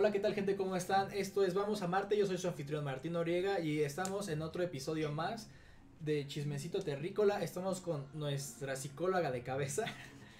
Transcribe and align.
Hola, 0.00 0.12
¿qué 0.12 0.18
tal 0.18 0.32
gente? 0.32 0.56
¿Cómo 0.56 0.76
están? 0.76 1.12
Esto 1.12 1.44
es 1.44 1.52
Vamos 1.52 1.82
a 1.82 1.86
Marte, 1.86 2.16
yo 2.16 2.24
soy 2.24 2.38
su 2.38 2.48
anfitrión 2.48 2.82
Martín 2.82 3.12
Noriega 3.12 3.60
y 3.60 3.82
estamos 3.82 4.28
en 4.28 4.40
otro 4.40 4.62
episodio 4.62 5.12
más 5.12 5.50
de 6.00 6.26
Chismecito 6.26 6.82
Terrícola. 6.82 7.42
Estamos 7.42 7.82
con 7.82 8.06
nuestra 8.14 8.76
psicóloga 8.76 9.30
de 9.30 9.42
cabeza, 9.42 9.84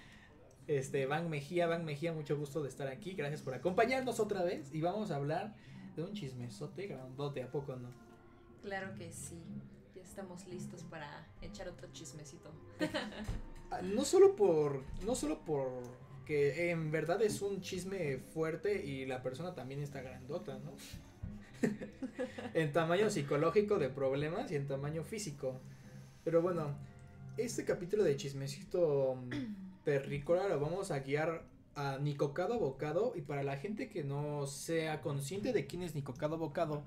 este, 0.66 1.04
Van 1.04 1.28
Mejía. 1.28 1.66
Van 1.66 1.84
Mejía, 1.84 2.14
mucho 2.14 2.38
gusto 2.38 2.62
de 2.62 2.70
estar 2.70 2.88
aquí, 2.88 3.12
gracias 3.12 3.42
por 3.42 3.52
acompañarnos 3.52 4.18
otra 4.18 4.42
vez 4.42 4.74
y 4.74 4.80
vamos 4.80 5.10
a 5.10 5.16
hablar 5.16 5.54
de 5.94 6.04
un 6.04 6.14
chismesote 6.14 6.86
grandote, 6.86 7.42
¿a 7.42 7.52
poco 7.52 7.76
no? 7.76 7.90
Claro 8.62 8.94
que 8.94 9.12
sí, 9.12 9.42
ya 9.94 10.00
estamos 10.00 10.46
listos 10.46 10.84
para 10.84 11.28
echar 11.42 11.68
otro 11.68 11.86
chismecito. 11.92 12.50
Ah, 13.72 13.82
no 13.82 14.04
solo 14.04 14.34
por, 14.34 14.82
no 15.06 15.14
solo 15.14 15.38
por 15.44 15.70
que 16.30 16.70
en 16.70 16.92
verdad 16.92 17.20
es 17.22 17.42
un 17.42 17.60
chisme 17.60 18.18
fuerte 18.18 18.86
y 18.86 19.04
la 19.04 19.20
persona 19.20 19.52
también 19.52 19.80
está 19.80 20.00
grandota, 20.00 20.60
¿no? 20.60 20.76
en 22.54 22.72
tamaño 22.72 23.10
psicológico 23.10 23.80
de 23.80 23.88
problemas 23.88 24.48
y 24.52 24.54
en 24.54 24.68
tamaño 24.68 25.02
físico. 25.02 25.60
Pero 26.22 26.40
bueno, 26.40 26.76
este 27.36 27.64
capítulo 27.64 28.04
de 28.04 28.14
chismecito 28.14 29.20
perrícola 29.84 30.46
lo 30.46 30.60
vamos 30.60 30.92
a 30.92 31.00
guiar 31.00 31.42
a 31.74 31.98
Nicocado 31.98 32.60
Bocado 32.60 33.12
y 33.16 33.22
para 33.22 33.42
la 33.42 33.56
gente 33.56 33.88
que 33.88 34.04
no 34.04 34.46
sea 34.46 35.00
consciente 35.00 35.52
de 35.52 35.66
quién 35.66 35.82
es 35.82 35.96
Nicocado 35.96 36.38
Bocado, 36.38 36.84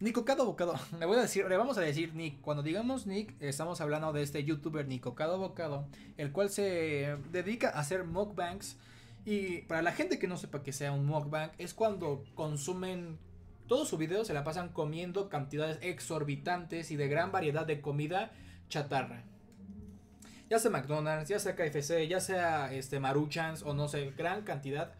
Nicocado 0.00 0.44
Bocado, 0.44 0.74
le 1.00 1.06
voy 1.06 1.18
a 1.18 1.22
decir, 1.22 1.46
le 1.48 1.56
vamos 1.56 1.76
a 1.76 1.80
decir 1.80 2.14
Nick, 2.14 2.40
cuando 2.40 2.62
digamos 2.62 3.06
Nick 3.06 3.34
estamos 3.40 3.80
hablando 3.80 4.12
de 4.12 4.22
este 4.22 4.44
youtuber 4.44 4.86
Nicocado 4.86 5.38
Bocado, 5.38 5.86
el 6.16 6.30
cual 6.30 6.50
se 6.50 7.16
dedica 7.32 7.70
a 7.70 7.80
hacer 7.80 8.04
mukbangs 8.04 8.76
y 9.24 9.62
para 9.62 9.82
la 9.82 9.92
gente 9.92 10.18
que 10.18 10.28
no 10.28 10.36
sepa 10.36 10.62
que 10.62 10.72
sea 10.72 10.92
un 10.92 11.04
mukbang 11.04 11.50
es 11.58 11.74
cuando 11.74 12.24
consumen 12.34 13.18
todo 13.66 13.84
su 13.84 13.98
video 13.98 14.24
se 14.24 14.32
la 14.34 14.44
pasan 14.44 14.70
comiendo 14.70 15.28
cantidades 15.28 15.78
exorbitantes 15.82 16.90
y 16.90 16.96
de 16.96 17.08
gran 17.08 17.32
variedad 17.32 17.66
de 17.66 17.80
comida 17.80 18.32
chatarra. 18.68 19.24
Ya 20.48 20.58
sea 20.58 20.70
McDonald's, 20.70 21.28
ya 21.28 21.38
sea 21.38 21.54
KFC, 21.54 22.08
ya 22.08 22.20
sea 22.20 22.72
este 22.72 23.00
Maruchans 23.00 23.62
o 23.62 23.74
no 23.74 23.88
sé, 23.88 24.12
gran 24.16 24.42
cantidad. 24.42 24.94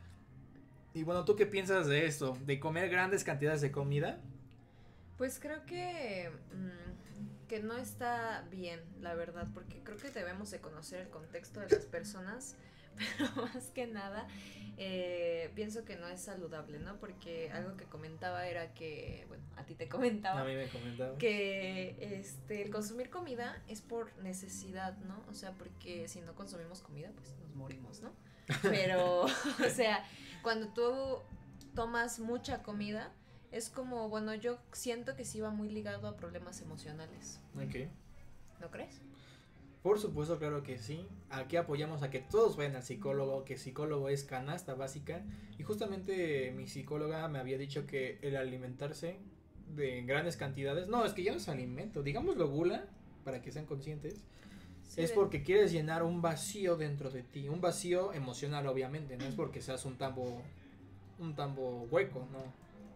Y 0.93 1.05
bueno, 1.05 1.25
¿tú 1.25 1.37
qué 1.37 1.47
piensas 1.47 1.87
de 1.87 2.05
esto? 2.05 2.37
¿De 2.45 2.61
comer 2.61 2.91
grandes 2.91 3.25
cantidades 3.25 3.63
de 3.63 3.73
comida? 3.73 4.21
Pues 5.19 5.39
creo 5.41 5.67
que, 5.67 6.31
mm, 6.53 7.47
que 7.49 7.61
no 7.61 7.77
está 7.77 8.47
bien, 8.51 8.81
la 9.01 9.15
verdad, 9.15 9.49
porque 9.53 9.83
creo 9.83 9.99
que 9.99 10.11
debemos 10.11 10.51
de 10.51 10.61
conocer 10.61 11.01
el 11.01 11.11
contexto 11.11 11.61
de 11.61 11.69
las 11.69 11.85
personas, 11.87 12.57
pero 13.19 13.47
más 13.47 13.67
que 13.71 13.87
nada 13.87 14.27
eh, 14.81 15.51
pienso 15.57 15.85
que 15.85 15.97
no 15.97 16.07
es 16.07 16.21
saludable, 16.21 16.79
¿no? 16.79 17.01
Porque 17.01 17.51
algo 17.51 17.77
que 17.77 17.85
comentaba 17.87 18.47
era 18.47 18.73
que, 18.75 19.25
bueno, 19.27 19.43
a 19.57 19.65
ti 19.65 19.75
te 19.75 19.89
comentaba. 19.89 20.43
A 20.43 20.45
mí 20.45 20.55
me 20.55 20.69
comentaba. 20.69 21.19
Que 21.19 21.97
este, 22.01 22.63
el 22.63 22.71
consumir 22.71 23.11
comida 23.11 23.61
es 23.67 23.83
por 23.83 24.17
necesidad, 24.19 24.97
¿no? 24.99 25.21
O 25.29 25.35
sea, 25.35 25.51
porque 25.51 26.07
si 26.07 26.21
no 26.21 26.37
consumimos 26.37 26.81
comida, 26.81 27.11
pues 27.17 27.35
nos 27.41 27.57
morimos, 27.57 28.03
¿no? 28.03 28.13
Pero, 28.63 29.23
o 29.25 29.71
sea, 29.75 30.05
cuando 30.43 30.69
tú 30.69 31.23
tomas 31.75 32.21
mucha 32.21 32.63
comida, 32.63 33.13
es 33.53 33.71
como, 33.71 34.09
bueno, 34.09 34.35
yo 34.35 34.59
siento 34.73 35.17
que 35.17 35.25
sí 35.25 35.41
va 35.41 35.51
muy 35.51 35.69
ligado 35.71 36.07
a 36.09 36.17
problemas 36.17 36.61
emocionales. 36.61 37.41
Ok. 37.57 37.89
¿No 38.61 38.71
crees? 38.71 39.01
Por 39.83 39.99
supuesto, 40.01 40.39
claro 40.39 40.63
que 40.63 40.77
sí. 40.79 41.07
Aquí 41.31 41.57
apoyamos 41.57 42.03
a 42.03 42.11
que 42.11 42.19
todos 42.19 42.57
vayan 42.57 42.77
al 42.77 42.83
psicólogo, 42.83 43.45
que 43.45 43.57
psicólogo 43.57 44.09
es 44.09 44.25
canasta 44.25 44.75
básica. 44.75 45.23
Y 45.59 45.63
justamente 45.63 46.53
mi 46.57 46.67
psicóloga 46.67 47.27
me 47.29 47.39
había 47.39 47.57
dicho 47.59 47.87
que 47.87 48.19
el 48.23 48.37
alimentarse 48.37 49.19
de 49.75 50.03
grandes 50.03 50.37
cantidades, 50.37 50.89
no, 50.89 51.05
es 51.05 51.13
que 51.13 51.23
ya 51.23 51.33
no 51.33 51.39
es 51.39 51.49
alimento, 51.49 52.03
digámoslo 52.03 52.49
gula, 52.49 52.87
para 53.25 53.41
que 53.43 53.53
sean 53.53 53.67
conscientes, 53.67 54.15
Sí, 54.89 55.03
es 55.03 55.11
de- 55.11 55.15
porque 55.15 55.43
quieres 55.43 55.71
llenar 55.71 56.03
un 56.03 56.23
vacío 56.23 56.77
dentro 56.77 57.11
de 57.11 57.23
ti, 57.23 57.49
un 57.51 57.61
vacío 57.61 58.15
emocional 58.15 58.67
obviamente, 58.67 59.17
no 59.19 59.25
es 59.27 59.35
porque 59.37 59.61
seas 59.61 59.85
un 59.85 59.97
tambo, 59.99 60.43
un 61.19 61.35
tambo 61.37 61.87
hueco, 61.91 62.27
no. 62.33 62.39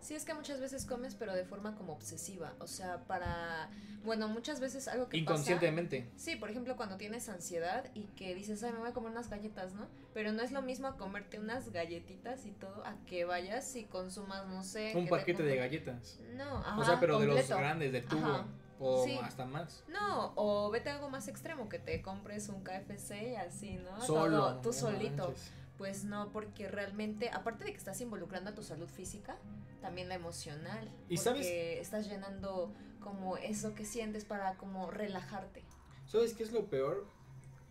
Sí, 0.02 0.14
es 0.14 0.24
que 0.24 0.34
muchas 0.34 0.60
veces 0.60 0.84
comes, 0.84 1.14
pero 1.14 1.32
de 1.32 1.44
forma 1.44 1.74
como 1.76 1.92
obsesiva. 1.94 2.52
O 2.58 2.66
sea, 2.66 2.98
para. 3.06 3.70
Bueno, 4.04 4.26
muchas 4.28 4.58
veces 4.58 4.88
algo 4.88 5.08
que 5.08 5.16
pasa- 5.18 5.22
Inconscientemente. 5.22 6.10
Sí, 6.16 6.34
por 6.36 6.50
ejemplo, 6.50 6.76
cuando 6.76 6.96
tienes 6.96 7.28
ansiedad 7.28 7.84
y 7.94 8.06
que 8.16 8.34
dices, 8.34 8.62
ay, 8.64 8.72
me 8.72 8.78
voy 8.80 8.88
a 8.90 8.92
comer 8.92 9.12
unas 9.12 9.30
galletas, 9.30 9.74
¿no? 9.74 9.86
Pero 10.12 10.32
no 10.32 10.42
es 10.42 10.50
lo 10.50 10.60
mismo 10.60 10.96
comerte 10.96 11.38
unas 11.38 11.70
galletitas 11.70 12.44
y 12.44 12.50
todo 12.50 12.84
a 12.84 12.96
que 13.06 13.24
vayas 13.24 13.74
y 13.76 13.84
consumas, 13.84 14.46
no 14.48 14.64
sé. 14.64 14.88
Un 14.96 15.04
que 15.04 15.10
te 15.10 15.16
paquete 15.18 15.42
de 15.44 15.56
galletas. 15.56 16.18
No, 16.34 16.58
ajá, 16.58 16.78
o 16.80 16.84
sea, 16.84 16.98
pero 17.00 17.20
de 17.20 17.26
los 17.28 17.48
grandes, 17.48 17.92
de 17.92 18.02
tubo. 18.02 18.26
Ajá. 18.26 18.46
O 18.84 19.04
Sí. 19.04 19.16
hasta 19.22 19.44
más. 19.44 19.84
No, 19.86 20.32
o 20.34 20.68
vete 20.72 20.90
a 20.90 20.94
algo 20.96 21.08
más 21.08 21.28
extremo, 21.28 21.68
que 21.68 21.78
te 21.78 22.02
compres 22.02 22.48
un 22.48 22.64
KFC 22.64 23.30
y 23.30 23.36
así, 23.36 23.74
¿no? 23.76 24.00
Solo. 24.04 24.38
Todo, 24.38 24.60
tú 24.62 24.68
no 24.70 24.72
solito. 24.74 25.24
manches. 25.28 25.52
Pues 25.82 26.04
no, 26.04 26.30
porque 26.30 26.68
realmente, 26.68 27.28
aparte 27.30 27.64
de 27.64 27.72
que 27.72 27.76
estás 27.76 28.00
involucrando 28.00 28.50
a 28.50 28.54
tu 28.54 28.62
salud 28.62 28.86
física, 28.88 29.36
también 29.80 30.08
la 30.08 30.14
emocional. 30.14 30.84
Y 31.08 31.16
porque 31.16 31.18
sabes- 31.18 31.46
estás 31.80 32.08
llenando 32.08 32.72
como 33.00 33.36
eso 33.36 33.74
que 33.74 33.84
sientes 33.84 34.24
para 34.24 34.54
como 34.58 34.92
relajarte. 34.92 35.64
¿Sabes 36.06 36.34
qué 36.34 36.44
es 36.44 36.52
lo 36.52 36.66
peor? 36.66 37.04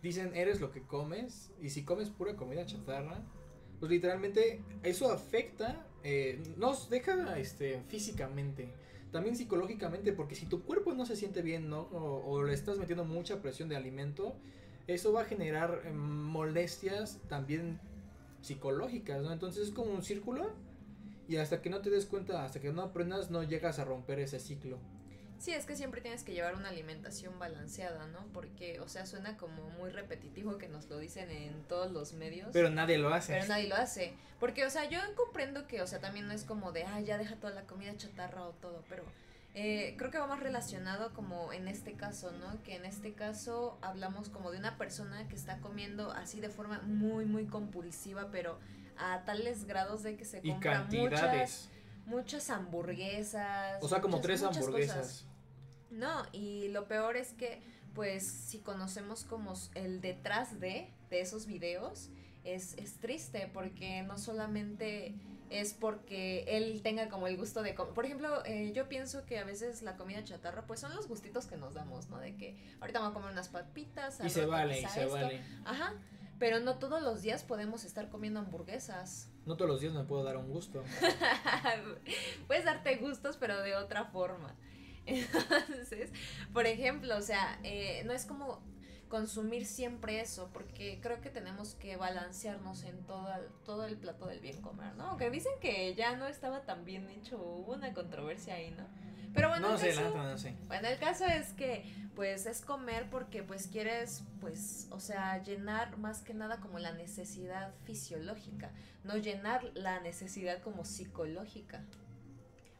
Dicen, 0.02 0.36
eres 0.36 0.60
lo 0.60 0.70
que 0.72 0.82
comes. 0.82 1.52
Y 1.62 1.70
si 1.70 1.86
comes 1.86 2.10
pura 2.10 2.36
comida 2.36 2.66
chatarra, 2.66 3.22
pues 3.80 3.90
literalmente 3.90 4.62
eso 4.82 5.10
afecta, 5.10 5.86
eh, 6.04 6.42
nos 6.58 6.90
deja 6.90 7.38
este, 7.38 7.80
físicamente, 7.88 8.68
también 9.10 9.36
psicológicamente, 9.36 10.12
porque 10.12 10.34
si 10.34 10.44
tu 10.44 10.64
cuerpo 10.64 10.92
no 10.92 11.06
se 11.06 11.16
siente 11.16 11.40
bien, 11.40 11.70
¿no? 11.70 11.80
O, 11.92 12.30
o 12.30 12.42
le 12.42 12.52
estás 12.52 12.76
metiendo 12.76 13.06
mucha 13.06 13.40
presión 13.40 13.70
de 13.70 13.76
alimento, 13.76 14.36
eso 14.86 15.14
va 15.14 15.22
a 15.22 15.24
generar 15.24 15.80
eh, 15.86 15.92
molestias 15.92 17.18
también 17.30 17.80
psicológicas, 18.42 19.22
¿no? 19.22 19.32
Entonces 19.32 19.68
es 19.68 19.74
como 19.74 19.92
un 19.92 20.02
círculo. 20.02 20.52
Y 21.28 21.36
hasta 21.36 21.62
que 21.62 21.70
no 21.70 21.80
te 21.80 21.88
des 21.88 22.04
cuenta, 22.04 22.44
hasta 22.44 22.60
que 22.60 22.72
no 22.72 22.82
aprendas, 22.82 23.30
no 23.30 23.42
llegas 23.42 23.78
a 23.78 23.84
romper 23.84 24.18
ese 24.18 24.38
ciclo. 24.38 24.78
Sí, 25.38 25.52
es 25.52 25.66
que 25.66 25.74
siempre 25.74 26.00
tienes 26.00 26.22
que 26.22 26.34
llevar 26.34 26.54
una 26.54 26.68
alimentación 26.68 27.36
balanceada, 27.38 28.06
¿no? 28.06 28.26
Porque, 28.32 28.78
o 28.78 28.88
sea, 28.88 29.06
suena 29.06 29.36
como 29.36 29.70
muy 29.70 29.90
repetitivo 29.90 30.56
que 30.56 30.68
nos 30.68 30.88
lo 30.88 30.98
dicen 30.98 31.30
en 31.30 31.64
todos 31.64 31.90
los 31.90 32.12
medios. 32.12 32.50
Pero 32.52 32.70
nadie 32.70 32.98
lo 32.98 33.12
hace. 33.12 33.32
Pero 33.32 33.46
nadie 33.46 33.66
lo 33.66 33.74
hace. 33.74 34.12
Porque, 34.38 34.64
o 34.64 34.70
sea, 34.70 34.88
yo 34.88 35.00
comprendo 35.16 35.66
que, 35.66 35.82
o 35.82 35.86
sea, 35.88 35.98
también 35.98 36.28
no 36.28 36.32
es 36.32 36.44
como 36.44 36.70
de, 36.70 36.84
ah, 36.84 37.00
ya 37.00 37.18
deja 37.18 37.34
toda 37.36 37.52
la 37.52 37.62
comida 37.62 37.96
chatarra 37.96 38.44
o 38.44 38.50
todo, 38.52 38.84
pero 38.88 39.02
eh, 39.54 39.94
creo 39.98 40.10
que 40.10 40.18
va 40.18 40.26
más 40.26 40.40
relacionado 40.40 41.12
como 41.12 41.52
en 41.52 41.68
este 41.68 41.94
caso, 41.94 42.32
¿no? 42.32 42.62
Que 42.62 42.76
en 42.76 42.84
este 42.86 43.12
caso 43.14 43.78
hablamos 43.82 44.28
como 44.30 44.50
de 44.50 44.58
una 44.58 44.78
persona 44.78 45.28
que 45.28 45.36
está 45.36 45.58
comiendo 45.60 46.10
así 46.12 46.40
de 46.40 46.48
forma 46.48 46.80
muy, 46.82 47.26
muy 47.26 47.46
compulsiva, 47.46 48.30
pero 48.30 48.58
a 48.96 49.24
tales 49.24 49.64
grados 49.64 50.02
de 50.02 50.16
que 50.16 50.24
se 50.24 50.40
y 50.42 50.50
compra 50.52 50.84
muchas, 50.84 51.20
cantidades. 51.20 51.70
muchas 52.06 52.50
hamburguesas. 52.50 53.82
O 53.82 53.88
sea, 53.88 54.00
como 54.00 54.16
muchas- 54.16 54.26
tres 54.26 54.42
muchas 54.42 54.56
hamburguesas. 54.58 54.96
cosas. 54.96 55.26
No, 55.90 56.22
y 56.32 56.68
lo 56.68 56.88
peor 56.88 57.16
es 57.16 57.32
que, 57.34 57.62
pues, 57.94 58.26
si 58.26 58.60
conocemos 58.60 59.24
como 59.24 59.52
el 59.74 60.00
detrás 60.00 60.58
de, 60.60 60.90
de 61.10 61.20
esos 61.20 61.46
videos, 61.46 62.08
es, 62.44 62.74
es 62.78 62.98
triste 62.98 63.50
porque 63.52 64.02
no 64.02 64.16
solamente 64.18 65.14
es 65.60 65.74
porque 65.74 66.44
él 66.48 66.80
tenga 66.82 67.08
como 67.08 67.26
el 67.26 67.36
gusto 67.36 67.62
de 67.62 67.74
comer. 67.74 67.94
Por 67.94 68.04
ejemplo, 68.04 68.42
eh, 68.44 68.72
yo 68.74 68.88
pienso 68.88 69.24
que 69.26 69.38
a 69.38 69.44
veces 69.44 69.82
la 69.82 69.96
comida 69.96 70.24
chatarra, 70.24 70.66
pues 70.66 70.80
son 70.80 70.94
los 70.94 71.08
gustitos 71.08 71.46
que 71.46 71.56
nos 71.56 71.74
damos, 71.74 72.08
¿no? 72.08 72.18
De 72.18 72.36
que 72.36 72.56
ahorita 72.80 73.00
vamos 73.00 73.12
a 73.12 73.14
comer 73.14 73.32
unas 73.32 73.48
papitas. 73.48 74.20
Y 74.24 74.30
se 74.30 74.46
vale, 74.46 74.80
y 74.80 74.86
se 74.86 75.02
esto. 75.02 75.12
vale. 75.12 75.42
Ajá, 75.64 75.94
pero 76.38 76.60
no 76.60 76.78
todos 76.78 77.02
los 77.02 77.22
días 77.22 77.44
podemos 77.44 77.84
estar 77.84 78.08
comiendo 78.08 78.40
hamburguesas. 78.40 79.28
No 79.46 79.56
todos 79.56 79.70
los 79.70 79.80
días 79.80 79.92
me 79.92 80.04
puedo 80.04 80.24
dar 80.24 80.36
un 80.36 80.48
gusto. 80.48 80.82
Puedes 82.46 82.64
darte 82.64 82.96
gustos, 82.96 83.36
pero 83.36 83.60
de 83.62 83.76
otra 83.76 84.06
forma. 84.06 84.54
Entonces, 85.06 86.10
por 86.52 86.66
ejemplo, 86.66 87.16
o 87.16 87.22
sea, 87.22 87.58
eh, 87.62 88.02
no 88.06 88.12
es 88.12 88.24
como 88.24 88.62
consumir 89.12 89.66
siempre 89.66 90.22
eso, 90.22 90.48
porque 90.54 90.98
creo 91.02 91.20
que 91.20 91.28
tenemos 91.28 91.74
que 91.74 91.96
balancearnos 91.98 92.82
en 92.84 92.96
todo 93.04 93.28
el, 93.34 93.46
todo 93.66 93.84
el 93.84 93.98
plato 93.98 94.24
del 94.26 94.40
bien 94.40 94.62
comer, 94.62 94.94
¿no? 94.96 95.04
Aunque 95.10 95.28
dicen 95.28 95.52
que 95.60 95.94
ya 95.94 96.16
no 96.16 96.26
estaba 96.26 96.62
tan 96.62 96.86
bien 96.86 97.10
hecho, 97.10 97.36
hubo 97.36 97.74
una 97.74 97.92
controversia 97.92 98.54
ahí, 98.54 98.70
¿no? 98.70 98.86
Pero 99.34 99.50
bueno, 99.50 99.68
no 99.68 99.74
el 99.74 99.80
sé, 99.80 99.88
caso- 99.88 100.00
la 100.00 100.08
neta 100.08 100.30
no 100.30 100.38
sé. 100.38 100.54
bueno, 100.66 100.88
el 100.88 100.98
caso 100.98 101.26
es 101.26 101.52
que 101.52 101.84
pues 102.16 102.46
es 102.46 102.62
comer 102.62 103.10
porque 103.10 103.42
pues 103.42 103.66
quieres 103.66 104.22
pues, 104.40 104.86
o 104.90 104.98
sea, 104.98 105.42
llenar 105.42 105.98
más 105.98 106.22
que 106.22 106.32
nada 106.32 106.56
como 106.60 106.78
la 106.78 106.92
necesidad 106.92 107.74
fisiológica, 107.84 108.70
no 109.04 109.18
llenar 109.18 109.62
la 109.74 110.00
necesidad 110.00 110.62
como 110.62 110.86
psicológica. 110.86 111.82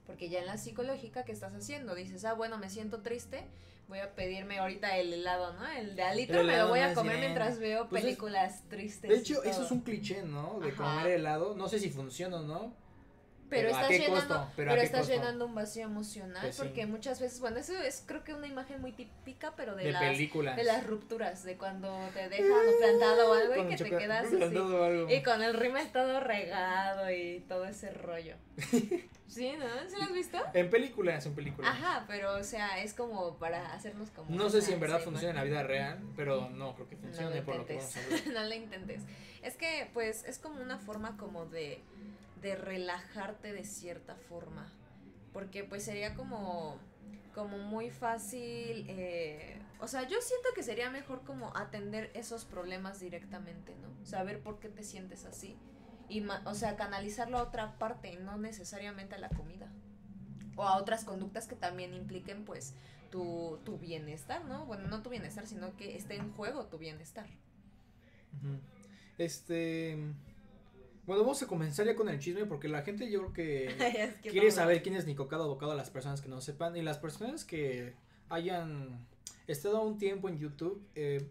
Porque 0.07 0.29
ya 0.31 0.41
en 0.41 0.47
la 0.47 0.57
psicológica, 0.57 1.25
¿qué 1.25 1.33
estás 1.33 1.55
haciendo? 1.55 1.95
Dices, 1.95 2.25
ah, 2.25 2.33
bueno, 2.35 2.57
me 2.59 2.69
siento 2.71 3.03
triste, 3.03 3.45
voy 3.93 4.01
a 4.01 4.15
pedirme 4.15 4.59
ahorita 4.59 4.97
el 4.97 5.13
helado, 5.13 5.53
¿no? 5.53 5.69
El 5.71 5.95
de 5.95 6.03
alito 6.03 6.41
El 6.41 6.47
me 6.47 6.57
lo 6.57 6.69
voy 6.69 6.79
a 6.81 6.95
comer 6.95 7.17
bien. 7.19 7.27
mientras 7.33 7.59
veo 7.59 7.91
Pues 7.91 8.01
es- 8.01 8.07
películas 8.07 8.63
tristes. 8.71 9.11
De 9.11 9.17
hecho, 9.19 9.43
eso 9.45 9.65
es 9.65 9.71
un 9.71 9.83
cliché, 9.83 10.23
¿no? 10.23 10.61
De 10.61 10.71
Ajá. 10.71 10.77
comer 11.03 11.13
helado. 11.13 11.55
No 11.55 11.69
sé 11.69 11.79
si 11.79 11.91
funciona 11.91 12.39
o 12.39 12.43
no. 12.43 12.75
Pero, 13.53 13.69
¿a 13.69 13.83
estás, 13.83 13.91
llenando, 13.91 14.49
pero 14.57 14.73
¿a 14.73 14.75
qué 14.77 14.83
estás 14.83 15.09
llenando 15.09 15.45
un 15.45 15.55
vacío 15.55 15.85
emocional 15.85 16.41
Pues 16.41 16.57
sí. 16.57 16.63
porque 16.63 16.87
muchas 16.87 17.21
veces, 17.21 17.41
bueno, 17.41 17.59
eso 17.59 17.75
es 17.79 18.03
creo 18.07 18.25
que 18.25 18.33
una 18.33 18.47
imagen 18.47 18.81
muy 18.81 18.93
típica, 18.93 19.53
pero 19.57 19.77
de, 19.77 19.85
de 19.85 19.93
las 19.93 20.03
películas. 20.03 20.57
de 20.57 20.65
las 20.65 20.87
rupturas, 20.87 21.45
de 21.45 21.59
cuando 21.59 21.95
te 22.15 22.29
dejan 22.31 22.49
plantado 22.79 23.31
o 23.31 23.35
algo 23.35 23.57
y 23.57 23.69
que 23.69 23.85
te 23.85 23.91
quedas 23.91 24.27
así. 24.27 24.43
algo. 24.43 25.11
Y 25.11 25.23
con 25.23 25.43
el 25.43 25.53
rímel 25.53 25.93
todo 25.93 26.21
regado 26.21 27.11
y 27.11 27.45
todo 27.47 27.67
ese 27.67 27.91
rollo. 27.91 28.37
¿Sí, 29.33 29.53
no? 29.59 29.67
¿Sí 29.89 29.97
lo 29.97 30.03
has 30.03 30.13
visto? 30.13 30.39
En 30.53 30.69
películas, 30.69 31.25
en 31.25 31.35
películas. 31.35 31.71
Ajá, 31.71 32.05
pero 32.07 32.37
o 32.37 32.45
sea, 32.45 32.83
es 32.83 32.93
como 32.93 33.39
para 33.39 33.73
hacernos 33.73 34.11
como... 34.11 34.35
No 34.35 34.51
sé 34.51 34.61
si 34.61 34.73
en 34.73 34.81
verdad 34.81 35.01
funciona 35.01 35.31
en 35.31 35.37
la 35.37 35.45
vida 35.45 35.63
real, 35.63 36.01
pero 36.17 36.51
no 36.51 36.75
creo 36.75 36.89
que 36.89 36.97
No 36.97 37.03
funcione 37.03 37.37
lo 37.37 37.45
por 37.45 37.57
lo 37.57 37.67
que 37.67 37.77
vamos 37.77 37.97
a 37.97 38.05
hablar. 38.05 38.21
no 38.33 38.45
lo 38.45 38.55
intentes. 38.55 39.03
Es 39.43 39.57
que, 39.57 39.89
pues, 39.95 40.25
es 40.25 40.39
como 40.39 40.61
una 40.61 40.79
forma 40.79 41.17
como 41.17 41.47
de, 41.47 41.81
de 42.43 42.57
relajarte 42.57 43.53
de 43.53 43.65
cierta 43.65 44.17
forma. 44.17 44.71
Porque, 45.33 45.65
pues, 45.65 45.85
sería 45.85 46.15
como, 46.15 46.79
como 47.35 47.59
muy 47.59 47.91
fácil. 47.91 48.85
eh, 48.89 49.63
o 49.81 49.89
sea, 49.89 50.07
yo 50.07 50.21
siento 50.21 50.49
que 50.55 50.63
sería 50.63 50.91
mejor 50.91 51.25
como 51.25 51.57
atender 51.57 52.11
esos 52.15 52.45
problemas 52.45 53.01
directamente, 53.01 53.75
¿no? 53.77 54.05
Saber 54.05 54.41
por 54.41 54.61
qué 54.61 54.69
te 54.69 54.85
sientes 54.85 55.25
así. 55.25 55.57
Y, 56.09 56.23
o 56.45 56.55
sea, 56.55 56.77
canalizarlo 56.77 57.39
a 57.39 57.45
otra 57.45 57.79
parte, 57.79 58.17
no 58.17 58.37
necesariamente 58.37 59.15
a 59.15 59.19
la 59.19 59.31
comida. 59.31 59.73
O 60.57 60.65
a 60.65 60.77
otras 60.77 61.05
conductas 61.05 61.47
que 61.47 61.57
también 61.57 61.95
impliquen, 61.95 62.45
pues, 62.45 62.75
tu, 63.11 63.59
tu 63.65 63.79
bienestar, 63.79 64.45
¿no? 64.45 64.67
Bueno, 64.67 64.89
no 64.89 65.03
tu 65.03 65.11
bienestar, 65.11 65.47
sino 65.47 65.77
que 65.77 65.97
esté 65.97 66.17
en 66.17 66.33
juego 66.33 66.67
tu 66.67 66.79
bienestar. 66.79 67.27
Este. 69.19 69.99
Bueno, 71.05 71.23
vamos 71.23 71.43
a 71.43 71.47
comenzar 71.47 71.85
ya 71.87 71.97
con 71.97 72.09
el 72.09 72.19
chisme 72.21 72.45
porque 72.47 72.69
la 72.69 72.83
gente 72.83 73.11
yo 73.11 73.21
creo 73.21 73.33
que 73.33 73.67
Es 74.05 74.15
que 74.17 74.31
quiere 74.31 74.51
saber 74.51 74.83
quién 74.83 74.95
es 74.95 75.07
Nicocado 75.07 75.49
Bocado 75.49 75.73
a 75.73 75.77
las 75.77 75.91
personas 75.91 76.21
que 76.21 76.29
no 76.29 76.41
sepan. 76.41 76.77
Y 76.77 76.83
las 76.83 76.99
personas 76.99 77.45
que 77.45 77.95
hayan 78.29 79.05
estado 79.49 79.83
un 79.83 79.99
tiempo 79.99 80.29
en 80.29 80.39
YouTube 80.39 80.81
eh, 80.95 81.27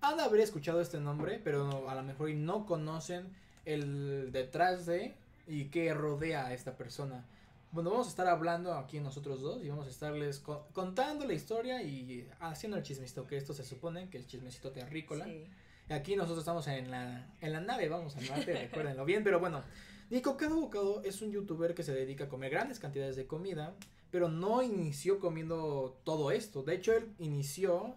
han 0.00 0.16
de 0.16 0.22
haber 0.22 0.40
escuchado 0.40 0.80
este 0.80 1.00
nombre, 1.00 1.40
pero 1.42 1.88
a 1.90 1.94
lo 1.94 2.02
mejor 2.04 2.30
no 2.30 2.64
conocen 2.66 3.26
el 3.64 4.30
detrás 4.32 4.86
de 4.86 5.14
y 5.46 5.64
qué 5.66 5.92
rodea 5.94 6.46
a 6.46 6.54
esta 6.54 6.76
persona. 6.76 7.26
Bueno, 7.72 7.90
vamos 7.90 8.06
a 8.06 8.10
estar 8.10 8.28
hablando 8.28 8.72
aquí 8.74 8.98
nosotros 9.00 9.42
dos 9.42 9.62
y 9.62 9.68
vamos 9.68 9.86
a 9.86 9.90
estarles 9.90 10.38
co- 10.38 10.66
contando 10.72 11.26
la 11.26 11.34
historia 11.34 11.82
y 11.82 12.26
haciendo 12.40 12.78
el 12.78 12.82
chismecito, 12.82 13.26
que 13.26 13.36
esto 13.36 13.52
se 13.52 13.64
supone 13.64 14.08
que 14.08 14.16
es 14.18 14.26
chismecito 14.26 14.70
terrícola. 14.70 15.26
Sí. 15.26 15.46
Aquí 15.90 16.16
nosotros 16.16 16.40
estamos 16.40 16.66
en 16.68 16.90
la, 16.90 17.26
en 17.40 17.52
la 17.52 17.60
nave, 17.60 17.88
vamos 17.88 18.16
al 18.16 18.26
norte, 18.26 18.52
recuérdenlo 18.52 19.04
bien, 19.04 19.24
pero 19.24 19.40
bueno. 19.40 19.62
Nico 20.10 20.36
Cado 20.36 20.60
Bocado 20.60 21.02
es 21.04 21.20
un 21.20 21.32
youtuber 21.32 21.74
que 21.74 21.82
se 21.82 21.92
dedica 21.92 22.24
a 22.24 22.28
comer 22.28 22.50
grandes 22.50 22.78
cantidades 22.78 23.16
de 23.16 23.26
comida, 23.26 23.74
pero 24.10 24.28
no 24.28 24.62
inició 24.62 25.20
comiendo 25.20 26.00
todo 26.04 26.30
esto. 26.30 26.62
De 26.62 26.74
hecho, 26.74 26.94
él 26.94 27.08
inició, 27.18 27.94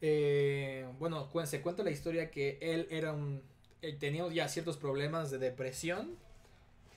eh, 0.00 0.86
bueno, 0.98 1.30
se 1.44 1.60
cuenta 1.60 1.82
la 1.82 1.90
historia 1.90 2.30
que 2.30 2.58
él 2.62 2.88
era 2.90 3.12
un, 3.12 3.42
él 3.82 3.98
tenía 3.98 4.26
ya 4.32 4.48
ciertos 4.48 4.76
problemas 4.76 5.30
de 5.30 5.38
depresión. 5.38 6.16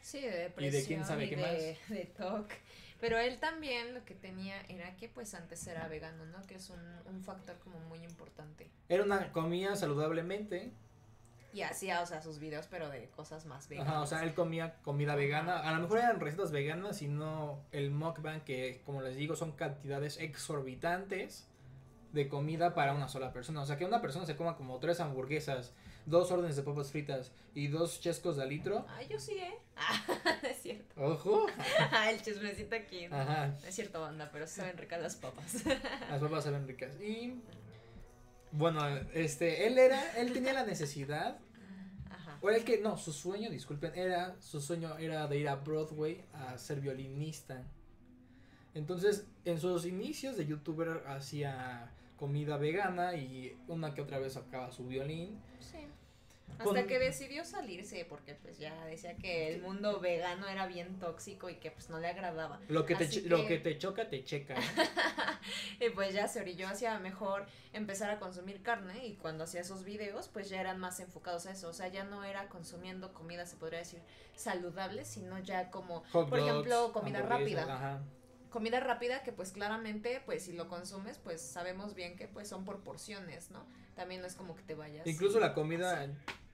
Sí, 0.02 0.22
de 0.22 0.32
depresión. 0.32 0.86
quién 0.86 1.06
sabe 1.06 1.26
y 1.26 1.30
qué 1.30 1.36
de, 1.36 1.78
de 1.90 2.06
TOC. 2.18 2.50
Pero 3.00 3.18
él 3.18 3.40
también 3.40 3.94
lo 3.94 4.04
que 4.06 4.16
tenía 4.16 4.60
era 4.70 4.96
que 4.96 5.08
pues 5.08 5.34
antes 5.34 5.66
era 5.68 5.88
vegano, 5.88 6.26
¿no? 6.26 6.42
Que 6.48 6.56
es 6.56 6.70
un, 6.70 6.80
un 7.06 7.22
factor 7.22 7.58
como 7.60 7.80
muy 7.82 8.00
importante. 8.04 8.70
Era 8.90 9.04
una 9.04 9.32
comida 9.32 9.76
saludablemente. 9.76 10.72
Y 11.54 11.62
hacía, 11.62 12.02
o 12.02 12.06
sea, 12.06 12.22
sus 12.22 12.40
videos, 12.40 12.68
pero 12.70 12.90
de 12.90 13.10
cosas 13.10 13.46
más 13.46 13.68
veganas. 13.68 13.94
Ajá, 13.94 14.02
o 14.02 14.06
sea, 14.06 14.24
él 14.24 14.34
comía 14.34 14.76
comida 14.84 15.16
vegana. 15.16 15.60
A 15.60 15.74
lo 15.74 15.80
mejor 15.80 16.00
eran 16.00 16.20
recetas 16.20 16.52
veganas 16.52 17.02
y 17.02 17.08
no 17.08 17.62
el 17.72 17.90
mukbang 17.92 18.42
que, 18.42 18.82
como 18.86 19.02
les 19.02 19.16
digo, 19.16 19.36
son 19.36 19.54
cantidades 19.54 20.18
exorbitantes 20.20 21.48
de 22.14 22.28
comida 22.28 22.74
para 22.74 22.94
una 22.94 23.08
sola 23.08 23.32
persona. 23.34 23.62
O 23.62 23.66
sea, 23.66 23.78
que 23.78 23.86
una 23.86 24.02
persona 24.02 24.26
se 24.26 24.36
coma 24.36 24.56
como 24.56 24.80
tres 24.80 25.00
hamburguesas, 25.00 25.74
dos 26.06 26.32
órdenes 26.32 26.56
de 26.56 26.64
papas 26.64 26.92
fritas 26.92 27.32
y 27.54 27.68
dos 27.68 28.00
chescos 28.00 28.38
de 28.38 28.46
litro. 28.46 28.86
Ah, 28.90 29.02
yo 29.04 29.20
sí, 29.20 29.34
¿eh? 29.34 29.58
Ah, 29.78 30.38
es 30.44 30.62
cierto. 30.62 31.02
Ojo. 31.02 31.48
el 32.10 32.22
chismecito 32.22 32.76
aquí. 32.76 33.06
Ajá, 33.06 33.56
Es 33.66 33.76
cierto, 33.76 34.02
banda, 34.02 34.30
pero 34.32 34.48
saben 34.48 34.78
ricas 34.78 35.02
las 35.02 35.16
papas. 35.16 35.66
las 36.10 36.22
papas 36.22 36.44
saben 36.44 36.68
ricas. 36.68 37.00
Y 37.02 37.42
bueno, 38.52 38.86
este, 39.14 39.68
él 39.68 39.78
era, 39.78 40.18
él 40.18 40.34
tenía 40.34 40.54
la 40.54 40.66
necesidad 40.66 41.38
Ajá. 42.10 42.38
O 42.42 42.50
el 42.50 42.64
que, 42.64 42.80
no, 42.80 42.98
su 42.98 43.12
sueño, 43.12 43.50
disculpen, 43.50 43.92
era, 43.96 44.36
su 44.42 44.62
sueño 44.62 44.98
era 44.98 45.28
de 45.28 45.38
ir 45.38 45.50
a 45.50 45.56
Broadway 45.56 46.24
a 46.34 46.58
ser 46.58 46.80
violinista. 46.80 47.64
Entonces, 48.78 49.26
en 49.46 49.60
sus 49.60 49.86
inicios 49.86 50.38
de 50.38 50.46
youtuber 50.46 51.04
hacía 51.08 51.92
comida 52.18 52.58
vegana 52.58 53.16
y 53.16 53.56
una 53.68 53.94
que 53.94 54.02
otra 54.02 54.20
vez 54.20 54.34
sacaba 54.34 54.72
su 54.72 54.88
violín. 54.88 55.40
Sí. 55.60 55.88
Hasta 56.60 56.88
que 56.88 56.98
decidió 56.98 57.46
salirse 57.46 58.04
porque 58.10 58.34
pues 58.34 58.58
ya 58.58 58.84
decía 58.86 59.16
que 59.16 59.54
el 59.54 59.62
mundo 59.62 60.00
vegano 60.00 60.48
era 60.48 60.66
bien 60.66 60.98
tóxico 61.00 61.50
y 61.52 61.56
que 61.56 61.70
pues 61.70 61.90
no 61.92 62.00
le 62.00 62.08
agradaba. 62.08 62.60
Lo 62.68 62.86
que 62.86 62.96
te, 62.96 63.22
lo 63.24 63.46
que- 63.46 63.60
te 63.60 63.78
choca, 63.78 64.10
te 64.10 64.24
checa. 64.24 64.56
Y 65.80 65.90
pues 65.92 66.14
ya 66.14 66.28
se 66.28 66.42
orilló 66.42 66.68
hacia 66.68 66.98
mejor 67.00 67.46
empezar 67.72 68.10
a 68.10 68.20
consumir 68.20 68.62
carne 68.64 69.06
y 69.06 69.14
cuando 69.16 69.44
hacía 69.46 69.62
esos 69.62 69.84
videos 69.84 70.28
pues 70.28 70.50
ya 70.50 70.60
eran 70.60 70.80
más 70.80 71.00
enfocados 71.00 71.46
a 71.46 71.52
eso, 71.52 71.70
o 71.70 71.74
sea, 71.74 71.88
ya 71.88 72.04
no 72.04 72.24
era 72.24 72.50
consumiendo 72.50 73.14
comida, 73.14 73.46
se 73.46 73.56
podría 73.56 73.80
decir, 73.80 74.02
saludable, 74.36 75.06
sino 75.06 75.40
ya 75.40 75.70
como, 75.72 76.04
Hot 76.12 76.30
por 76.30 76.40
dogs, 76.40 76.50
ejemplo, 76.52 76.92
comida 76.92 77.22
rápida. 77.22 77.64
Ajá. 77.64 78.02
Comida 78.58 78.80
rápida 78.80 79.22
que 79.22 79.32
pues 79.32 79.52
claramente 79.52 80.20
pues 80.26 80.42
si 80.46 80.52
lo 80.52 80.68
consumes 80.68 81.20
pues 81.24 81.42
sabemos 81.44 81.94
bien 81.94 82.16
que 82.16 82.28
pues 82.28 82.48
son 82.48 82.66
por 82.66 82.80
porciones, 82.80 83.52
¿no? 83.52 83.64
También 83.96 84.20
no 84.22 84.26
es 84.26 84.34
como 84.34 84.56
que 84.56 84.64
te 84.64 84.74
vayas. 84.74 85.06
Incluso 85.06 85.40
la 85.40 85.54
comida, 85.54 86.08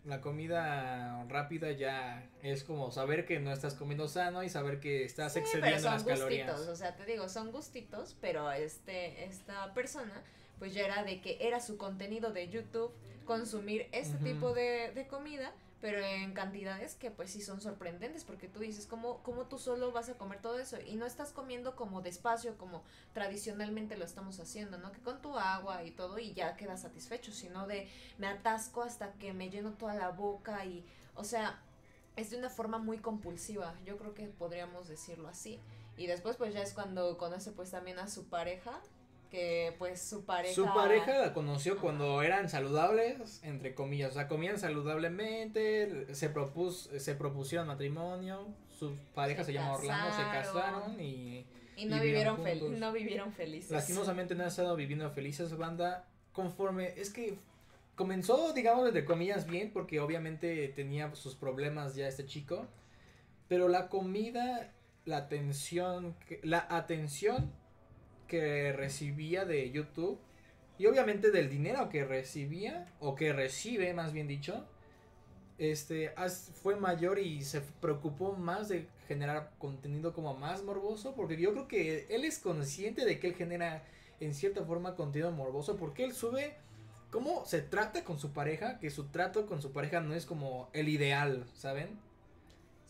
la 0.03 0.19
comida 0.19 1.23
rápida 1.29 1.71
ya 1.71 2.27
es 2.41 2.65
como 2.65 2.91
saber 2.91 3.25
que 3.25 3.39
no 3.39 3.53
estás 3.53 3.73
comiendo 3.75 4.09
sano 4.09 4.43
y 4.43 4.49
saber 4.49 4.81
que 4.81 5.05
estás 5.05 5.31
Sí, 5.31 5.39
pero 5.43 5.65
excediendo 5.65 5.79
son 5.81 5.91
las 5.93 6.03
gustitos, 6.03 6.19
calorías. 6.19 6.67
o 6.67 6.75
sea, 6.75 6.93
te 6.97 7.05
digo, 7.05 7.29
son 7.29 7.53
gustitos, 7.53 8.17
pero 8.19 8.51
este, 8.51 9.23
esta 9.23 9.73
persona, 9.73 10.21
pues 10.59 10.73
ya 10.73 10.83
era 10.83 11.03
de 11.05 11.21
que 11.21 11.37
era 11.39 11.61
su 11.61 11.77
contenido 11.77 12.33
de 12.33 12.49
YouTube 12.49 12.91
consumir 13.23 13.87
este 13.93 14.15
Ujú. 14.17 14.25
tipo 14.25 14.53
de, 14.53 14.91
de 14.93 15.07
comida, 15.07 15.53
pero 15.83 15.99
en 15.99 16.31
cantidades 16.31 16.95
que 16.95 17.11
pues 17.11 17.31
sí 17.31 17.41
son 17.41 17.59
sorprendentes, 17.59 18.23
porque 18.23 18.47
tú 18.47 18.61
dices, 18.61 18.87
¿cómo, 18.87 19.21
¿cómo 19.21 19.47
tú 19.47 19.59
solo 19.59 19.91
vas 19.91 20.07
a 20.07 20.13
comer 20.13 20.39
todo 20.39 20.57
eso? 20.57 20.77
Y 20.79 20.95
no 20.95 21.05
estás 21.05 21.33
comiendo 21.33 21.75
como 21.75 22.01
despacio, 22.01 22.57
como 22.57 22.83
tradicionalmente 23.11 23.97
lo 23.97 24.05
estamos 24.05 24.39
haciendo, 24.39 24.77
¿no? 24.77 24.93
Que 24.93 25.01
con 25.01 25.21
tu 25.21 25.37
agua 25.37 25.83
y 25.83 25.91
todo 25.91 26.19
y 26.19 26.33
ya 26.33 26.55
quedas 26.55 26.83
satisfecho, 26.83 27.33
sino 27.33 27.67
de 27.67 27.89
me 28.17 28.27
atasco 28.27 28.81
hasta 28.81 29.11
que 29.15 29.33
me 29.33 29.49
lleno 29.49 29.73
toda 29.73 29.93
la 29.95 30.07
boca 30.07 30.63
y, 30.63 30.85
o 31.15 31.25
sea, 31.25 31.61
es 32.15 32.31
de 32.31 32.37
una 32.37 32.49
forma 32.49 32.77
muy 32.77 32.99
compulsiva, 32.99 33.75
yo 33.83 33.97
creo 33.97 34.13
que 34.13 34.27
podríamos 34.27 34.87
decirlo 34.87 35.27
así. 35.27 35.59
Y 35.97 36.07
después 36.07 36.37
pues 36.37 36.53
ya 36.53 36.61
es 36.61 36.73
cuando 36.73 37.17
conoce 37.17 37.51
pues 37.51 37.71
también 37.71 37.99
a 37.99 38.07
su 38.07 38.29
pareja, 38.29 38.79
que 39.33 39.73
pues 39.79 39.99
su 39.99 40.25
pareja... 40.25 40.53
Su 40.53 40.65
pareja 40.65 41.17
la 41.17 41.33
conoció 41.33 41.79
cuando 41.79 42.21
eran 42.21 42.49
saludables, 42.49 43.41
entre 43.43 43.73
comillas, 43.73 44.11
o 44.11 44.13
sea, 44.13 44.27
comían 44.27 44.59
saludablemente, 44.59 46.13
se 46.13 46.29
propus, 46.29 46.87
se 46.97 47.15
propusieron 47.15 47.65
matrimonio, 47.67 48.47
su 48.77 48.95
pareja 49.15 49.43
se, 49.43 49.53
Se 49.53 49.59
Orlando, 49.59 50.15
se 50.15 50.21
casaron. 50.21 51.01
y 51.01 51.47
Y 51.75 51.85
no 51.85 51.99
vivieron 51.99 52.43
fel- 52.43 52.77
no 52.77 52.91
vivieron 52.91 53.33
felices. 53.33 53.71
lastimosamente 53.71 54.35
no 54.35 54.43
han 54.43 54.49
estado 54.49 54.75
viviendo 54.75 55.09
felices 55.09 55.57
banda 55.57 56.07
conforme, 56.31 56.93
es 56.95 57.09
que 57.09 57.39
comenzó, 57.95 58.53
digamos, 58.53 58.87
entre 58.87 59.03
comillas 59.03 59.47
bien, 59.47 59.71
porque 59.73 59.99
obviamente 59.99 60.67
tenía 60.75 61.13
sus 61.15 61.33
problemas 61.35 61.95
ya 61.95 62.07
este 62.07 62.27
chico, 62.27 62.67
pero 63.47 63.67
la 63.67 63.89
comida, 63.89 64.71
la 65.05 65.17
atención, 65.17 66.15
la 66.43 66.67
atención 66.69 67.51
que 68.27 68.71
recibía 68.73 69.45
de 69.45 69.71
YouTube 69.71 70.19
y 70.77 70.85
obviamente 70.87 71.31
del 71.31 71.49
dinero 71.49 71.89
que 71.89 72.03
recibía 72.03 72.87
o 72.99 73.15
que 73.15 73.31
recibe, 73.33 73.93
más 73.93 74.11
bien 74.11 74.27
dicho, 74.27 74.65
este 75.57 76.13
fue 76.61 76.75
mayor 76.75 77.19
y 77.19 77.43
se 77.43 77.61
preocupó 77.61 78.33
más 78.33 78.69
de 78.69 78.87
generar 79.07 79.51
contenido 79.59 80.13
como 80.13 80.33
más 80.33 80.63
morboso, 80.63 81.13
porque 81.15 81.39
yo 81.39 81.51
creo 81.53 81.67
que 81.67 82.07
él 82.09 82.25
es 82.25 82.39
consciente 82.39 83.05
de 83.05 83.19
que 83.19 83.27
él 83.27 83.35
genera 83.35 83.83
en 84.19 84.33
cierta 84.33 84.63
forma 84.63 84.95
contenido 84.95 85.31
morboso, 85.31 85.77
porque 85.77 86.03
él 86.03 86.13
sube 86.13 86.55
cómo 87.11 87.45
se 87.45 87.61
trata 87.61 88.03
con 88.03 88.19
su 88.19 88.31
pareja, 88.31 88.79
que 88.79 88.89
su 88.89 89.05
trato 89.05 89.45
con 89.45 89.61
su 89.61 89.71
pareja 89.71 90.01
no 90.01 90.15
es 90.15 90.25
como 90.25 90.69
el 90.73 90.89
ideal, 90.89 91.45
¿saben? 91.53 91.99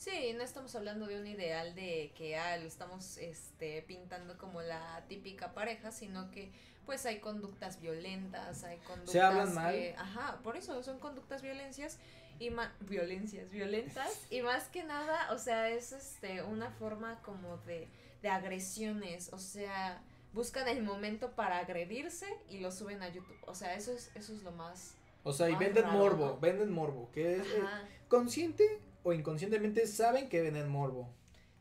Sí, 0.03 0.33
no 0.35 0.43
estamos 0.43 0.75
hablando 0.75 1.05
de 1.07 1.17
un 1.17 1.25
ideal 1.27 1.75
de 1.75 2.11
que 2.17 2.35
ah, 2.37 2.57
lo 2.57 2.67
estamos 2.67 3.17
este, 3.19 3.81
pintando 3.83 4.37
como 4.37 4.61
la 4.61 5.05
típica 5.07 5.53
pareja, 5.53 5.91
sino 5.93 6.29
que 6.31 6.51
pues 6.85 7.05
hay 7.05 7.19
conductas 7.19 7.79
violentas, 7.79 8.65
hay 8.65 8.79
conductas 8.79 9.13
Se 9.13 9.21
hablan 9.21 9.53
mal. 9.53 9.73
que- 9.73 9.95
ajá, 9.97 10.39
por 10.43 10.57
eso 10.57 10.83
son 10.83 10.99
conductas 10.99 11.41
violencias 11.41 11.99
y 12.37 12.49
ma- 12.49 12.75
violencias 12.81 13.49
violentas 13.49 14.25
y 14.29 14.41
más 14.41 14.65
que 14.67 14.83
nada, 14.83 15.31
o 15.31 15.37
sea, 15.37 15.69
es 15.69 15.93
este 15.93 16.43
una 16.43 16.69
forma 16.71 17.21
como 17.21 17.55
de 17.59 17.87
de 18.21 18.29
agresiones, 18.29 19.31
o 19.31 19.37
sea, 19.37 20.01
buscan 20.33 20.67
el 20.67 20.83
momento 20.83 21.31
para 21.31 21.59
agredirse 21.59 22.25
y 22.49 22.59
lo 22.59 22.71
suben 22.71 23.01
a 23.03 23.07
YouTube. 23.09 23.37
O 23.47 23.55
sea, 23.55 23.75
eso 23.75 23.93
es 23.93 24.11
eso 24.15 24.33
es 24.33 24.43
lo 24.43 24.51
más 24.51 24.95
O 25.23 25.31
sea, 25.31 25.49
y 25.49 25.55
venden 25.55 25.83
raro, 25.85 25.97
morbo, 25.97 26.37
venden 26.41 26.71
morbo, 26.73 27.09
que 27.13 27.35
es 27.37 27.47
eh, 27.47 27.63
consciente 28.09 28.81
o 29.03 29.13
inconscientemente 29.13 29.85
saben 29.87 30.29
que 30.29 30.41
venden 30.41 30.69
morbo. 30.69 31.13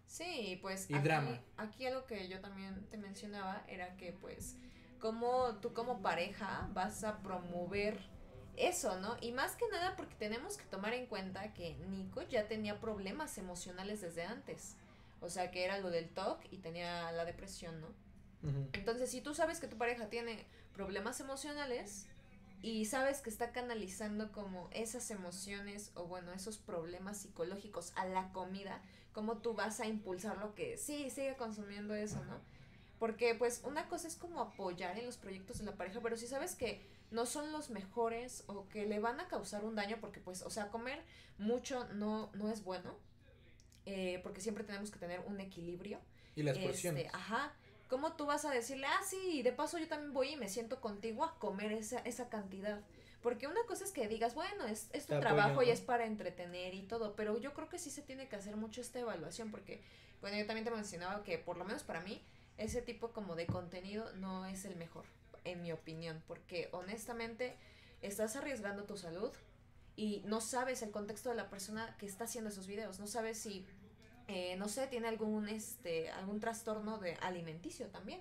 Sí, 0.07 0.59
pues 0.61 0.91
Y 0.91 0.95
aquí, 0.95 1.05
drama. 1.05 1.41
aquí 1.57 1.87
algo 1.87 2.05
que 2.07 2.29
yo 2.29 2.41
también 2.41 2.87
te 2.91 2.99
mencionaba 2.99 3.65
era 3.69 3.97
que 3.97 4.13
pues 4.13 4.57
como 5.01 5.57
tú 5.61 5.73
como 5.73 6.03
pareja 6.03 6.69
vas 6.75 7.03
a 7.05 7.19
promover 7.23 7.99
eso, 8.57 9.01
¿no? 9.01 9.17
Y 9.21 9.33
más 9.33 9.57
que 9.57 9.67
nada 9.69 9.97
porque 9.97 10.15
tenemos 10.17 10.57
que 10.59 10.65
tomar 10.65 10.93
en 10.93 11.07
cuenta 11.07 11.55
que 11.55 11.75
Nico 11.89 12.23
ya 12.23 12.47
tenía 12.47 12.79
problemas 12.79 13.39
emocionales 13.39 14.03
desde 14.03 14.25
antes. 14.25 14.77
O 15.21 15.31
sea, 15.31 15.51
que 15.51 15.65
era 15.65 15.79
lo 15.79 15.91
del 15.91 16.09
TOC 16.11 16.41
y 16.53 16.59
tenía 16.59 17.11
la 17.13 17.25
depresión, 17.25 17.81
¿no? 17.81 17.89
Entonces, 18.73 19.09
si 19.09 19.21
tú 19.21 19.35
sabes 19.35 19.61
que 19.61 19.69
tu 19.69 19.79
pareja 19.79 20.11
tiene 20.11 20.45
problemas 20.75 21.21
emocionales 21.21 22.09
y 22.63 22.87
sabes 22.87 23.21
que 23.21 23.31
está 23.31 23.53
canalizando 23.53 24.33
como 24.33 24.69
esas 24.73 25.11
emociones 25.11 25.91
o 25.95 26.07
bueno, 26.07 26.33
esos 26.33 26.59
problemas 26.59 27.19
psicológicos 27.19 27.93
a 27.97 28.07
la 28.07 28.33
comida, 28.33 28.81
¿cómo 29.13 29.39
tú 29.39 29.55
vas 29.55 29.81
a 29.81 29.87
impulsar 29.87 30.39
lo 30.39 30.55
que 30.55 30.77
sí, 30.79 31.11
sigue 31.11 31.37
consumiendo 31.37 31.95
eso, 31.95 32.25
¿no? 32.25 32.41
Porque 32.99 33.35
pues 33.35 33.63
una 33.65 33.89
cosa 33.89 34.07
es 34.09 34.17
como 34.17 34.41
apoyar 34.41 34.99
en 34.99 35.07
los 35.07 35.17
proyectos 35.17 35.59
de 35.59 35.65
la 35.65 35.77
pareja, 35.77 36.01
pero 36.01 36.17
si 36.17 36.27
sabes 36.29 36.55
que 36.55 36.81
no 37.11 37.27
son 37.27 37.53
los 37.53 37.69
mejores 37.71 38.45
o 38.47 38.69
que 38.69 38.87
le 38.87 39.01
van 39.01 39.19
a 39.21 39.29
causar 39.29 39.65
un 39.65 39.75
daño, 39.75 39.99
porque 40.01 40.21
pues, 40.21 40.43
o 40.43 40.51
sea, 40.51 40.69
comer 40.69 41.03
mucho 41.37 41.87
no, 41.95 42.31
no 42.35 42.49
es 42.51 42.63
bueno, 42.65 42.95
eh, 43.87 44.21
porque 44.23 44.41
siempre 44.41 44.65
tenemos 44.65 44.91
que 44.91 44.99
tener 44.99 45.21
un 45.27 45.41
equilibrio. 45.41 45.99
Y 46.37 46.43
las 46.45 46.57
Este, 46.57 46.69
porciones. 46.69 47.13
ajá. 47.13 47.53
¿Cómo 47.93 48.15
tú 48.15 48.25
vas 48.25 48.47
a 48.47 48.51
decirle, 48.51 48.87
ah, 48.87 49.03
sí, 49.07 49.43
de 49.43 49.53
paso 49.53 49.77
yo 49.77 49.87
también 49.87 50.15
voy 50.15 50.31
y 50.31 50.37
me 50.37 50.49
siento 50.49 50.81
contigo 50.81 51.25
a 51.25 51.39
comer 51.39 51.73
esa, 51.73 51.99
esa 51.99 52.31
cantidad? 52.31 52.81
Porque 53.21 53.47
una 53.47 53.63
cosa 53.67 53.85
es 53.85 53.93
que 53.93 54.09
digas, 54.09 54.35
bueno, 54.35 54.67
es, 54.67 54.89
es 54.95 55.05
tu 55.05 55.13
Te 55.13 55.21
trabajo 55.21 55.63
y 55.63 55.69
es 55.69 55.83
para 55.83 56.07
entretener 56.07 56.73
y 56.73 56.85
todo, 56.85 57.15
pero 57.15 57.39
yo 57.39 57.53
creo 57.53 57.69
que 57.69 57.79
sí 57.79 57.91
se 57.91 58.01
tiene 58.01 58.29
que 58.29 58.37
hacer 58.37 58.57
mucho 58.57 58.81
esta 58.81 58.99
evaluación, 58.99 59.51
porque, 59.51 59.83
bueno, 60.23 60.39
yo 60.39 60.47
también 60.47 60.65
te 60.65 60.71
mencionaba 60.71 61.23
que 61.23 61.37
por 61.37 61.59
lo 61.59 61.67
menos 61.67 61.83
para 61.83 62.01
mí, 62.01 62.25
ese 62.57 62.81
tipo 62.81 63.11
como 63.11 63.37
de 63.37 63.47
contenido 63.47 64.11
no 64.15 64.47
es 64.47 64.65
el 64.65 64.77
mejor, 64.77 65.05
en 65.45 65.61
mi 65.61 65.71
opinión, 65.71 66.23
porque 66.27 66.71
honestamente 66.73 67.59
estás 68.01 68.37
arriesgando 68.37 68.85
tu 68.85 68.97
salud 68.97 69.33
y 69.97 70.23
no 70.25 70.41
sabes 70.41 70.81
el 70.81 70.93
contexto 70.93 71.29
de 71.29 71.37
la 71.37 71.51
persona 71.51 71.95
que 71.99 72.07
está 72.07 72.25
haciendo 72.25 72.49
esos 72.49 72.67
videos, 72.67 72.99
no 73.01 73.07
sabes 73.07 73.37
si 73.37 73.67
eh, 74.29 74.57
no 74.57 74.69
sé, 74.69 74.87
tiene 74.87 75.09
algún, 75.09 75.49
este, 75.49 76.11
algún 76.11 76.41
trastorno 76.41 76.99
de 76.99 77.15
alimenticio 77.15 77.87
también. 77.89 78.21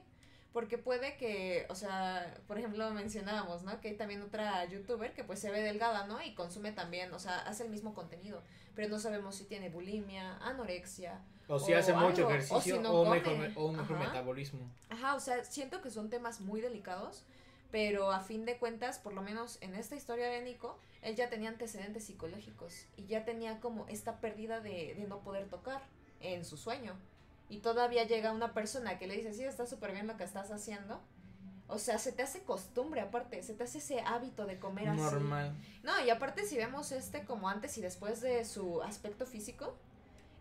Porque 0.53 0.77
puede 0.77 1.15
que, 1.15 1.65
o 1.69 1.75
sea, 1.75 2.37
por 2.45 2.57
ejemplo, 2.57 2.91
mencionábamos, 2.91 3.63
¿no? 3.63 3.79
Que 3.79 3.89
hay 3.89 3.95
también 3.95 4.21
otra 4.21 4.65
youtuber 4.65 5.13
que 5.13 5.23
pues 5.23 5.39
se 5.39 5.49
ve 5.49 5.61
delgada, 5.61 6.05
¿no? 6.07 6.21
Y 6.21 6.33
consume 6.33 6.73
también, 6.73 7.13
o 7.13 7.19
sea, 7.19 7.39
hace 7.39 7.63
el 7.63 7.69
mismo 7.69 7.93
contenido. 7.93 8.41
Pero 8.75 8.89
no 8.89 8.99
sabemos 8.99 9.35
si 9.35 9.45
tiene 9.45 9.69
bulimia, 9.69 10.37
anorexia. 10.39 11.21
O 11.47 11.57
si 11.57 11.73
o 11.73 11.77
hace 11.77 11.93
mucho 11.93 12.05
algo, 12.07 12.27
o 12.27 12.29
ejercicio 12.31 12.75
si 12.75 12.81
no 12.81 12.91
o, 12.91 13.05
come. 13.05 13.21
mejor, 13.21 13.51
o 13.55 13.65
un 13.67 13.77
mejor 13.77 13.95
Ajá. 13.95 14.07
metabolismo. 14.07 14.59
Ajá, 14.89 15.15
o 15.15 15.21
sea, 15.21 15.43
siento 15.45 15.81
que 15.81 15.89
son 15.89 16.09
temas 16.09 16.41
muy 16.41 16.59
delicados. 16.59 17.23
Pero 17.71 18.11
a 18.11 18.19
fin 18.19 18.45
de 18.45 18.57
cuentas, 18.57 18.99
por 18.99 19.13
lo 19.13 19.21
menos 19.21 19.57
en 19.61 19.75
esta 19.75 19.95
historia 19.95 20.27
de 20.29 20.41
Nico, 20.41 20.77
él 21.01 21.15
ya 21.15 21.29
tenía 21.29 21.49
antecedentes 21.49 22.03
psicológicos. 22.05 22.85
Y 22.97 23.05
ya 23.05 23.23
tenía 23.23 23.59
como 23.59 23.87
esta 23.87 24.19
pérdida 24.19 24.59
de, 24.59 24.93
de 24.95 25.05
no 25.07 25.19
poder 25.19 25.47
tocar 25.47 25.81
en 26.19 26.43
su 26.43 26.57
sueño. 26.57 26.93
Y 27.49 27.59
todavía 27.59 28.03
llega 28.05 28.31
una 28.31 28.53
persona 28.53 28.97
que 28.99 29.07
le 29.07 29.15
dice, 29.15 29.33
sí, 29.33 29.43
está 29.43 29.65
súper 29.65 29.93
bien 29.93 30.07
lo 30.07 30.17
que 30.17 30.23
estás 30.23 30.51
haciendo. 30.51 30.99
O 31.67 31.79
sea, 31.79 31.97
se 31.97 32.11
te 32.11 32.21
hace 32.21 32.43
costumbre 32.43 32.99
aparte, 32.99 33.41
se 33.43 33.53
te 33.53 33.63
hace 33.63 33.77
ese 33.77 34.01
hábito 34.01 34.45
de 34.45 34.59
comer 34.59 34.89
así. 34.89 34.99
Normal. 34.99 35.55
No, 35.83 36.03
y 36.05 36.09
aparte 36.09 36.45
si 36.45 36.57
vemos 36.57 36.91
este 36.91 37.23
como 37.23 37.47
antes 37.47 37.77
y 37.77 37.81
después 37.81 38.19
de 38.19 38.43
su 38.43 38.81
aspecto 38.81 39.25
físico, 39.25 39.73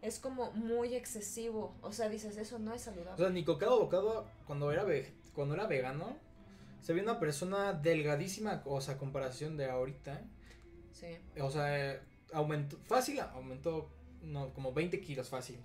es 0.03 0.19
como 0.19 0.51
muy 0.53 0.97
excesivo. 0.97 1.73
O 1.83 1.93
sea, 1.93 2.09
dices, 2.09 2.37
eso 2.37 2.59
no 2.59 2.75
es 2.75 2.83
O 2.83 2.85
saludable. 2.91 3.17
sea, 3.17 3.31
Nico 3.31 3.59
cada 3.59 3.77
bocado, 3.77 4.27
cuando 4.47 4.73
era, 4.73 4.85
cuando 5.33 5.55
era 5.55 5.67
vegano, 5.69 6.17
se 6.81 6.93
veía 6.93 7.05
una 7.05 7.21
persona 7.21 7.73
delgadísima, 7.73 8.63
o 8.65 8.81
sea, 8.81 8.99
comparación 8.99 9.57
de 9.57 9.71
ahorita. 9.71 10.23
Sí. 10.93 11.07
O 11.41 11.51
sea, 11.51 12.03
aumentó, 12.33 12.79
fácil, 12.85 13.21
aumentó 13.21 13.91
no, 14.23 14.53
como 14.53 14.73
20 14.73 15.01
kilos 15.01 15.29
fácil. 15.29 15.59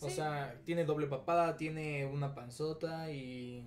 O 0.00 0.10
sea, 0.10 0.54
tiene 0.64 0.84
doble 0.84 1.06
papada, 1.06 1.56
tiene 1.56 2.04
una 2.06 2.34
panzota 2.34 3.10
y... 3.10 3.64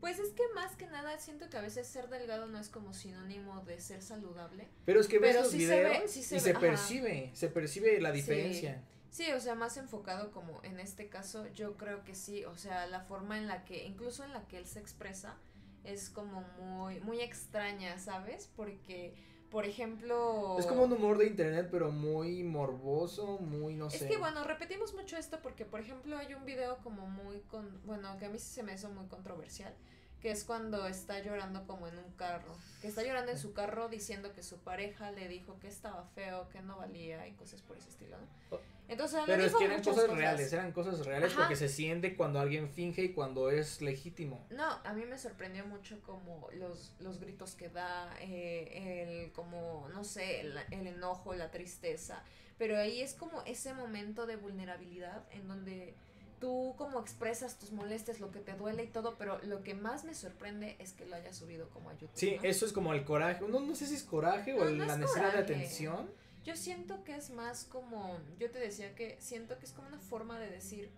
Pues 0.00 0.18
es 0.18 0.30
que 0.32 0.42
más 0.54 0.76
que 0.76 0.86
nada 0.86 1.18
siento 1.18 1.48
que 1.48 1.56
a 1.56 1.62
veces 1.62 1.86
ser 1.86 2.08
delgado 2.08 2.46
no 2.46 2.58
es 2.58 2.68
como 2.68 2.92
sinónimo 2.92 3.62
de 3.62 3.80
ser 3.80 4.02
saludable. 4.02 4.68
Pero 4.84 5.00
es 5.00 5.08
que 5.08 5.18
ves 5.18 5.34
los 5.34 5.50
sí 5.50 5.66
se 5.66 5.82
ve- 5.82 5.88
videos 5.88 6.10
sí 6.10 6.22
se 6.22 6.34
y 6.34 6.38
ve, 6.38 6.44
se 6.44 6.50
ajá. 6.50 6.60
percibe, 6.60 7.30
se 7.32 7.48
percibe 7.48 8.00
la 8.00 8.12
diferencia. 8.12 8.82
Sí, 9.10 9.32
o 9.32 9.40
sea, 9.40 9.54
más 9.54 9.76
enfocado 9.76 10.30
como 10.30 10.62
en 10.62 10.78
este 10.78 11.08
caso, 11.08 11.46
yo 11.54 11.76
creo 11.76 12.04
que 12.04 12.14
sí, 12.14 12.44
o 12.44 12.56
sea, 12.56 12.86
la 12.86 13.00
forma 13.00 13.38
en 13.38 13.46
la 13.46 13.64
que, 13.64 13.86
incluso 13.86 14.24
en 14.24 14.32
la 14.32 14.46
que 14.46 14.58
él 14.58 14.66
se 14.66 14.78
expresa, 14.80 15.36
es 15.84 16.10
como 16.10 16.42
muy, 16.60 17.00
muy 17.00 17.20
extraña, 17.20 17.98
¿sabes? 17.98 18.50
Porque, 18.56 19.14
por 19.50 19.64
ejemplo... 19.66 20.56
Es 20.58 20.66
como 20.66 20.84
un 20.84 20.92
humor 20.92 21.18
de 21.18 21.26
internet, 21.26 21.68
pero 21.70 21.92
muy 21.92 22.42
morboso, 22.42 23.38
muy 23.38 23.74
no 23.74 23.88
Es 23.88 23.98
sé. 23.98 24.08
que 24.08 24.16
bueno, 24.16 24.44
repetimos 24.44 24.94
mucho 24.94 25.16
esto 25.16 25.40
porque, 25.42 25.64
por 25.64 25.80
ejemplo, 25.80 26.16
hay 26.16 26.34
un 26.34 26.44
video 26.44 26.78
como 26.78 27.06
muy 27.06 27.40
con, 27.42 27.80
bueno, 27.84 28.16
que 28.18 28.26
a 28.26 28.28
mí 28.30 28.38
sí 28.38 28.52
se 28.52 28.62
me 28.62 28.74
hizo 28.74 28.88
muy 28.90 29.06
controversial, 29.06 29.74
que 30.20 30.30
es 30.30 30.44
cuando 30.44 30.86
está 30.86 31.20
llorando 31.22 31.66
como 31.66 31.86
en 31.86 31.98
un 31.98 32.10
carro, 32.12 32.56
que 32.80 32.88
está 32.88 33.02
llorando 33.02 33.30
en 33.32 33.38
su 33.38 33.52
carro 33.52 33.88
diciendo 33.88 34.32
que 34.32 34.42
su 34.42 34.58
pareja 34.58 35.10
le 35.10 35.28
dijo 35.28 35.58
que 35.60 35.68
estaba 35.68 36.04
feo, 36.14 36.48
que 36.48 36.62
no 36.62 36.78
valía 36.78 37.28
y 37.28 37.32
cosas 37.32 37.60
por 37.60 37.76
ese 37.76 37.90
estilo, 37.90 38.16
¿no? 38.16 38.56
Oh. 38.56 38.60
Entonces, 38.86 39.20
Pero 39.24 39.42
es 39.44 39.54
que 39.56 39.64
eran 39.64 39.78
muchas 39.78 39.94
cosas, 39.94 40.10
reales, 40.10 40.52
eran 40.52 40.72
cosas 40.72 41.06
reales 41.06 41.32
Ajá. 41.32 41.40
porque 41.42 41.56
se 41.56 41.68
siente 41.68 42.16
cuando 42.16 42.38
alguien 42.38 42.68
finge 42.68 43.02
y 43.02 43.12
cuando 43.14 43.50
es 43.50 43.80
legítimo. 43.80 44.44
No, 44.50 44.68
a 44.84 44.92
mí 44.92 45.04
me 45.06 45.18
sorprendió 45.18 45.64
mucho 45.66 45.98
como 46.02 46.48
los, 46.58 46.92
los 47.00 47.18
gritos 47.18 47.54
que 47.54 47.70
da, 47.70 48.14
eh, 48.20 49.22
el 49.24 49.32
como, 49.32 49.88
no 49.94 50.04
sé, 50.04 50.42
el, 50.42 50.58
el 50.70 50.86
enojo, 50.86 51.32
la 51.34 51.50
tristeza, 51.50 52.22
pero 52.58 52.76
ahí 52.76 53.00
es 53.00 53.14
como 53.14 53.42
ese 53.46 53.72
momento 53.72 54.26
de 54.26 54.36
vulnerabilidad 54.36 55.24
en 55.32 55.48
donde 55.48 55.94
tú 56.38 56.74
como 56.76 57.00
expresas 57.00 57.58
tus 57.58 57.72
molestias, 57.72 58.20
lo 58.20 58.30
que 58.30 58.40
te 58.40 58.52
duele 58.52 58.84
y 58.84 58.88
todo, 58.88 59.14
pero 59.16 59.38
lo 59.44 59.62
que 59.62 59.72
más 59.72 60.04
me 60.04 60.14
sorprende 60.14 60.76
es 60.78 60.92
que 60.92 61.06
lo 61.06 61.16
haya 61.16 61.32
subido 61.32 61.70
como 61.70 61.88
a 61.88 61.94
YouTube. 61.94 62.10
Sí, 62.12 62.36
¿no? 62.36 62.42
eso 62.42 62.66
es 62.66 62.72
como 62.74 62.92
el 62.92 63.02
coraje. 63.04 63.42
No, 63.48 63.60
no 63.60 63.74
sé 63.74 63.86
si 63.86 63.94
es 63.94 64.02
coraje 64.02 64.52
o 64.52 64.58
No, 64.58 64.68
el- 64.68 64.76
no 64.76 64.84
la 64.84 64.92
es 64.92 64.98
necesidad 64.98 65.24
de 65.28 65.30
coraje. 65.32 65.54
atención. 65.54 66.10
Yo 66.44 66.56
siento 66.56 67.04
que 67.04 67.16
es 67.16 67.30
más 67.30 67.64
como, 67.64 68.18
yo 68.38 68.50
te 68.50 68.58
decía 68.58 68.94
que 68.94 69.16
siento 69.18 69.58
que 69.58 69.64
es 69.64 69.72
como 69.72 69.88
una 69.88 69.98
forma 69.98 70.38
de 70.38 70.50
decir, 70.50 70.90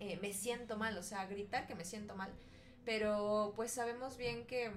eh, 0.00 0.18
me 0.20 0.32
siento 0.32 0.76
mal, 0.76 0.98
o 0.98 1.02
sea, 1.02 1.26
gritar 1.26 1.68
que 1.68 1.76
me 1.76 1.84
siento 1.84 2.16
mal, 2.16 2.32
pero 2.84 3.52
pues 3.54 3.70
sabemos 3.70 4.16
bien 4.16 4.46
que 4.46 4.72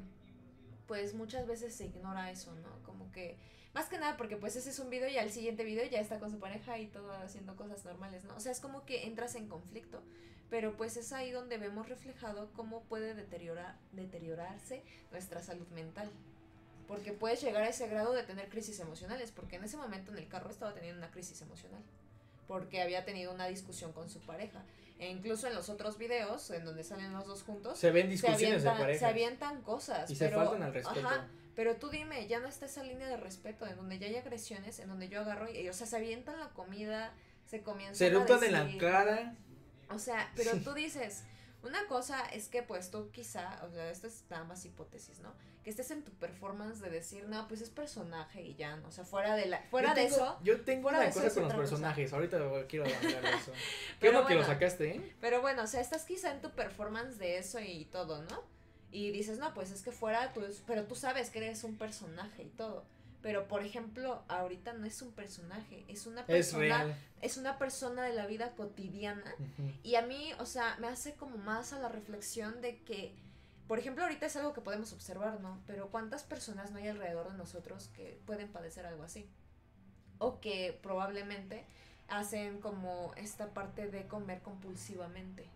pues 0.85 1.15
muchas 1.15 1.47
veces 1.47 1.73
se 1.73 1.85
ignora 1.85 2.29
eso, 2.29 2.53
¿no? 2.55 2.83
Como 2.83 3.11
que, 3.11 3.37
más 3.73 3.87
que 3.87 3.97
nada 3.97 4.15
porque 4.15 4.37
pues 4.37 4.55
ese 4.55 4.69
es 4.69 4.77
un 4.77 4.91
video 4.91 5.09
y 5.09 5.17
al 5.17 5.31
siguiente 5.31 5.63
video 5.63 5.85
ya 5.89 5.99
está 5.99 6.19
con 6.19 6.29
su 6.29 6.39
pareja 6.39 6.77
y 6.77 6.87
todo 6.87 7.11
haciendo 7.13 7.55
cosas 7.55 7.83
normales, 7.83 8.23
¿no? 8.23 8.35
O 8.35 8.39
sea, 8.39 8.51
es 8.51 8.59
como 8.59 8.85
que 8.85 9.07
entras 9.07 9.33
en 9.33 9.47
conflicto, 9.47 10.03
pero 10.51 10.77
pues 10.77 10.95
es 10.95 11.11
ahí 11.11 11.31
donde 11.31 11.57
vemos 11.57 11.89
reflejado 11.89 12.51
cómo 12.53 12.83
puede 12.83 13.15
deteriorar, 13.15 13.79
deteriorarse 13.93 14.83
nuestra 15.11 15.41
salud 15.41 15.67
mental. 15.69 16.11
Porque 16.87 17.13
puedes 17.13 17.41
llegar 17.41 17.63
a 17.63 17.69
ese 17.69 17.87
grado 17.87 18.13
de 18.13 18.23
tener 18.23 18.49
crisis 18.49 18.79
emocionales, 18.79 19.31
porque 19.31 19.55
en 19.55 19.63
ese 19.63 19.77
momento 19.77 20.11
en 20.11 20.17
el 20.17 20.27
carro 20.27 20.49
estaba 20.49 20.73
teniendo 20.73 20.99
una 20.99 21.11
crisis 21.11 21.41
emocional, 21.41 21.81
porque 22.47 22.81
había 22.81 23.05
tenido 23.05 23.33
una 23.33 23.47
discusión 23.47 23.93
con 23.93 24.09
su 24.09 24.19
pareja. 24.19 24.63
E 24.99 25.09
incluso 25.09 25.47
en 25.47 25.55
los 25.55 25.69
otros 25.69 25.97
videos, 25.97 26.49
en 26.51 26.65
donde 26.65 26.83
salen 26.83 27.13
los 27.13 27.25
dos 27.25 27.43
juntos, 27.43 27.79
Se 27.79 27.91
ven 27.91 28.05
se 28.07 28.11
discusiones 28.11 28.63
de 28.63 28.69
avientan, 28.69 28.75
se 28.77 28.81
pareja. 28.81 29.07
avientan 29.07 29.61
cosas. 29.61 30.09
Y 30.09 30.15
se 30.15 30.25
pero, 30.25 30.37
faltan 30.37 30.63
al 30.63 30.73
respeto. 30.73 31.07
Ajá, 31.07 31.27
pero 31.55 31.75
tú 31.77 31.89
dime, 31.89 32.27
ya 32.27 32.39
no 32.39 32.47
está 32.47 32.65
esa 32.65 32.83
línea 32.83 33.07
de 33.07 33.17
respeto, 33.17 33.65
en 33.67 33.75
donde 33.75 33.99
ya 33.99 34.07
hay 34.07 34.15
agresiones, 34.15 34.79
en 34.79 34.89
donde 34.89 35.09
yo 35.09 35.21
agarro 35.21 35.51
y, 35.51 35.67
o 35.69 35.73
sea, 35.73 35.87
se 35.87 35.97
avientan 35.97 36.39
la 36.39 36.49
comida, 36.49 37.13
se 37.45 37.61
comienzan 37.61 37.95
Se 37.95 38.05
a 38.07 38.45
en 38.45 38.51
la 38.51 38.77
cara. 38.77 39.35
o 39.89 39.99
sea, 39.99 40.31
pero 40.35 40.51
tú 40.63 40.73
dices, 40.73 41.23
una 41.63 41.87
cosa 41.87 42.23
es 42.33 42.47
que 42.49 42.61
pues 42.63 42.91
tú 42.91 43.09
quizá, 43.11 43.59
o 43.63 43.69
sea, 43.71 43.89
esto 43.89 44.07
es 44.07 44.23
nada 44.29 44.43
más 44.43 44.63
hipótesis, 44.65 45.19
¿no? 45.19 45.33
Que 45.63 45.69
estés 45.69 45.91
en 45.91 46.03
tu 46.03 46.11
performance 46.11 46.81
de 46.81 46.89
decir, 46.89 47.25
no, 47.29 47.47
pues 47.47 47.61
es 47.61 47.69
personaje 47.69 48.41
y 48.41 48.55
ya, 48.55 48.75
¿no? 48.75 48.89
O 48.89 48.91
sea, 48.91 49.05
fuera 49.05 49.35
de 49.35 49.45
la, 49.45 49.61
fuera 49.71 49.89
Yo 49.89 49.95
de 49.95 50.01
tengo- 50.03 50.15
eso, 50.15 50.39
Yo 50.43 50.61
tengo 50.61 50.89
una 50.89 51.05
cosa 51.05 51.13
con 51.13 51.23
los 51.23 51.33
cosa. 51.53 51.55
personajes. 51.55 52.11
Ahorita 52.13 52.37
quiero 52.67 52.85
hablar 52.85 53.21
de 53.21 53.29
eso. 53.29 53.51
Qué 53.53 53.97
Pero 53.99 54.13
bueno 54.13 54.27
que 54.27 54.35
lo 54.35 54.43
sacaste, 54.45 54.95
¿eh? 54.97 55.15
pero 55.21 55.41
bueno, 55.41 55.63
o 55.63 55.67
sea, 55.67 55.79
estás 55.81 56.03
quizá 56.05 56.31
en 56.31 56.41
tu 56.41 56.49
performance 56.51 57.17
de 57.17 57.37
eso 57.37 57.59
y 57.59 57.85
todo, 57.85 58.21
¿no? 58.23 58.43
Y 58.91 59.11
dices, 59.11 59.39
no, 59.39 59.53
pues 59.53 59.71
es 59.71 59.81
que 59.81 59.91
fuera, 59.91 60.33
tú, 60.33 60.41
pero 60.67 60.83
tú 60.83 60.95
sabes 60.95 61.29
que 61.29 61.39
eres 61.39 61.63
un 61.63 61.77
personaje 61.77 62.43
y 62.43 62.49
todo. 62.49 62.83
Pero, 63.23 63.47
por 63.47 63.63
ejemplo, 63.63 64.21
ahorita 64.27 64.73
no 64.73 64.85
es 64.85 65.01
un 65.01 65.13
personaje, 65.13 65.85
es 65.87 66.05
una 66.07 66.25
persona. 66.25 66.93
Es, 67.21 67.37
una 67.37 67.57
persona 67.57 68.03
de 68.03 68.13
la 68.13 68.27
vida 68.27 68.51
cotidiana. 68.51 69.33
Y 69.81 69.95
a 69.95 70.01
mí, 70.01 70.33
o 70.39 70.45
sea, 70.45 70.75
me 70.81 70.87
hace 70.87 71.13
como 71.13 71.37
más 71.37 71.71
a 71.71 71.79
la 71.79 71.87
reflexión 71.87 72.59
de 72.59 72.79
que, 72.83 73.15
por 73.65 73.79
ejemplo, 73.79 74.03
ahorita 74.03 74.25
es 74.25 74.35
algo 74.35 74.51
que 74.51 74.59
podemos 74.59 74.91
observar, 74.91 75.39
¿no? 75.39 75.57
Pero 75.65 75.87
¿cuántas 75.89 76.23
personas 76.23 76.71
no 76.71 76.79
hay 76.79 76.89
alrededor 76.89 77.31
de 77.31 77.37
nosotros 77.37 77.89
que 77.95 78.19
pueden 78.25 78.49
padecer 78.49 78.85
algo 78.85 79.03
así? 79.03 79.25
O 80.17 80.41
que 80.41 80.77
probablemente 80.83 81.65
hacen 82.09 82.59
como 82.59 83.13
esta 83.15 83.53
parte 83.53 83.87
de 83.89 84.05
comer 84.05 84.41
compulsivamente. 84.41 85.47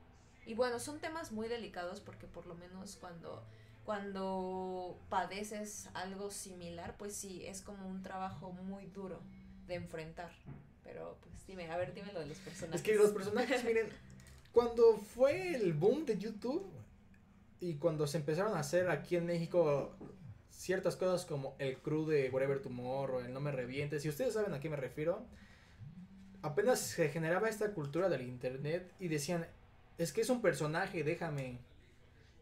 Y 0.45 0.53
bueno, 0.53 0.79
son 0.79 0.99
temas 0.99 1.33
muy 1.33 1.49
delicados 1.49 1.99
porque 1.99 2.27
por 2.27 2.45
lo 2.45 2.55
menos 2.55 2.95
cuando 2.95 3.43
cuando 3.87 4.99
padeces 5.07 5.87
algo 5.93 6.29
similar, 6.29 6.97
pues 6.97 7.15
sí, 7.15 7.45
es 7.45 7.61
como 7.61 7.87
un 7.87 8.03
trabajo 8.03 8.51
muy 8.51 8.87
duro 8.87 9.21
de 9.65 9.75
enfrentar. 9.75 10.29
Pero 10.83 11.17
pues 11.21 11.47
dime, 11.47 11.71
a 11.71 11.77
ver, 11.77 11.93
dime 11.93 12.11
lo 12.11 12.19
de 12.19 12.25
los 12.25 12.37
personajes. 12.39 12.81
Es 12.81 12.85
que 12.85 12.95
los 12.97 13.11
personajes, 13.11 13.63
miren, 13.63 13.87
cuando 14.51 14.97
fue 14.97 15.55
el 15.55 15.71
boom 15.71 16.05
de 16.05 16.17
YouTube 16.17 16.69
y 17.61 17.75
cuando 17.75 18.07
se 18.07 18.17
empezaron 18.17 18.57
a 18.57 18.59
hacer 18.59 18.89
aquí 18.89 19.15
en 19.15 19.25
México 19.25 19.95
ciertas 20.49 20.97
cosas 20.97 21.25
como 21.25 21.55
el 21.57 21.77
crew 21.77 22.05
de 22.05 22.29
Whatever 22.29 22.61
Tomorrow, 22.61 23.21
el 23.21 23.31
No 23.31 23.39
Me 23.39 23.53
Revientes, 23.53 24.01
si 24.01 24.09
ustedes 24.09 24.33
saben 24.33 24.53
a 24.53 24.59
qué 24.59 24.69
me 24.69 24.75
refiero, 24.75 25.25
apenas 26.41 26.81
se 26.81 27.07
generaba 27.07 27.47
esta 27.47 27.71
cultura 27.71 28.09
del 28.09 28.23
internet 28.23 28.91
y 28.99 29.07
decían, 29.07 29.47
es 29.97 30.11
que 30.11 30.19
es 30.19 30.29
un 30.29 30.41
personaje, 30.41 31.05
déjame, 31.05 31.59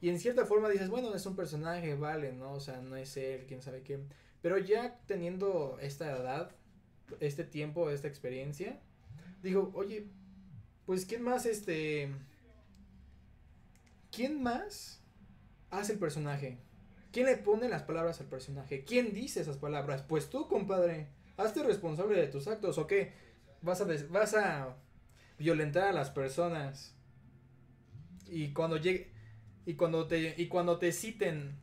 y 0.05 0.09
en 0.09 0.19
cierta 0.19 0.45
forma 0.45 0.69
dices, 0.69 0.87
bueno, 0.87 1.15
es 1.15 1.25
un 1.25 1.35
personaje, 1.35 1.95
vale, 1.95 2.31
¿no? 2.31 2.51
O 2.51 2.59
sea, 2.59 2.79
no 2.79 2.95
es 2.95 3.17
él, 3.17 3.45
quién 3.47 3.63
sabe 3.63 3.81
qué. 3.81 3.97
Pero 4.43 4.59
ya 4.59 4.99
teniendo 5.07 5.79
esta 5.81 6.15
edad, 6.15 6.51
este 7.19 7.43
tiempo, 7.43 7.89
esta 7.89 8.07
experiencia, 8.07 8.79
digo, 9.41 9.71
oye, 9.73 10.05
pues 10.85 11.07
¿quién 11.07 11.23
más 11.23 11.47
este... 11.47 12.13
¿Quién 14.11 14.43
más 14.43 15.01
hace 15.71 15.93
el 15.93 15.97
personaje? 15.97 16.59
¿Quién 17.11 17.25
le 17.25 17.37
pone 17.37 17.67
las 17.67 17.81
palabras 17.81 18.21
al 18.21 18.27
personaje? 18.27 18.83
¿Quién 18.83 19.11
dice 19.11 19.41
esas 19.41 19.57
palabras? 19.57 20.03
Pues 20.07 20.29
tú, 20.29 20.47
compadre. 20.47 21.07
Hazte 21.35 21.63
responsable 21.63 22.21
de 22.21 22.27
tus 22.27 22.47
actos, 22.47 22.77
¿o 22.77 22.85
qué? 22.85 23.13
Vas 23.63 23.81
a, 23.81 23.87
vas 24.11 24.35
a 24.35 24.75
violentar 25.39 25.87
a 25.87 25.93
las 25.93 26.11
personas. 26.11 26.93
Y 28.27 28.53
cuando 28.53 28.77
llegue 28.77 29.14
y 29.65 29.73
cuando 29.75 30.07
te 30.07 30.35
y 30.37 30.47
cuando 30.47 30.77
te 30.77 30.91
citen 30.91 31.57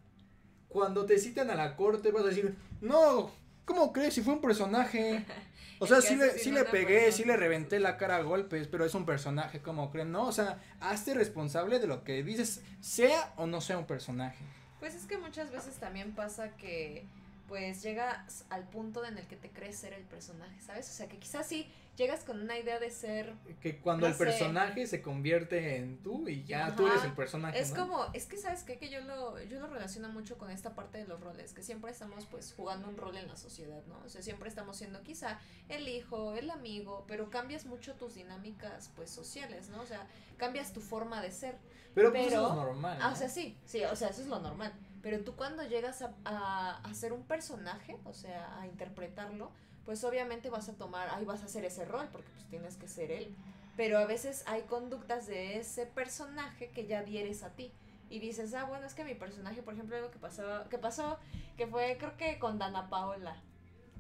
cuando 0.69 1.05
te 1.05 1.19
citen 1.19 1.51
a 1.51 1.55
la 1.55 1.77
corte 1.77 2.11
vas 2.11 2.25
a 2.25 2.29
decir, 2.29 2.57
"No, 2.81 3.31
¿cómo 3.65 3.93
crees 3.93 4.15
si 4.15 4.23
fue 4.23 4.35
un 4.35 4.41
personaje?" 4.41 5.25
O 5.79 5.87
sea, 5.89 6.01
sí 6.01 6.15
le, 6.15 6.39
sí 6.39 6.53
le 6.53 6.65
pegué, 6.65 7.11
sí 7.11 7.25
le 7.25 7.37
reventé 7.37 7.81
la 7.81 7.97
cara 7.97 8.19
a 8.19 8.23
golpes, 8.23 8.69
pero 8.69 8.85
es 8.85 8.95
un 8.95 9.05
personaje, 9.05 9.61
¿cómo 9.63 9.91
creen? 9.91 10.13
No, 10.13 10.29
o 10.29 10.33
sea, 10.33 10.63
hazte 10.79 11.13
responsable 11.13 11.81
de 11.81 11.89
lo 11.89 12.05
que 12.05 12.23
dices, 12.23 12.63
sea 12.81 13.33
o 13.37 13.49
no 13.49 13.61
sea 13.61 13.79
un 13.79 13.87
personaje. 13.87 14.45
Pues 14.79 14.95
es 14.95 15.07
que 15.07 15.19
muchas 15.19 15.51
veces 15.51 15.75
también 15.81 16.13
pasa 16.13 16.57
que 16.57 17.05
pues 17.49 17.83
llegas 17.83 18.45
al 18.49 18.63
punto 18.69 19.05
en 19.05 19.19
el 19.19 19.27
que 19.27 19.35
te 19.35 19.51
crees 19.51 19.77
ser 19.77 19.93
el 19.93 20.05
personaje, 20.05 20.61
¿sabes? 20.61 20.89
O 20.89 20.93
sea, 20.93 21.09
que 21.09 21.19
quizás 21.19 21.49
sí 21.49 21.69
llegas 21.97 22.25
con 22.25 22.41
una 22.41 22.59
idea 22.59 22.79
de 22.79 22.91
ser. 22.91 23.35
Que 23.61 23.79
cuando 23.79 24.07
el 24.07 24.15
personaje 24.15 24.87
se 24.87 25.03
convierte 25.03 25.77
en 25.77 25.99
tú 26.03 26.29
y 26.29 26.45
ya 26.45 26.75
tú 26.75 26.87
eres 26.87 27.05
el 27.05 27.13
personaje. 27.13 27.59
Es 27.59 27.73
como, 27.73 28.07
es 28.13 28.27
que 28.27 28.37
sabes 28.37 28.63
qué? 28.65 28.79
que 28.79 28.89
yo 28.89 29.01
lo, 29.03 29.41
yo 29.43 29.61
lo 29.61 29.69
relaciono 29.69 30.09
mucho 30.09 30.39
con 30.39 30.51
esta 30.51 30.75
parte 30.75 30.99
de 30.99 31.07
los 31.07 31.21
roles, 31.21 31.53
que 31.53 31.63
siempre 31.63 31.91
estamos 31.91 32.27
pues 32.27 32.55
jugando 32.55 32.89
un 32.89 32.97
rol 32.97 33.17
en 33.17 33.29
la 33.29 33.37
sociedad, 33.37 33.83
¿no? 33.87 34.01
O 34.05 34.09
sea, 34.09 34.23
siempre 34.23 34.49
estamos 34.49 34.77
siendo 34.77 35.03
quizá 35.03 35.39
el 35.69 35.89
hijo, 35.89 36.35
el 36.35 36.51
amigo, 36.51 37.05
pero 37.07 37.31
cambias 37.31 37.67
mucho 37.67 37.95
tus 37.95 38.15
dinámicas 38.15 38.91
pues 38.97 39.11
sociales, 39.11 39.69
¿no? 39.69 39.83
O 39.83 39.87
sea, 39.87 40.07
cambias 40.37 40.73
tu 40.73 40.81
forma 40.81 41.23
de 41.23 41.31
ser. 41.31 41.57
Pero, 41.95 42.11
pues, 42.11 42.29
eso 42.29 42.49
es 42.49 42.55
normal. 42.55 42.99
Ah, 43.03 43.11
o 43.13 43.17
sea, 43.17 43.29
sí, 43.29 43.57
sí, 43.67 43.85
o 43.85 43.95
sea, 43.95 44.09
eso 44.09 44.23
es 44.23 44.29
lo 44.29 44.39
normal. 44.39 44.73
Pero 45.03 45.21
tú 45.25 45.37
cuando 45.37 45.63
llegas 45.65 46.01
a, 46.01 46.15
a, 46.25 46.79
a 46.79 46.95
ser 46.95 47.13
un 47.13 47.25
personaje, 47.25 47.99
o 48.05 48.15
sea, 48.15 48.59
a 48.61 48.67
interpretarlo, 48.67 49.51
pues 49.85 50.05
obviamente 50.05 50.51
vas 50.51 50.69
a 50.69 50.75
tomar, 50.75 51.09
ahí 51.11 51.25
vas 51.25 51.43
a 51.43 51.47
hacer 51.47 51.65
ese 51.65 51.85
rol, 51.85 52.09
porque 52.13 52.29
pues 52.31 52.47
tienes 52.47 52.77
que 52.77 52.89
ser 52.89 53.11
él. 53.11 53.35
Pero 53.77 53.99
a 53.99 54.05
veces 54.05 54.45
hay 54.47 54.63
conductas 54.63 55.27
de 55.27 55.59
ese 55.59 55.87
personaje 55.87 56.71
que 56.71 56.87
ya 56.87 57.03
dieres 57.03 57.43
a 57.43 57.51
ti. 57.51 57.73
Y 58.11 58.19
dices, 58.19 58.53
ah, 58.55 58.65
bueno, 58.65 58.87
es 58.87 58.95
que 58.95 59.05
mi 59.05 59.15
personaje, 59.15 59.63
por 59.63 59.73
ejemplo, 59.73 59.97
algo 59.97 60.11
que 60.11 60.19
pasó, 60.19 60.69
que 60.69 60.77
pasó, 60.77 61.19
que 61.57 61.67
fue 61.67 61.97
creo 61.99 62.17
que 62.19 62.39
con 62.39 62.59
Dana 62.59 62.91
Paola, 62.91 63.43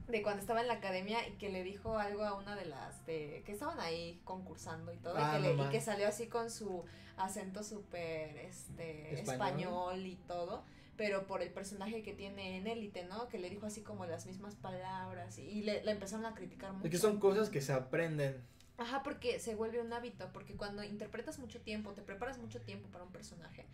de 0.08 0.22
cuando 0.22 0.40
estaba 0.40 0.60
en 0.60 0.68
la 0.68 0.74
academia 0.74 1.26
y 1.26 1.32
que 1.32 1.48
le 1.48 1.62
dijo 1.62 1.96
algo 1.96 2.22
a 2.22 2.34
una 2.34 2.54
de 2.54 2.66
las 2.66 3.06
de 3.06 3.42
que 3.46 3.52
estaban 3.52 3.80
ahí 3.80 4.20
concursando 4.24 4.92
y 4.92 4.98
todo, 4.98 5.14
y, 5.14 5.22
ah, 5.22 5.38
que 5.40 5.54
y, 5.54 5.68
que 5.70 5.80
salió 5.80 6.06
así 6.06 6.26
con 6.26 6.50
su 6.50 6.84
acento 7.16 7.62
súper 7.62 8.36
este, 8.36 9.20
español 9.20 10.04
y 10.04 10.16
todo 10.16 10.64
pero 11.02 11.26
por 11.26 11.42
el 11.42 11.50
personaje 11.50 12.00
que 12.04 12.12
tiene 12.12 12.58
en 12.58 12.68
Élite, 12.68 13.02
¿no? 13.02 13.26
Que 13.26 13.36
le 13.36 13.50
dijo 13.50 13.66
así 13.66 13.80
como 13.80 14.06
las 14.06 14.24
mismas 14.24 14.54
palabras 14.54 15.36
y 15.36 15.62
le, 15.62 15.82
empezaron 15.90 16.26
a 16.26 16.32
criticar 16.32 16.72
mucho. 16.72 16.84
Es 16.84 16.92
que 16.92 16.98
son 16.98 17.18
cosas 17.18 17.50
que 17.50 17.60
se 17.60 17.72
aprenden. 17.72 18.40
Ajá, 18.78 19.02
porque 19.02 19.40
se 19.40 19.56
vuelve 19.56 19.80
un 19.80 19.92
hábito, 19.92 20.30
porque 20.32 20.54
cuando 20.54 20.84
interpretas 20.84 21.40
mucho 21.40 21.60
tiempo, 21.60 21.90
te 21.90 22.02
preparas 22.02 22.38
mucho 22.38 22.60
tiempo 22.60 22.86
para 22.90 23.02
un 23.02 23.10
personaje, 23.10 23.66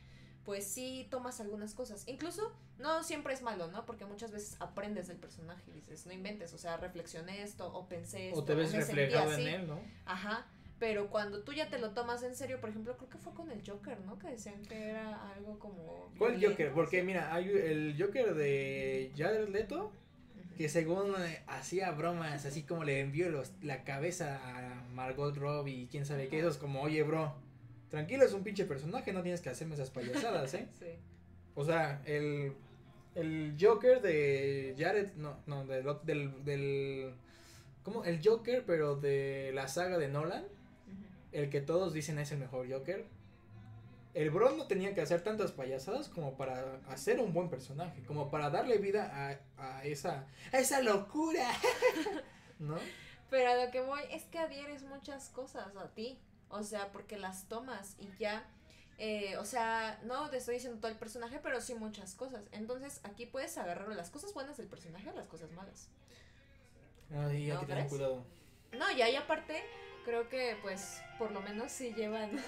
pues 0.46 0.66
sí 0.66 1.06
tomas 1.10 1.38
algunas 1.42 1.74
cosas. 1.74 2.08
Incluso 2.08 2.50
no 2.78 3.02
siempre 3.02 3.34
es 3.34 3.42
malo, 3.42 3.68
¿no? 3.68 3.84
Porque 3.84 4.06
muchas 4.06 4.30
veces 4.30 4.56
aprendes 4.58 5.06
del 5.08 5.18
personaje 5.18 5.70
y 5.70 5.74
dices, 5.74 6.06
no 6.06 6.14
inventes, 6.14 6.54
o 6.54 6.58
sea, 6.58 6.78
reflexioné 6.78 7.42
esto 7.42 7.70
o 7.74 7.88
pensé 7.88 8.28
esto. 8.28 8.40
O 8.40 8.44
te 8.44 8.54
ves 8.54 8.72
reflejado 8.72 9.34
en 9.34 9.48
él, 9.48 9.66
¿no? 9.66 9.82
Ajá. 10.06 10.46
Pero 10.78 11.08
cuando 11.10 11.42
tú 11.42 11.52
ya 11.52 11.68
te 11.68 11.78
lo 11.78 11.90
tomas 11.90 12.22
en 12.22 12.36
serio, 12.36 12.60
por 12.60 12.70
ejemplo, 12.70 12.96
creo 12.96 13.10
que 13.10 13.18
fue 13.18 13.34
con 13.34 13.50
el 13.50 13.68
Joker, 13.68 13.98
¿no? 14.00 14.18
Que 14.18 14.28
decían 14.28 14.62
que 14.62 14.90
era 14.90 15.32
algo 15.32 15.58
como... 15.58 16.12
¿Cuál 16.16 16.42
Joker? 16.44 16.72
Porque 16.72 17.02
mira, 17.02 17.34
hay 17.34 17.48
el 17.48 17.96
Joker 17.98 18.34
de 18.34 19.12
Jared 19.16 19.48
Leto, 19.48 19.92
que 20.56 20.68
según 20.68 21.14
hacía 21.48 21.90
bromas, 21.90 22.44
así 22.46 22.62
como 22.62 22.84
le 22.84 23.00
envió 23.00 23.28
los, 23.28 23.52
la 23.60 23.82
cabeza 23.82 24.40
a 24.44 24.84
Margot 24.92 25.36
Robbie 25.36 25.82
y 25.82 25.86
quién 25.88 26.06
sabe 26.06 26.28
qué, 26.28 26.38
eso 26.38 26.48
es 26.48 26.58
como, 26.58 26.80
oye, 26.82 27.02
bro, 27.02 27.34
tranquilo, 27.90 28.24
es 28.24 28.32
un 28.32 28.44
pinche 28.44 28.64
personaje, 28.64 29.12
no 29.12 29.22
tienes 29.22 29.40
que 29.40 29.50
hacerme 29.50 29.74
esas 29.74 29.90
payasadas, 29.90 30.54
¿eh? 30.54 30.68
sí. 30.78 30.86
O 31.56 31.64
sea, 31.64 32.02
el, 32.04 32.52
el 33.16 33.56
Joker 33.60 34.00
de 34.00 34.76
Jared, 34.78 35.12
no, 35.16 35.38
no, 35.46 35.66
del, 35.66 35.84
del, 36.04 36.44
del, 36.44 37.14
¿cómo? 37.82 38.04
El 38.04 38.20
Joker, 38.24 38.62
pero 38.64 38.94
de 38.94 39.50
la 39.54 39.66
saga 39.66 39.98
de 39.98 40.06
Nolan 40.06 40.44
el 41.32 41.50
que 41.50 41.60
todos 41.60 41.92
dicen 41.92 42.18
es 42.18 42.32
el 42.32 42.38
mejor 42.38 42.70
Joker. 42.70 43.06
El 44.14 44.30
Bron 44.30 44.56
no 44.56 44.66
tenía 44.66 44.94
que 44.94 45.00
hacer 45.00 45.22
tantas 45.22 45.52
payasadas 45.52 46.08
como 46.08 46.36
para 46.36 46.80
hacer 46.88 47.20
un 47.20 47.32
buen 47.32 47.48
personaje, 47.48 48.02
como 48.04 48.30
para 48.30 48.50
darle 48.50 48.78
vida 48.78 49.38
a, 49.56 49.78
a 49.78 49.84
esa, 49.84 50.26
a 50.52 50.58
esa 50.58 50.80
locura, 50.80 51.48
¿no? 52.58 52.78
Pero 53.30 53.50
a 53.50 53.64
lo 53.64 53.70
que 53.70 53.80
voy 53.80 54.00
es 54.10 54.24
que 54.24 54.38
adhieres 54.38 54.82
muchas 54.84 55.28
cosas 55.28 55.76
a 55.76 55.88
ti, 55.94 56.18
o 56.48 56.62
sea, 56.62 56.90
porque 56.90 57.18
las 57.18 57.48
tomas 57.48 57.96
y 57.98 58.08
ya, 58.18 58.44
eh, 58.96 59.36
o 59.36 59.44
sea, 59.44 60.00
no 60.04 60.28
te 60.30 60.38
estoy 60.38 60.54
diciendo 60.54 60.80
todo 60.80 60.90
el 60.90 60.98
personaje, 60.98 61.38
pero 61.42 61.60
sí 61.60 61.74
muchas 61.74 62.14
cosas. 62.14 62.44
Entonces 62.52 63.00
aquí 63.04 63.26
puedes 63.26 63.56
agarrar 63.58 63.88
las 63.94 64.10
cosas 64.10 64.32
buenas 64.32 64.56
del 64.56 64.66
personaje 64.66 65.10
o 65.10 65.14
las 65.14 65.28
cosas 65.28 65.52
malas. 65.52 65.88
Ay, 67.10 67.50
hay 67.50 67.58
que 67.58 67.66
tener 67.66 67.86
cuidado. 67.88 68.24
No, 68.72 68.90
y 68.90 69.02
ahí 69.02 69.16
aparte 69.16 69.62
creo 70.08 70.28
que 70.30 70.56
pues 70.62 71.02
por 71.18 71.30
lo 71.32 71.42
menos 71.42 71.70
sí 71.70 71.92
llevan. 71.94 72.30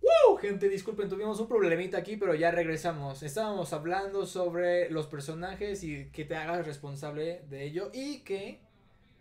¡Woo! 0.00 0.36
Gente, 0.38 0.70
disculpen, 0.70 1.10
tuvimos 1.10 1.38
un 1.40 1.46
problemita 1.46 1.98
aquí, 1.98 2.16
pero 2.16 2.34
ya 2.34 2.50
regresamos. 2.50 3.22
Estábamos 3.22 3.74
hablando 3.74 4.24
sobre 4.24 4.88
los 4.88 5.06
personajes 5.08 5.84
y 5.84 6.06
que 6.06 6.24
te 6.24 6.36
hagas 6.36 6.64
responsable 6.64 7.44
de 7.50 7.64
ello 7.64 7.90
y 7.92 8.20
que 8.20 8.62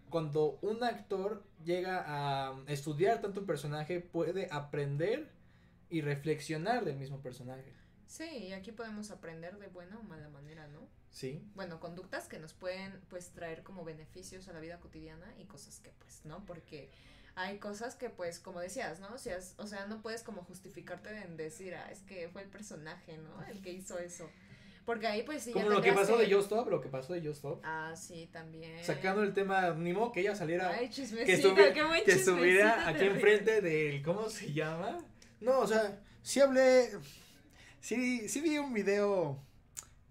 cuando 0.09 0.57
un 0.61 0.85
actor 0.85 1.43
llega 1.65 2.05
a 2.07 2.55
estudiar 2.67 3.19
tanto 3.19 3.41
un 3.41 3.45
personaje 3.45 3.99
puede 3.99 4.47
aprender 4.51 5.27
y 5.89 5.99
reflexionar 5.99 6.85
del 6.85 6.95
mismo 6.95 7.21
personaje. 7.21 7.73
Sí, 8.09 8.25
y 8.25 8.53
aquí 8.53 8.71
podemos 8.71 9.11
aprender 9.11 9.59
de 9.59 9.67
buena 9.67 9.99
o 9.99 10.03
mala 10.03 10.29
manera, 10.29 10.67
¿no? 10.67 10.79
Sí. 11.11 11.43
Bueno, 11.53 11.79
conductas 11.79 12.27
que 12.27 12.39
nos 12.39 12.53
pueden 12.53 12.99
pues 13.07 13.29
traer 13.29 13.61
como 13.61 13.85
beneficios 13.85 14.47
a 14.47 14.53
la 14.53 14.59
vida 14.59 14.79
cotidiana 14.79 15.31
y 15.37 15.45
cosas 15.45 15.79
que 15.79 15.91
pues 15.91 16.25
no, 16.25 16.43
porque 16.47 16.89
hay 17.35 17.59
cosas 17.59 17.93
que 17.93 18.09
pues 18.09 18.39
como 18.39 18.61
decías, 18.61 18.99
¿no? 18.99 19.13
O 19.13 19.19
sea, 19.19 19.37
o 19.57 19.67
sea 19.67 19.85
no 19.85 20.01
puedes 20.01 20.23
como 20.23 20.43
justificarte 20.43 21.21
en 21.21 21.37
decir, 21.37 21.75
ah, 21.75 21.87
es 21.91 21.99
que 22.01 22.27
fue 22.29 22.41
el 22.41 22.49
personaje, 22.49 23.19
¿no? 23.19 23.45
El 23.47 23.61
que 23.61 23.71
hizo 23.73 23.99
eso. 23.99 24.27
Porque 24.87 25.05
ahí 25.05 25.21
pues 25.21 25.43
sí. 25.43 25.51
Como 25.51 25.69
lo 25.69 25.79
que 25.79 25.93
pasó 25.93 26.17
de 26.17 26.25
Just 26.25 26.51
Stop, 26.51 26.67
lo 26.67 26.81
que 26.81 26.89
pasó 26.89 27.13
de 27.13 27.21
Just 27.21 27.35
Stop. 27.35 27.61
Ah, 27.63 27.93
sí, 27.95 28.27
también. 28.33 28.83
Sacando 28.83 29.21
el 29.21 29.35
tema, 29.35 29.69
ni 29.75 29.93
modo 29.93 30.11
que 30.11 30.21
ella 30.21 30.35
saliera. 30.35 30.71
Ay, 30.71 30.89
que, 30.89 31.03
estuviera, 31.03 32.03
que 32.03 32.11
estuviera 32.11 32.87
aquí 32.87 33.05
enfrente 33.05 33.61
del, 33.61 34.01
¿cómo 34.01 34.27
se 34.31 34.51
llama? 34.51 34.97
No, 35.41 35.59
o 35.59 35.67
sea, 35.67 36.01
sí 36.23 36.41
hablé, 36.41 36.89
sí, 37.81 38.27
sí 38.29 38.41
vi 38.41 38.57
un 38.57 38.73
video, 38.73 39.39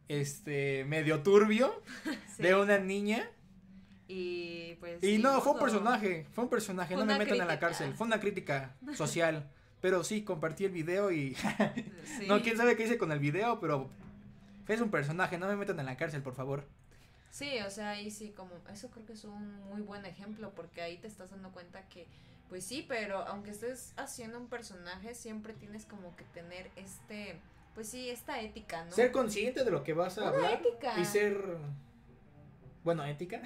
este, 0.09 0.85
medio 0.85 1.23
turbio 1.23 1.83
Sí. 2.37 2.43
de 2.43 2.55
una 2.55 2.79
niña. 2.79 3.29
Y 4.07 4.75
pues. 4.81 5.03
Y 5.03 5.19
no, 5.19 5.41
fue 5.41 5.53
un 5.53 5.59
personaje, 5.59 6.27
fue 6.33 6.45
un 6.45 6.51
personaje, 6.51 6.95
Fue 6.95 7.05
no 7.05 7.13
me 7.13 7.19
metan 7.19 7.35
en 7.35 7.39
la 7.41 7.47
crítica. 7.47 7.61
cárcel, 7.67 7.95
fue 7.95 8.07
una 8.07 8.21
crítica 8.21 8.75
social. 8.97 9.51
Pero 9.81 10.03
sí, 10.03 10.25
compartí 10.25 10.65
el 10.65 10.73
video 10.73 11.13
y 11.13 11.35
Sí. 12.19 12.27
no, 12.27 12.43
quién 12.43 12.57
sabe 12.57 12.77
qué 12.77 12.85
hice 12.85 12.99
con 12.99 13.13
el 13.13 13.21
video, 13.21 13.61
pero 13.61 13.89
es 14.67 14.81
un 14.81 14.91
personaje, 14.91 15.39
no 15.39 15.47
me 15.47 15.57
metan 15.57 15.79
en 15.79 15.87
la 15.87 15.97
cárcel, 15.97 16.23
por 16.23 16.35
favor. 16.35 16.65
Sí, 17.31 17.59
o 17.65 17.71
sea, 17.71 17.91
ahí 17.91 18.11
sí, 18.11 18.31
como, 18.37 18.51
eso 18.73 18.91
creo 18.91 19.07
que 19.07 19.13
es 19.13 19.25
un 19.25 19.63
muy 19.69 19.83
buen 19.83 20.05
ejemplo, 20.05 20.53
porque 20.55 20.81
ahí 20.83 20.97
te 20.97 21.07
estás 21.07 21.31
dando 21.31 21.53
cuenta 21.53 21.83
que, 21.89 22.07
pues 22.49 22.65
sí, 22.65 22.85
pero 22.89 23.19
aunque 23.29 23.51
estés 23.51 23.93
haciendo 23.97 24.39
un 24.39 24.49
personaje, 24.49 25.15
siempre 25.15 25.53
tienes 25.53 25.85
como 25.85 26.17
que 26.17 26.25
tener 26.35 26.71
este, 26.77 27.39
pues 27.79 27.91
sí, 27.91 28.11
esta 28.11 28.41
ética, 28.41 28.85
¿no? 28.87 28.91
Ser 28.91 29.13
consciente 29.13 29.63
de 29.63 29.71
lo 29.71 29.85
que 29.85 29.93
vas 29.93 30.19
a 30.19 30.23
Una 30.23 30.31
hablar 30.31 30.55
ética. 30.55 30.99
y 30.99 31.05
ser, 31.05 31.41
bueno, 32.83 33.05
ética. 33.05 33.41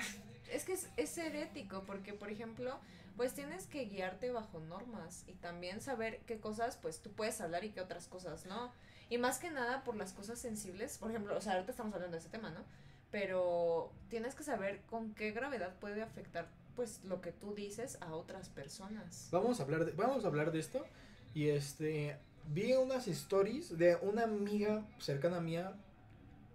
Es 0.51 0.64
que 0.64 0.73
es, 0.73 0.88
es 0.97 1.11
ser 1.11 1.37
ético, 1.37 1.83
porque 1.87 2.14
por 2.14 2.31
ejemplo, 2.31 2.79
pues 3.18 3.35
tienes 3.35 3.66
que 3.66 3.85
guiarte 3.85 4.31
bajo 4.31 4.59
normas 4.61 5.25
y 5.27 5.35
también 5.35 5.83
saber 5.83 6.21
qué 6.27 6.40
cosas, 6.40 6.79
pues 6.79 7.03
tú 7.03 7.12
puedes 7.12 7.42
hablar 7.42 7.62
y 7.64 7.73
qué 7.73 7.83
otras 7.83 8.07
cosas 8.09 8.47
no. 8.47 8.73
Y 9.11 9.18
más 9.18 9.38
que 9.38 9.51
nada 9.51 9.85
por 9.85 9.97
las 9.97 10.14
cosas 10.14 10.38
sensibles, 10.38 10.97
por 10.97 11.11
ejemplo, 11.11 11.37
o 11.37 11.40
sea, 11.42 11.53
ahorita 11.53 11.73
estamos 11.73 11.92
hablando 11.92 12.16
de 12.16 12.21
ese 12.21 12.31
tema, 12.31 12.51
¿no? 12.53 12.64
Pero 13.11 13.92
tienes 14.09 14.35
que 14.35 14.45
saber 14.45 14.81
con 14.88 15.12
qué 15.12 15.33
gravedad 15.33 15.75
puede 15.79 16.01
afectar, 16.01 16.49
pues, 16.75 17.05
lo 17.05 17.21
que 17.21 17.33
tú 17.33 17.55
dices 17.55 17.99
a 18.01 18.14
otras 18.14 18.49
personas. 18.49 19.29
Vamos 19.31 19.61
a 19.61 19.64
hablar 19.64 19.85
de, 19.85 19.92
vamos 19.92 20.25
a 20.25 20.29
hablar 20.29 20.53
de 20.53 20.59
esto 20.61 20.87
y 21.35 21.51
este 21.51 22.16
vi 22.46 22.72
unas 22.74 23.09
stories 23.09 23.76
de 23.76 23.96
una 24.02 24.24
amiga 24.24 24.87
cercana 24.98 25.40
mía, 25.40 25.74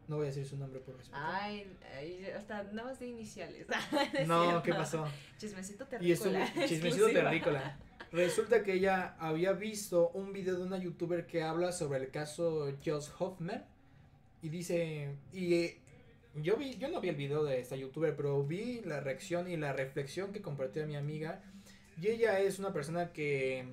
no 0.07 0.17
voy 0.17 0.25
a 0.25 0.29
decir 0.29 0.45
su 0.45 0.57
nombre 0.57 0.79
por 0.79 0.95
respeto. 0.95 1.17
Ay, 1.19 1.67
ay, 1.97 2.25
hasta 2.35 2.63
nada 2.63 2.89
más 2.89 2.99
de 2.99 3.07
iniciales. 3.07 3.67
no, 4.27 4.61
¿qué 4.63 4.73
pasó? 4.73 5.05
Chismecito 5.37 5.87
Y 5.99 6.11
es 6.11 6.21
un 6.21 6.33
terrícola. 6.33 6.65
chismecito 6.67 7.07
terrícola. 7.07 7.77
Resulta 8.11 8.63
que 8.63 8.73
ella 8.73 9.15
había 9.19 9.51
visto 9.51 10.09
un 10.11 10.31
video 10.31 10.55
de 10.55 10.63
una 10.63 10.77
youtuber 10.77 11.27
que 11.27 11.43
habla 11.43 11.73
sobre 11.73 11.99
el 11.99 12.09
caso 12.09 12.71
Josh 12.83 13.09
Hoffman 13.19 13.65
y 14.41 14.49
dice 14.49 15.17
y 15.33 15.53
eh, 15.55 15.81
yo 16.35 16.55
vi 16.55 16.77
yo 16.77 16.87
no 16.87 17.01
vi 17.01 17.09
el 17.09 17.15
video 17.17 17.43
de 17.43 17.59
esta 17.59 17.75
youtuber, 17.75 18.15
pero 18.15 18.43
vi 18.43 18.79
la 18.81 19.01
reacción 19.01 19.49
y 19.49 19.57
la 19.57 19.73
reflexión 19.73 20.31
que 20.31 20.41
compartió 20.41 20.87
mi 20.87 20.95
amiga 20.95 21.41
y 21.99 22.07
ella 22.07 22.39
es 22.39 22.59
una 22.59 22.71
persona 22.71 23.11
que 23.11 23.65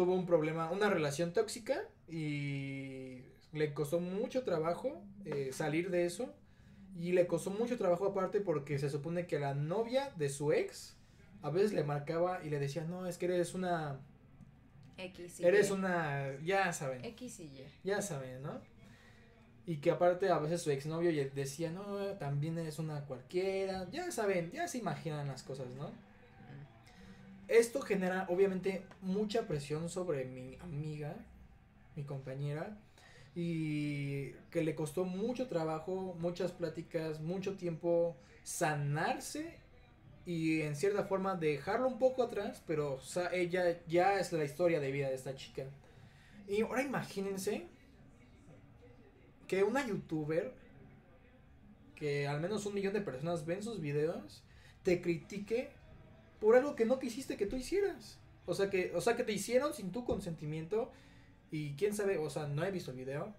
tuvo 0.00 0.14
un 0.14 0.24
problema, 0.24 0.70
una 0.70 0.88
relación 0.88 1.34
tóxica 1.34 1.82
y 2.08 3.18
le 3.52 3.74
costó 3.74 4.00
mucho 4.00 4.44
trabajo 4.44 5.02
eh, 5.26 5.50
salir 5.52 5.90
de 5.90 6.06
eso 6.06 6.32
y 6.98 7.12
le 7.12 7.26
costó 7.26 7.50
mucho 7.50 7.76
trabajo 7.76 8.06
aparte 8.06 8.40
porque 8.40 8.78
se 8.78 8.88
supone 8.88 9.26
que 9.26 9.38
la 9.38 9.52
novia 9.54 10.10
de 10.16 10.30
su 10.30 10.52
ex 10.52 10.96
a 11.42 11.50
veces 11.50 11.74
le 11.74 11.84
marcaba 11.84 12.42
y 12.42 12.48
le 12.48 12.58
decía, 12.58 12.84
no, 12.84 13.06
es 13.06 13.18
que 13.18 13.26
eres 13.26 13.52
una, 13.52 14.00
X 14.96 15.40
y 15.40 15.44
eres 15.44 15.68
Y. 15.68 15.72
una, 15.72 16.34
ya 16.42 16.72
saben, 16.72 17.04
X 17.04 17.40
y 17.40 17.42
Y. 17.42 17.64
ya 17.84 18.00
saben, 18.00 18.42
¿no? 18.42 18.58
Y 19.66 19.76
que 19.76 19.90
aparte 19.90 20.30
a 20.30 20.38
veces 20.38 20.62
su 20.62 20.70
exnovio 20.70 21.12
decía, 21.34 21.70
no, 21.70 21.98
también 22.16 22.56
eres 22.56 22.78
una 22.78 23.04
cualquiera, 23.04 23.86
ya 23.90 24.10
saben, 24.10 24.50
ya 24.50 24.66
se 24.66 24.78
imaginan 24.78 25.28
las 25.28 25.42
cosas, 25.42 25.66
¿no? 25.76 25.92
Esto 27.50 27.80
genera 27.80 28.26
obviamente 28.28 28.86
mucha 29.02 29.48
presión 29.48 29.88
sobre 29.88 30.24
mi 30.24 30.56
amiga, 30.60 31.16
mi 31.96 32.04
compañera, 32.04 32.78
y 33.34 34.30
que 34.52 34.62
le 34.62 34.76
costó 34.76 35.04
mucho 35.04 35.48
trabajo, 35.48 36.16
muchas 36.20 36.52
pláticas, 36.52 37.20
mucho 37.20 37.56
tiempo 37.56 38.16
sanarse 38.44 39.58
y 40.24 40.60
en 40.60 40.76
cierta 40.76 41.06
forma 41.06 41.34
dejarlo 41.34 41.88
un 41.88 41.98
poco 41.98 42.22
atrás, 42.22 42.62
pero 42.68 43.00
ella 43.32 43.84
ya 43.88 44.20
es 44.20 44.32
la 44.32 44.44
historia 44.44 44.78
de 44.78 44.92
vida 44.92 45.08
de 45.08 45.16
esta 45.16 45.34
chica. 45.34 45.64
Y 46.46 46.62
ahora 46.62 46.82
imagínense 46.82 47.66
que 49.48 49.64
una 49.64 49.84
youtuber, 49.84 50.54
que 51.96 52.28
al 52.28 52.40
menos 52.40 52.64
un 52.64 52.74
millón 52.74 52.92
de 52.92 53.00
personas 53.00 53.44
ven 53.44 53.64
sus 53.64 53.80
videos, 53.80 54.44
te 54.84 55.02
critique 55.02 55.79
por 56.40 56.56
algo 56.56 56.74
que 56.74 56.84
no 56.84 56.98
quisiste 56.98 57.36
que 57.36 57.46
tú 57.46 57.56
hicieras. 57.56 58.18
O 58.46 58.54
sea 58.54 58.70
que, 58.70 58.92
o 58.94 59.00
sea 59.00 59.16
que 59.16 59.24
te 59.24 59.32
hicieron 59.32 59.74
sin 59.74 59.92
tu 59.92 60.04
consentimiento. 60.04 60.90
Y 61.50 61.74
quién 61.74 61.94
sabe, 61.94 62.18
o 62.18 62.30
sea, 62.30 62.46
no 62.46 62.64
he 62.64 62.70
visto 62.70 62.90
el 62.90 62.96
video. 62.96 63.34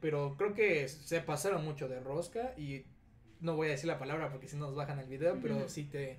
Pero 0.00 0.36
creo 0.38 0.54
que 0.54 0.88
se 0.88 1.20
pasaron 1.20 1.64
mucho 1.64 1.88
de 1.88 2.00
rosca. 2.00 2.54
Y 2.56 2.84
no 3.40 3.56
voy 3.56 3.68
a 3.68 3.72
decir 3.72 3.86
la 3.86 3.98
palabra 3.98 4.30
porque 4.30 4.48
si 4.48 4.56
no 4.56 4.66
nos 4.66 4.74
bajan 4.74 4.98
el 4.98 5.06
video. 5.08 5.38
Pero 5.40 5.68
sí 5.68 5.84
te. 5.84 6.18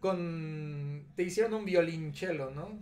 Con. 0.00 1.06
Te 1.16 1.22
hicieron 1.22 1.54
un 1.54 1.64
violonchelo, 1.64 2.50
¿no? 2.50 2.78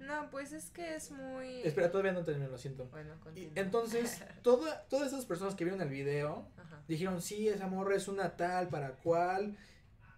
No, 0.00 0.30
pues 0.30 0.52
es 0.52 0.70
que 0.70 0.94
es 0.94 1.10
muy. 1.10 1.60
Espera, 1.62 1.90
todavía 1.90 2.12
no 2.12 2.24
termino, 2.24 2.48
lo 2.48 2.56
siento. 2.56 2.86
Bueno, 2.90 3.14
Y 3.36 3.50
entonces, 3.54 4.22
toda, 4.42 4.84
todas 4.88 5.08
esas 5.08 5.26
personas 5.26 5.54
que 5.54 5.64
vieron 5.64 5.82
el 5.82 5.90
video 5.90 6.48
Ajá. 6.56 6.82
dijeron, 6.88 7.20
sí, 7.20 7.48
esa 7.48 7.66
morra 7.66 7.94
es 7.94 8.08
una 8.08 8.34
tal 8.36 8.68
para 8.68 8.92
cual. 8.92 9.58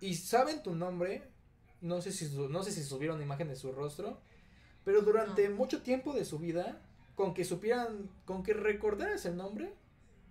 Y 0.00 0.14
saben 0.14 0.62
tu 0.62 0.74
nombre. 0.74 1.22
No 1.80 2.02
sé 2.02 2.12
si, 2.12 2.26
no 2.36 2.62
sé 2.62 2.72
si 2.72 2.82
subieron 2.82 3.22
imagen 3.22 3.48
de 3.48 3.56
su 3.56 3.72
rostro. 3.72 4.20
Pero 4.84 5.02
durante 5.02 5.48
No. 5.48 5.56
mucho 5.56 5.82
tiempo 5.82 6.12
de 6.12 6.24
su 6.24 6.38
vida, 6.38 6.80
con 7.14 7.34
que 7.34 7.44
supieran, 7.44 8.10
con 8.24 8.42
que 8.42 8.54
recordaras 8.54 9.24
el 9.26 9.36
nombre, 9.36 9.74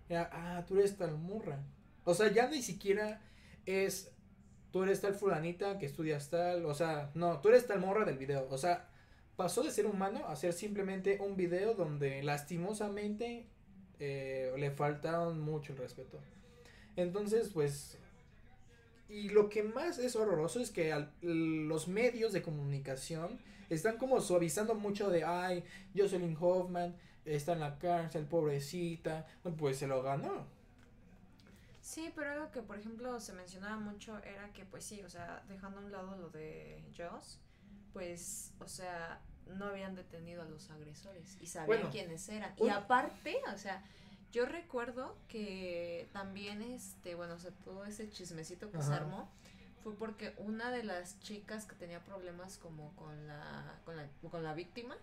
era, 0.10 0.30
ah, 0.34 0.66
tú 0.68 0.78
eres 0.80 0.98
tal 0.98 1.18
morra. 1.18 1.64
O 2.04 2.14
sea, 2.14 2.32
ya 2.32 2.48
ni 2.50 2.62
siquiera 2.64 3.22
es, 3.66 4.12
tú 4.72 4.84
eres 4.84 5.02
tal 5.02 5.14
fulanita 5.14 5.78
que 5.78 5.86
estudias 5.86 6.30
tal. 6.30 6.66
O 6.66 6.74
sea, 6.74 7.12
no, 7.14 7.42
tú 7.42 7.50
eres 7.50 7.68
tal 7.68 7.80
morra 7.80 8.06
del 8.06 8.18
video. 8.18 8.48
O 8.50 8.58
sea, 8.58 8.90
pasó 9.36 9.62
de 9.64 9.72
ser 9.72 9.86
humano 9.86 10.28
a 10.28 10.36
ser 10.36 10.54
simplemente 10.54 11.20
un 11.22 11.36
video 11.36 11.74
donde 11.76 12.24
lastimosamente 12.24 13.48
eh, 14.00 14.54
le 14.58 14.72
faltaron 14.72 15.40
mucho 15.40 15.74
el 15.74 15.80
respeto. 15.80 16.20
Entonces, 16.96 17.50
pues... 17.54 17.98
Y 19.10 19.30
lo 19.30 19.50
que 19.50 19.64
más 19.64 19.98
es 19.98 20.16
horroroso 20.16 20.60
es 20.60 20.70
que 20.72 20.94
al- 20.94 21.12
los 21.22 21.88
medios 21.88 22.32
de 22.32 22.42
comunicación 22.44 23.40
están 23.70 23.98
como 23.98 24.22
suavizando 24.22 24.76
mucho 24.76 25.10
de, 25.10 25.24
ay, 25.24 25.64
Jocelyn 25.96 26.38
Hoffman 26.40 26.96
está 27.26 27.54
en 27.54 27.60
la 27.60 27.78
cárcel, 27.80 28.26
pobrecita, 28.26 29.28
pues 29.58 29.78
se 29.78 29.88
lo 29.88 30.02
ganó. 30.02 30.46
Sí, 31.82 32.12
pero 32.16 32.32
algo 32.32 32.52
que, 32.52 32.62
por 32.62 32.78
ejemplo, 32.78 33.20
se 33.20 33.34
mencionaba 33.34 33.78
mucho 33.78 34.18
era 34.20 34.52
que, 34.54 34.64
pues 34.66 34.84
sí, 34.86 35.02
o 35.02 35.10
sea, 35.10 35.44
dejando 35.50 35.80
a 35.80 35.84
un 35.84 35.92
lado 35.92 36.16
lo 36.18 36.30
de 36.30 36.84
Joss, 36.96 37.40
pues, 37.94 38.52
o 38.60 38.68
sea, 38.68 39.20
no 39.48 39.66
habían 39.66 39.96
detenido 39.96 40.44
a 40.44 40.46
los 40.46 40.70
agresores 40.70 41.38
y 41.42 41.48
sabían 41.48 41.68
Bueno, 41.68 41.90
quiénes 41.92 42.30
eran. 42.30 42.54
Y 42.58 42.70
aparte, 42.70 43.38
o 43.54 43.58
sea, 43.58 43.84
yo 44.32 44.46
recuerdo 44.46 45.16
que 45.28 46.08
también, 46.14 46.62
este, 46.62 47.16
bueno, 47.16 47.34
o 47.36 47.40
sea, 47.40 47.52
todo 47.64 47.86
ese 47.86 48.10
chismecito 48.10 48.72
que 48.72 48.82
se 48.82 48.94
armó 48.94 49.30
fue 49.84 49.94
porque 49.96 50.34
una 50.38 50.72
de 50.72 50.84
las 50.84 51.20
chicas 51.22 51.66
que 51.66 51.76
tenía 51.76 52.04
problemas 52.04 52.58
como 52.58 52.96
con 52.96 53.28
la, 53.28 53.80
con 53.86 53.96
la, 53.96 54.08
con 54.30 54.44
la 54.44 54.54
víctima, 54.54 54.96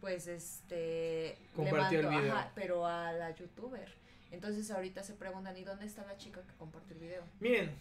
pues, 0.00 0.26
este, 0.26 1.36
Compartió 1.56 1.98
el 2.00 2.04
le 2.06 2.10
mandó, 2.10 2.22
video. 2.22 2.36
ajá, 2.36 2.52
pero 2.54 2.86
a 2.86 3.12
la 3.12 3.34
youtuber. 3.34 3.92
Entonces 4.30 4.70
ahorita 4.70 5.02
se 5.02 5.14
preguntan, 5.14 5.56
¿y 5.56 5.64
dónde 5.64 5.86
está 5.86 6.04
la 6.06 6.16
chica 6.16 6.40
que 6.42 6.54
compartió 6.54 6.94
el 6.94 7.00
video? 7.00 7.22
Miren, 7.40 7.74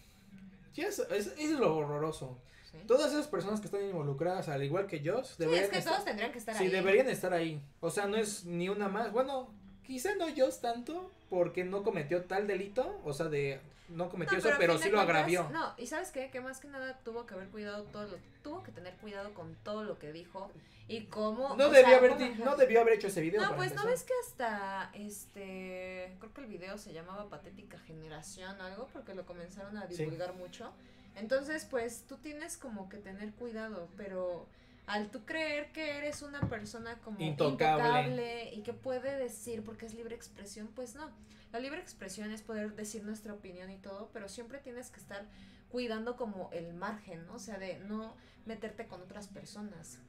ya 0.74 0.88
es, 0.88 1.00
es, 1.00 1.28
es 1.38 1.52
lo 1.52 1.76
horroroso. 1.78 2.38
¿Sí? 2.72 2.78
Todas 2.88 3.12
esas 3.12 3.28
personas 3.28 3.60
que 3.60 3.66
están 3.66 3.84
involucradas, 3.84 4.48
al 4.50 4.64
igual 4.64 4.86
que 4.88 5.00
Sí, 5.00 5.36
deberían 5.40 5.64
es 5.66 5.70
que 5.72 5.78
estar- 5.80 5.94
todos 5.94 6.06
tendrían 6.06 6.32
que 6.32 6.38
estar 6.40 6.56
Sí, 6.56 6.66
ahí. 6.66 6.70
deberían 6.70 7.10
estar 7.10 7.34
ahí. 7.34 7.62
O 7.80 7.90
sea, 7.90 8.06
no 8.08 8.16
es 8.18 8.46
ni 8.46 8.70
una 8.70 8.88
más. 8.88 9.12
Bueno, 9.12 9.52
quizá 9.90 10.14
no 10.16 10.28
Josh 10.30 10.60
tanto 10.62 11.12
porque 11.32 11.64
no 11.64 11.84
cometió 11.84 12.24
tal 12.26 12.46
delito. 12.46 13.02
O 13.04 13.12
sea, 13.12 13.28
de 13.28 13.60
no 13.90 14.08
cometió 14.10 14.38
No, 14.38 14.48
eso, 14.48 14.50
pero 14.60 14.78
sí 14.78 14.90
lo 14.90 15.02
agravió. 15.02 15.50
No, 15.50 15.74
y 15.78 15.88
sabes 15.88 16.12
qué, 16.12 16.30
que 16.30 16.42
más 16.42 16.60
que 16.60 16.68
nada 16.68 17.00
tuvo 17.04 17.26
que 17.26 17.34
haber 17.34 17.48
cuidado 17.50 17.84
todo 17.86 18.06
lo, 18.08 18.18
tuvo 18.44 18.62
que 18.64 18.72
tener 18.72 18.94
cuidado 18.98 19.34
con 19.34 19.56
todo 19.64 19.84
lo 19.84 19.98
que 19.98 20.14
dijo 20.14 20.52
y 20.88 21.06
cómo. 21.06 21.56
No 21.56 21.70
debió 21.70 21.88
sea, 21.88 21.98
haber, 21.98 22.12
cómo 22.12 22.46
no 22.46 22.56
debió 22.56 22.82
haber 22.82 22.94
hecho 22.94 23.08
ese 23.08 23.22
video. 23.22 23.42
No, 23.42 23.56
pues 23.56 23.74
no 23.74 23.86
ves 23.88 24.04
que 24.04 24.14
hasta 24.28 24.92
este, 24.94 26.16
creo 26.20 26.34
que 26.34 26.42
el 26.42 26.48
video 26.48 26.78
se 26.78 26.94
llamaba 26.94 27.28
Patética 27.30 27.80
Generación 27.80 28.62
o 28.62 28.64
algo 28.64 28.88
porque 28.94 29.16
lo 29.16 29.26
comenzaron 29.26 29.76
a 29.78 29.88
Sí. 29.88 30.04
divulgar 30.04 30.34
mucho. 30.36 30.72
Entonces, 31.16 31.66
pues 31.66 32.04
tú 32.08 32.18
tienes 32.18 32.58
como 32.58 32.90
que 32.90 32.98
tener 32.98 33.32
cuidado, 33.34 33.90
pero 33.98 34.46
al 34.90 35.10
tú 35.12 35.24
creer 35.26 35.72
que 35.72 35.98
eres 35.98 36.22
una 36.22 36.42
persona 36.50 36.98
como 37.04 37.20
Intocable. 37.22 37.84
intocable 37.84 38.54
y 38.54 38.62
que 38.64 38.74
puede 38.74 39.16
decir 39.18 39.64
porque 39.64 39.86
es 39.86 39.94
libre 39.94 40.16
expresión, 40.16 40.68
pues 40.76 40.96
no. 40.96 41.10
La 41.54 41.60
libre 41.60 41.80
expresión 41.80 42.32
es 42.32 42.42
poder 42.42 42.76
decir 42.76 43.04
nuestra 43.04 43.34
opinión 43.34 43.72
y 43.72 43.78
todo, 43.78 44.10
pero 44.14 44.28
siempre 44.30 44.60
tienes 44.60 44.90
que 44.92 45.00
estar 45.00 45.26
cuidando 45.70 46.16
como 46.18 46.50
el 46.52 46.74
margen, 46.74 47.26
¿no? 47.28 47.36
O 47.36 47.40
sea, 47.40 47.58
de 47.58 47.80
no 47.80 48.16
meterte 48.46 48.88
con 48.88 49.02
otras 49.02 49.28
personas. 49.28 50.00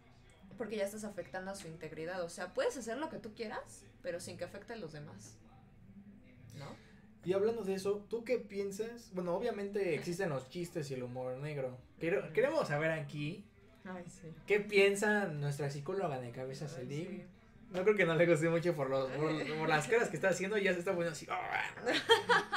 porque 0.58 0.76
ya 0.76 0.84
estás 0.84 1.04
afectando 1.04 1.50
a 1.50 1.54
su 1.54 1.68
integridad. 1.68 2.22
O 2.22 2.28
sea, 2.28 2.52
puedes 2.52 2.76
hacer 2.76 2.98
lo 2.98 3.08
que 3.08 3.18
tú 3.18 3.32
quieras, 3.34 3.84
pero 4.02 4.20
sin 4.20 4.36
que 4.36 4.44
afecte 4.44 4.74
a 4.74 4.76
los 4.76 4.92
demás. 4.92 5.38
¿No? 6.58 6.76
Y 7.24 7.32
hablando 7.32 7.62
de 7.64 7.74
eso, 7.74 8.04
¿tú 8.10 8.24
qué 8.24 8.38
piensas? 8.38 9.10
Bueno, 9.14 9.34
obviamente 9.34 9.94
existen 9.94 10.28
los 10.30 10.48
chistes 10.50 10.90
y 10.90 10.94
el 10.94 11.02
humor 11.02 11.36
negro. 11.38 11.78
Quere- 11.98 12.32
queremos 12.32 12.68
saber 12.68 12.90
aquí 12.90 13.46
Ay, 13.84 14.04
sí. 14.08 14.32
qué 14.46 14.60
piensa 14.60 15.26
nuestra 15.26 15.70
psicóloga 15.70 16.20
de 16.20 16.30
cabeza 16.30 16.66
Ay, 16.66 16.70
Celine. 16.74 17.08
sí. 17.10 17.24
No 17.70 17.84
creo 17.84 17.94
que 17.94 18.04
no 18.04 18.16
le 18.16 18.26
guste 18.26 18.48
mucho 18.48 18.74
por, 18.74 18.90
los, 18.90 19.08
por, 19.12 19.58
por 19.58 19.68
las 19.68 19.86
caras 19.86 20.08
que 20.08 20.16
está 20.16 20.30
haciendo 20.30 20.58
y 20.58 20.64
ya 20.64 20.72
se 20.72 20.80
está 20.80 20.90
poniendo 20.92 21.12
así. 21.12 21.26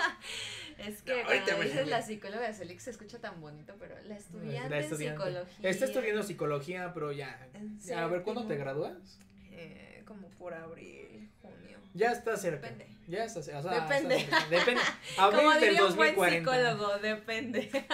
Es 0.78 1.02
que 1.04 1.22
No, 1.22 1.28
cuando 1.28 1.64
dices 1.64 1.88
la 1.88 2.02
psicóloga 2.02 2.48
de 2.48 2.54
Celix 2.54 2.84
se 2.84 2.92
escucha 2.92 3.20
tan 3.20 3.40
bonito, 3.40 3.76
pero 3.80 3.96
la 4.06 4.16
estudiante, 4.18 4.70
La 4.70 4.80
estudiante. 4.80 5.22
en 5.24 5.30
psicología. 5.30 5.70
Está 5.70 5.86
estudiando 5.86 6.24
psicología, 6.24 6.92
pero 6.94 7.12
ya. 7.12 7.48
A 7.96 8.08
ver, 8.08 8.24
¿cuándo 8.24 8.46
te 8.48 8.56
gradúas? 8.58 9.20
Eh, 9.52 10.04
como 10.08 10.28
por 10.30 10.54
abril, 10.54 11.30
junio. 11.42 11.78
Ya 11.94 12.12
está 12.12 12.36
cerca. 12.38 12.68
Depende. 12.70 12.88
Ya 13.08 13.24
está 13.26 13.44
cerca. 13.44 13.60
o 13.60 13.64
sea, 13.64 13.82
Depende. 13.88 14.16
está. 14.18 14.48
Depende. 14.50 14.82
Como 15.16 15.28
Abril 15.52 15.52
del 15.52 15.60
diría 15.70 15.86
un 15.86 15.96
buen 15.96 16.16
2040. 16.16 16.72
psicólogo, 16.72 16.98
depende. 17.00 17.86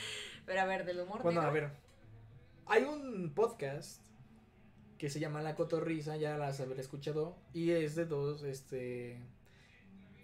pero 0.46 0.60
a 0.60 0.64
ver, 0.64 0.84
del 0.84 1.00
humor 1.00 1.22
Bueno, 1.22 1.40
a 1.40 1.50
ver. 1.50 1.70
Hay 2.66 2.84
un 2.84 3.32
podcast 3.34 4.00
que 4.98 5.10
se 5.10 5.20
llama 5.20 5.42
La 5.42 5.54
Cotorrisa, 5.54 6.16
ya 6.16 6.36
las 6.38 6.60
haber 6.60 6.80
escuchado. 6.80 7.36
Y 7.52 7.70
es 7.72 7.94
de 7.94 8.06
dos, 8.06 8.42
este. 8.42 9.18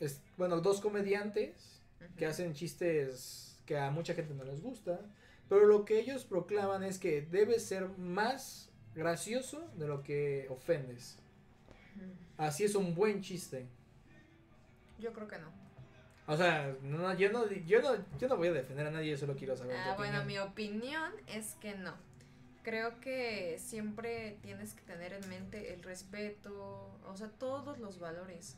Es, 0.01 0.23
bueno, 0.39 0.61
dos 0.61 0.81
comediantes 0.81 1.83
que 2.17 2.27
hacen 2.27 2.55
chistes 2.55 3.61
que 3.67 3.79
a 3.79 3.91
mucha 3.91 4.15
gente 4.15 4.35
no 4.35 4.45
les 4.45 4.63
gusta. 4.63 5.01
Pero 5.49 5.67
lo 5.67 5.85
que 5.85 5.99
ellos 5.99 6.25
proclaman 6.25 6.83
es 6.85 6.99
que 6.99 7.23
debes 7.23 7.65
ser 7.65 7.89
más 7.99 8.71
gracioso 8.95 9.69
de 9.77 9.89
lo 9.89 10.03
que 10.03 10.47
ofendes. 10.49 11.19
Así 12.39 12.65
es 12.65 12.75
un 12.75 12.95
buen 12.95 13.21
chiste. 13.21 13.67
Yo 14.99 15.13
creo 15.13 15.29
que 15.29 15.39
no. 15.39 15.51
O 16.27 16.37
sea, 16.37 16.75
no, 16.83 17.13
yo, 17.15 17.33
no, 17.33 17.51
yo, 17.51 17.83
no, 17.83 17.91
yo 18.19 18.29
no 18.29 18.37
voy 18.37 18.49
a 18.49 18.53
defender 18.53 18.87
a 18.87 18.91
nadie, 18.93 19.11
yo 19.11 19.17
solo 19.19 19.35
quiero 19.35 19.57
saber. 19.57 19.75
tu 19.77 19.91
Ah, 19.91 19.95
bueno, 19.97 20.21
opinión. 20.21 20.27
mi 20.27 20.39
opinión 20.39 21.13
es 21.27 21.55
que 21.61 21.75
no. 21.75 21.95
Creo 22.63 23.01
que 23.01 23.59
siempre 23.59 24.39
tienes 24.43 24.75
que 24.75 24.83
tener 24.83 25.13
en 25.13 25.29
mente 25.29 25.73
el 25.73 25.83
respeto, 25.83 26.91
o 27.07 27.17
sea, 27.17 27.29
todos 27.29 27.79
los 27.79 27.99
valores. 27.99 28.57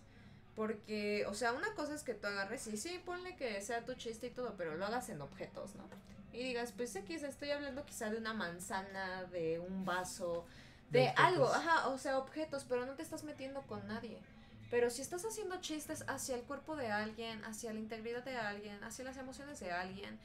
Porque, 0.55 1.25
o 1.27 1.35
sea, 1.35 1.53
una 1.53 1.73
cosa 1.75 1.95
es 1.95 2.03
que 2.03 2.15
tú 2.15 2.27
agarres 2.27 2.67
y 2.67 2.77
sí, 2.77 3.01
ponle 3.05 3.37
que 3.37 3.61
sea 3.63 3.85
tu 3.85 3.95
chiste 3.95 4.27
y 4.27 4.31
todo, 4.31 4.55
pero 4.57 4.77
lo 4.77 4.85
hagas 4.85 5.09
en 5.09 5.23
objetos, 5.23 5.75
¿no? 5.77 5.85
Y 6.33 6.43
digas, 6.43 6.73
pues 6.77 6.97
aquí 6.97 7.15
estoy 7.15 7.51
hablando 7.51 7.85
quizá 7.85 8.11
de 8.11 8.17
una 8.19 8.35
manzana, 8.35 9.25
de 9.25 9.61
un 9.61 9.85
vaso, 9.85 10.47
de, 10.91 11.01
De 11.01 11.09
algo, 11.11 11.49
ajá, 11.49 11.89
o 11.89 11.99
sea, 11.99 12.19
objetos, 12.19 12.67
pero 12.69 12.85
no 12.85 12.95
te 12.95 13.03
estás 13.03 13.25
metiendo 13.25 13.63
con 13.63 13.87
nadie. 13.89 14.19
Pero 14.71 14.91
si 14.91 15.03
estás 15.03 15.25
haciendo 15.25 15.61
chistes 15.61 16.05
hacia 16.09 16.35
el 16.35 16.43
cuerpo 16.43 16.77
de 16.77 16.91
alguien, 16.91 17.45
hacia 17.45 17.73
la 17.73 17.79
integridad 17.79 18.25
de 18.25 18.37
alguien, 18.37 18.83
hacia 18.85 19.05
las 19.05 19.17
emociones 19.17 19.61
de 19.61 19.71
alguien, 19.71 20.19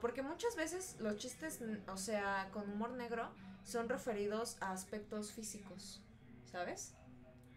porque 0.00 0.22
muchas 0.22 0.54
veces 0.56 0.96
los 1.00 1.16
chistes, 1.16 1.60
o 1.88 1.96
sea, 1.96 2.48
con 2.52 2.70
humor 2.70 2.90
negro, 2.90 3.30
son 3.64 3.88
referidos 3.88 4.56
a 4.60 4.72
aspectos 4.72 5.32
físicos, 5.32 6.00
¿sabes? 6.50 6.94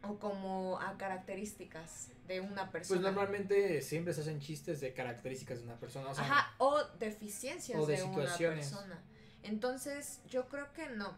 O 0.03 0.17
como 0.17 0.79
a 0.79 0.97
características 0.97 2.09
de 2.27 2.41
una 2.41 2.71
Pues 2.71 2.87
persona. 2.87 3.01
normalmente 3.01 3.81
siempre 3.81 4.13
se 4.13 4.21
hacen 4.21 4.39
chistes 4.39 4.79
de 4.81 4.93
características 4.93 5.59
de 5.59 5.65
una 5.65 5.75
persona. 5.75 6.09
O 6.09 6.15
sea, 6.15 6.23
Ajá, 6.23 6.55
o 6.57 6.83
deficiencias 6.99 7.79
o 7.79 7.85
de 7.85 7.97
de, 7.97 8.03
una 8.03 8.15
persona. 8.15 8.99
Entonces, 9.43 10.21
yo 10.27 10.47
creo 10.47 10.71
que 10.73 10.89
no. 10.89 11.15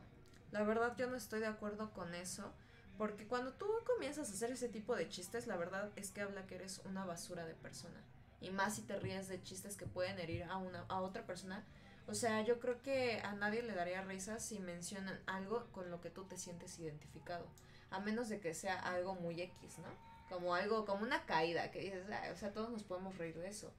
La 0.51 0.63
verdad, 0.63 0.95
yo 0.97 1.07
no 1.07 1.15
estoy 1.15 1.39
de 1.39 1.47
acuerdo 1.47 1.91
con 1.93 2.13
eso. 2.13 2.51
Porque 2.97 3.25
cuando 3.25 3.53
tú 3.53 3.65
comienzas 3.85 4.29
a 4.29 4.33
hacer 4.33 4.51
ese 4.51 4.69
tipo 4.69 4.95
de 4.95 5.09
chistes, 5.09 5.47
la 5.47 5.57
verdad 5.57 5.91
es 5.95 6.11
que 6.11 6.21
habla 6.21 6.45
que 6.45 6.55
eres 6.55 6.81
una 6.85 7.05
basura 7.05 7.45
de 7.45 7.55
persona. 7.55 7.99
Y 8.43 8.51
más 8.51 8.75
si 8.75 8.81
te 8.81 8.99
ríes 8.99 9.29
de 9.29 9.41
chistes 9.41 9.77
que 9.77 9.87
pueden 9.87 10.19
herir 10.19 10.43
a, 10.43 10.57
una, 10.57 10.85
a 10.89 11.01
otra 11.01 11.25
persona. 11.25 11.63
O 12.07 12.13
sea, 12.13 12.41
yo 12.41 12.59
creo 12.59 12.81
que 12.81 13.21
a 13.21 13.33
nadie 13.33 13.63
le 13.63 13.73
daría 13.73 14.01
risa 14.01 14.39
si 14.39 14.59
mencionan 14.59 15.17
algo 15.25 15.65
con 15.71 15.89
lo 15.89 16.01
que 16.01 16.09
tú 16.09 16.25
te 16.25 16.37
sientes 16.37 16.77
identificado. 16.77 17.47
A 17.89 17.99
menos 17.99 18.27
de 18.27 18.41
que 18.41 18.53
sea 18.53 18.77
algo 18.77 19.15
muy 19.15 19.41
X, 19.41 19.77
¿no? 19.77 19.87
Como 20.29 20.55
algo, 20.55 20.85
como 20.85 21.03
una 21.03 21.25
caída, 21.25 21.71
que 21.71 21.79
dices, 21.79 22.05
"Ay, 22.11 22.31
o 22.31 22.35
sea, 22.35 22.51
todos 22.51 22.69
nos 22.69 22.83
podemos 22.83 23.17
reír 23.17 23.37
de 23.39 23.47
eso. 23.47 23.71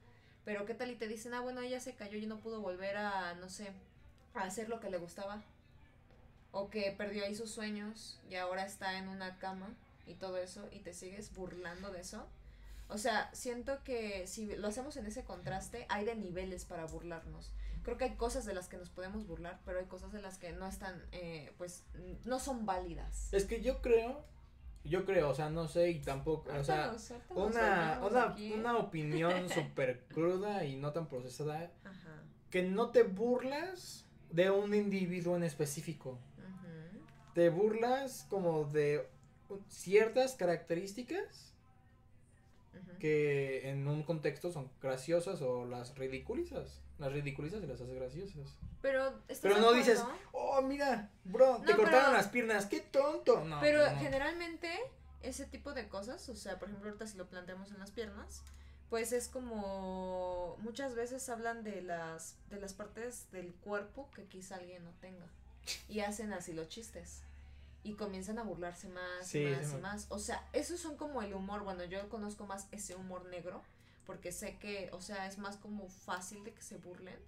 Pero 0.47 0.65
qué 0.65 0.73
tal 0.75 0.91
y 0.91 0.97
te 0.97 1.09
dicen, 1.09 1.35
ah, 1.35 1.41
bueno, 1.41 1.61
ella 1.61 1.81
se 1.81 1.95
cayó 1.95 2.17
y 2.17 2.27
no 2.27 2.41
pudo 2.41 2.61
volver 2.61 2.97
a, 2.97 3.35
no 3.35 3.51
sé, 3.51 3.71
a 4.35 4.43
hacer 4.45 4.69
lo 4.71 4.81
que 4.81 4.91
le 4.91 4.99
gustaba. 4.99 5.43
O 6.53 6.71
que 6.71 6.91
perdió 6.97 7.25
ahí 7.25 7.35
sus 7.35 7.51
sueños 7.51 8.19
y 8.31 8.37
ahora 8.37 8.65
está 8.65 8.97
en 8.97 9.09
una 9.09 9.39
cama 9.39 9.75
y 10.07 10.15
todo 10.15 10.39
eso 10.39 10.67
y 10.71 10.81
te 10.81 10.95
sigues 10.95 11.35
burlando 11.35 11.91
de 11.91 12.01
eso. 12.01 12.27
O 12.89 12.99
sea, 12.99 13.31
siento 13.33 13.83
que 13.83 14.27
si 14.27 14.55
lo 14.57 14.69
hacemos 14.69 14.97
en 14.97 15.07
ese 15.07 15.25
contraste, 15.25 15.87
hay 15.89 16.05
de 16.05 16.15
niveles 16.15 16.65
para 16.65 16.85
burlarnos. 16.85 17.53
Creo 17.83 17.97
que 17.97 18.05
hay 18.05 18.17
cosas 18.17 18.45
de 18.45 18.55
las 18.55 18.69
que 18.69 18.77
nos 18.77 18.91
podemos 18.91 19.27
burlar, 19.27 19.61
pero 19.65 19.79
hay 19.79 19.87
cosas 19.87 20.13
de 20.13 20.21
las 20.21 20.39
que 20.39 20.53
no 20.53 20.67
están, 20.67 21.03
eh, 21.13 21.53
pues, 21.59 21.85
no 22.25 22.39
son 22.39 22.67
válidas. 22.67 23.33
es 23.33 23.45
que 23.45 23.61
yo 23.61 23.81
creo, 23.83 24.25
yo 24.85 25.05
creo, 25.05 25.31
o 25.31 25.35
sea, 25.35 25.51
no 25.51 25.69
sé 25.69 25.91
y 25.91 26.01
tampoco, 26.01 26.51
o 26.53 26.65
sea, 26.65 26.95
una, 27.31 28.01
una, 28.03 28.37
una 28.55 28.79
opinión 28.79 29.49
súper 29.51 30.05
cruda 30.09 30.65
y 30.65 30.77
no 30.77 30.93
tan 30.93 31.09
procesada, 31.09 31.71
Ajá. 31.85 32.23
que 32.51 32.63
no 32.63 32.91
te 32.91 33.03
burlas 33.03 34.07
de 34.31 34.51
un 34.51 34.75
individuo 34.75 35.37
en 35.37 35.43
específico, 35.43 36.19
ujú. 36.39 37.05
te 37.35 37.49
burlas 37.51 38.27
como 38.29 38.65
de 38.65 39.07
ciertas 39.69 40.35
características 40.35 41.54
Que 42.99 43.69
en 43.71 43.87
un 43.89 44.03
contexto 44.03 44.51
son 44.53 44.71
graciosas 44.81 45.41
o 45.43 45.65
las 45.67 45.95
ridiculizas, 45.97 46.81
las 46.99 47.13
ridiculizas 47.13 47.63
y 47.63 47.67
las 47.67 47.81
haces 47.81 47.95
graciosas. 47.95 48.57
Pero, 48.81 49.09
¿estás 49.29 49.41
Pero 49.43 49.55
de 49.57 49.61
no 49.61 49.73
dices, 49.73 50.03
oh, 50.33 50.63
mira, 50.63 51.11
bro, 51.25 51.59
te 51.67 51.75
cortaron 51.75 52.01
pero- 52.07 52.13
las 52.13 52.29
piernas, 52.29 52.67
qué 52.67 52.81
tonto. 52.81 53.45
No, 53.45 53.61
Pero 53.61 53.91
no. 53.91 53.99
generalmente 53.99 54.71
ese 55.23 55.47
tipo 55.47 55.73
de 55.73 55.89
cosas, 55.89 56.29
o 56.29 56.37
sea, 56.37 56.59
por 56.59 56.69
ejemplo, 56.69 56.89
ahorita 56.91 57.07
si 57.07 57.17
lo 57.17 57.27
planteamos 57.27 57.71
en 57.73 57.79
las 57.79 57.91
piernas, 57.91 58.43
pues 58.91 59.13
es 59.13 59.29
como 59.29 60.57
muchas 60.61 60.95
veces 60.95 61.29
hablan 61.29 61.65
de 61.65 61.83
las 61.83 62.37
de 62.51 62.61
las 62.61 62.75
partes 62.75 63.27
del 63.33 63.53
cuerpo 63.55 64.09
que 64.15 64.25
quizá 64.27 64.57
alguien 64.57 64.85
no 64.85 64.93
tenga 65.01 65.27
y 65.89 66.01
hacen 66.01 66.33
así 66.33 66.53
los 66.53 66.69
chistes 66.69 67.23
y 67.85 67.95
comienzan 67.95 68.39
a 68.39 68.43
burlarse 68.43 68.89
más 68.89 69.27
Sí, 69.27 69.43
y 69.43 69.47
más 69.47 69.67
sí, 69.67 69.77
y 69.77 69.81
más. 69.81 70.07
O 70.09 70.19
sea, 70.19 70.49
esos 70.53 70.81
son 70.81 70.97
como 70.97 71.23
el 71.23 71.35
humor, 71.35 71.63
bueno, 71.63 71.85
yo 71.85 72.09
conozco 72.09 72.47
más 72.47 72.67
ese 72.73 72.97
humor 72.97 73.27
negro 73.27 73.63
porque 74.07 74.33
sé 74.33 74.57
que, 74.59 74.91
o 74.93 75.01
sea, 75.01 75.27
es 75.27 75.39
más 75.39 75.57
como 75.57 75.89
fácil 75.89 76.45
de 76.45 76.53
que 76.53 76.63
se 76.63 76.77
burlen. 76.77 77.19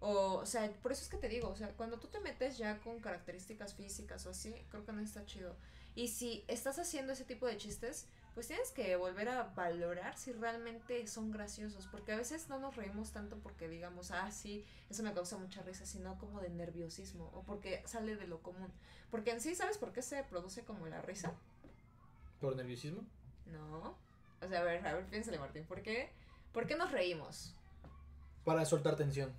O, 0.00 0.34
o 0.34 0.46
sea, 0.46 0.70
por 0.82 0.92
eso 0.92 1.02
es 1.02 1.08
que 1.08 1.16
te 1.16 1.28
digo, 1.28 1.48
o 1.48 1.56
sea, 1.56 1.68
cuando 1.76 1.98
tú 1.98 2.06
te 2.06 2.20
metes 2.20 2.56
ya 2.56 2.78
con 2.78 3.00
características 3.00 3.74
físicas 3.74 4.24
o 4.26 4.30
así, 4.30 4.54
creo 4.70 4.84
que 4.84 4.92
no 4.92 5.00
está 5.00 5.24
chido. 5.26 5.56
Y 5.94 6.08
si 6.08 6.44
estás 6.46 6.78
haciendo 6.78 7.12
ese 7.12 7.24
tipo 7.24 7.46
de 7.46 7.56
chistes, 7.56 8.06
pues 8.38 8.46
tienes 8.46 8.70
que 8.70 8.94
volver 8.94 9.28
a 9.30 9.52
valorar 9.56 10.16
si 10.16 10.30
realmente 10.30 11.04
son 11.08 11.32
graciosos, 11.32 11.88
porque 11.88 12.12
a 12.12 12.16
veces 12.16 12.48
no 12.48 12.60
nos 12.60 12.76
reímos 12.76 13.10
tanto 13.10 13.36
porque 13.40 13.68
digamos, 13.68 14.12
ah, 14.12 14.30
sí, 14.30 14.64
eso 14.88 15.02
me 15.02 15.12
causa 15.12 15.36
mucha 15.38 15.60
risa, 15.62 15.84
sino 15.84 16.16
como 16.18 16.40
de 16.40 16.48
nerviosismo 16.48 17.32
o 17.34 17.42
porque 17.42 17.82
sale 17.84 18.14
de 18.14 18.28
lo 18.28 18.40
común. 18.40 18.70
Porque 19.10 19.32
en 19.32 19.40
sí, 19.40 19.56
¿sabes 19.56 19.76
por 19.76 19.92
qué 19.92 20.02
se 20.02 20.22
produce 20.22 20.64
como 20.64 20.86
la 20.86 21.02
risa? 21.02 21.34
¿Por 22.40 22.54
nerviosismo? 22.54 23.02
No. 23.46 23.96
O 24.40 24.46
sea, 24.46 24.60
a 24.60 24.62
ver, 24.62 24.86
a 24.86 24.94
ver, 24.94 25.06
piénsale, 25.06 25.40
Martín, 25.40 25.64
¿por 25.64 25.82
qué? 25.82 26.08
¿Por 26.52 26.68
qué 26.68 26.76
nos 26.76 26.92
reímos? 26.92 27.56
Para 28.44 28.64
soltar 28.64 28.94
tensión. 28.94 29.32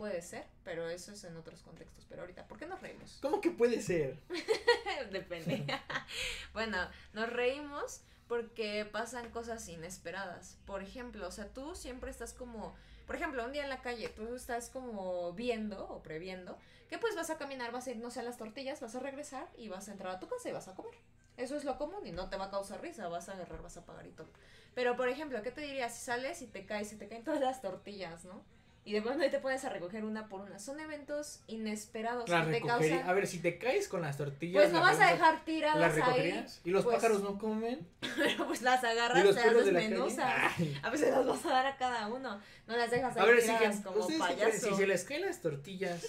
Puede 0.00 0.22
ser, 0.22 0.46
pero 0.64 0.88
eso 0.88 1.12
es 1.12 1.22
en 1.24 1.36
otros 1.36 1.60
contextos. 1.60 2.06
Pero 2.08 2.22
ahorita, 2.22 2.48
¿por 2.48 2.58
qué 2.58 2.64
nos 2.64 2.80
reímos? 2.80 3.18
¿Cómo 3.20 3.42
que 3.42 3.50
puede 3.50 3.82
ser? 3.82 4.16
Depende. 5.12 5.62
bueno, 6.54 6.78
nos 7.12 7.30
reímos 7.30 8.00
porque 8.26 8.86
pasan 8.90 9.30
cosas 9.30 9.68
inesperadas. 9.68 10.56
Por 10.64 10.82
ejemplo, 10.82 11.28
o 11.28 11.30
sea, 11.30 11.52
tú 11.52 11.74
siempre 11.74 12.10
estás 12.10 12.32
como, 12.32 12.74
por 13.06 13.16
ejemplo, 13.16 13.44
un 13.44 13.52
día 13.52 13.62
en 13.62 13.68
la 13.68 13.82
calle, 13.82 14.08
tú 14.08 14.34
estás 14.34 14.70
como 14.70 15.34
viendo 15.34 15.86
o 15.90 16.02
previendo 16.02 16.56
que 16.88 16.96
pues 16.96 17.14
vas 17.14 17.28
a 17.28 17.36
caminar, 17.36 17.70
vas 17.70 17.86
a 17.86 17.90
ir, 17.90 17.98
no 17.98 18.10
sé, 18.10 18.20
a 18.20 18.22
las 18.22 18.38
tortillas, 18.38 18.80
vas 18.80 18.94
a 18.94 19.00
regresar 19.00 19.50
y 19.58 19.68
vas 19.68 19.90
a 19.90 19.92
entrar 19.92 20.14
a 20.14 20.18
tu 20.18 20.28
casa 20.28 20.48
y 20.48 20.52
vas 20.52 20.68
a 20.68 20.74
comer. 20.74 20.94
Eso 21.36 21.56
es 21.56 21.64
lo 21.64 21.76
común 21.76 22.06
y 22.06 22.12
no 22.12 22.30
te 22.30 22.38
va 22.38 22.46
a 22.46 22.50
causar 22.50 22.80
risa, 22.80 23.06
vas 23.08 23.28
a 23.28 23.32
agarrar, 23.32 23.60
vas 23.60 23.76
a 23.76 23.84
pagar 23.84 24.06
y 24.06 24.12
todo. 24.12 24.30
Pero, 24.74 24.96
por 24.96 25.10
ejemplo, 25.10 25.42
¿qué 25.42 25.50
te 25.50 25.60
diría 25.60 25.90
si 25.90 26.02
sales 26.02 26.40
y 26.40 26.46
te 26.46 26.64
caes, 26.64 26.90
y 26.94 26.96
te 26.96 27.06
caen 27.06 27.22
todas 27.22 27.42
las 27.42 27.60
tortillas, 27.60 28.24
¿no? 28.24 28.42
Y 28.90 28.92
de 28.92 29.02
pronto 29.02 29.22
ahí 29.22 29.30
te 29.30 29.38
pones 29.38 29.64
a 29.64 29.68
recoger 29.68 30.04
una 30.04 30.26
por 30.26 30.40
una. 30.40 30.58
Son 30.58 30.80
eventos 30.80 31.42
inesperados 31.46 32.28
Las 32.28 32.44
que 32.46 32.52
te 32.54 32.60
causan... 32.62 33.08
A 33.08 33.12
ver, 33.12 33.28
si 33.28 33.38
te 33.38 33.56
caes 33.56 33.86
con 33.86 34.02
las 34.02 34.16
tortillas. 34.16 34.64
Pues 34.64 34.72
no 34.72 34.80
la 34.80 34.86
vas 34.90 35.00
a 35.00 35.12
dejar 35.12 35.44
tiradas 35.44 35.96
¿Las 35.96 36.08
ahí. 36.08 36.44
¿Y 36.64 36.70
los 36.70 36.82
Pues- 36.82 36.96
pájaros 36.96 37.22
no 37.22 37.38
comen? 37.38 37.86
Pero 38.16 38.48
pues 38.48 38.62
las 38.62 38.82
¿Y 38.82 38.86
agarras, 38.86 39.22
te 39.22 39.32
las 39.32 39.36
la 39.36 39.52
desmenuzas. 39.80 40.52
A 40.82 40.90
veces 40.90 41.10
las 41.12 41.24
vas 41.24 41.46
a 41.46 41.50
dar 41.50 41.66
a 41.66 41.76
cada 41.76 42.08
uno. 42.08 42.40
No 42.66 42.76
las 42.76 42.90
dejas 42.90 43.16
A 43.16 43.22
ahí 43.22 43.28
ver, 43.28 43.40
si, 43.42 43.82
como 43.84 44.00
¿ustedes 44.00 44.20
qué 44.22 44.26
payaso. 44.34 44.68
si 44.70 44.74
se 44.74 44.86
les 44.88 45.04
caen 45.04 45.22
las 45.22 45.40
tortillas, 45.40 46.04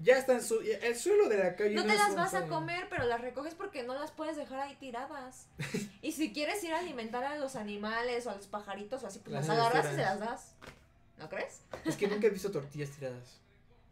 Ya 0.00 0.16
está 0.18 0.32
en 0.32 0.42
su. 0.42 0.58
El 0.60 0.96
suelo 0.96 1.28
de 1.28 1.38
la 1.38 1.54
calle. 1.54 1.76
No 1.76 1.82
te 1.84 1.94
las 1.94 2.16
vas 2.16 2.34
a 2.34 2.48
comer, 2.48 2.88
pero 2.90 3.04
las 3.04 3.20
recoges 3.20 3.54
porque 3.54 3.84
no 3.84 3.94
las 3.94 4.10
puedes 4.10 4.36
dejar 4.36 4.58
ahí 4.58 4.74
tiradas. 4.80 5.46
y 6.02 6.10
si 6.10 6.32
quieres 6.32 6.64
ir 6.64 6.72
a 6.72 6.80
alimentar 6.80 7.22
a 7.22 7.36
los 7.36 7.54
animales 7.54 8.26
o 8.26 8.30
a 8.30 8.34
los 8.34 8.48
pajaritos 8.48 9.04
o 9.04 9.06
así, 9.06 9.20
pues 9.20 9.32
Las 9.32 9.46
las 9.46 9.56
agarras 9.56 9.92
y 9.92 9.94
se 9.94 10.02
las 10.02 10.18
das. 10.18 10.54
¿No 11.20 11.28
crees? 11.28 11.60
Es 11.84 11.96
que 11.96 12.08
nunca 12.08 12.26
he 12.26 12.30
visto 12.30 12.50
tortillas 12.50 12.90
tiradas. 12.90 13.38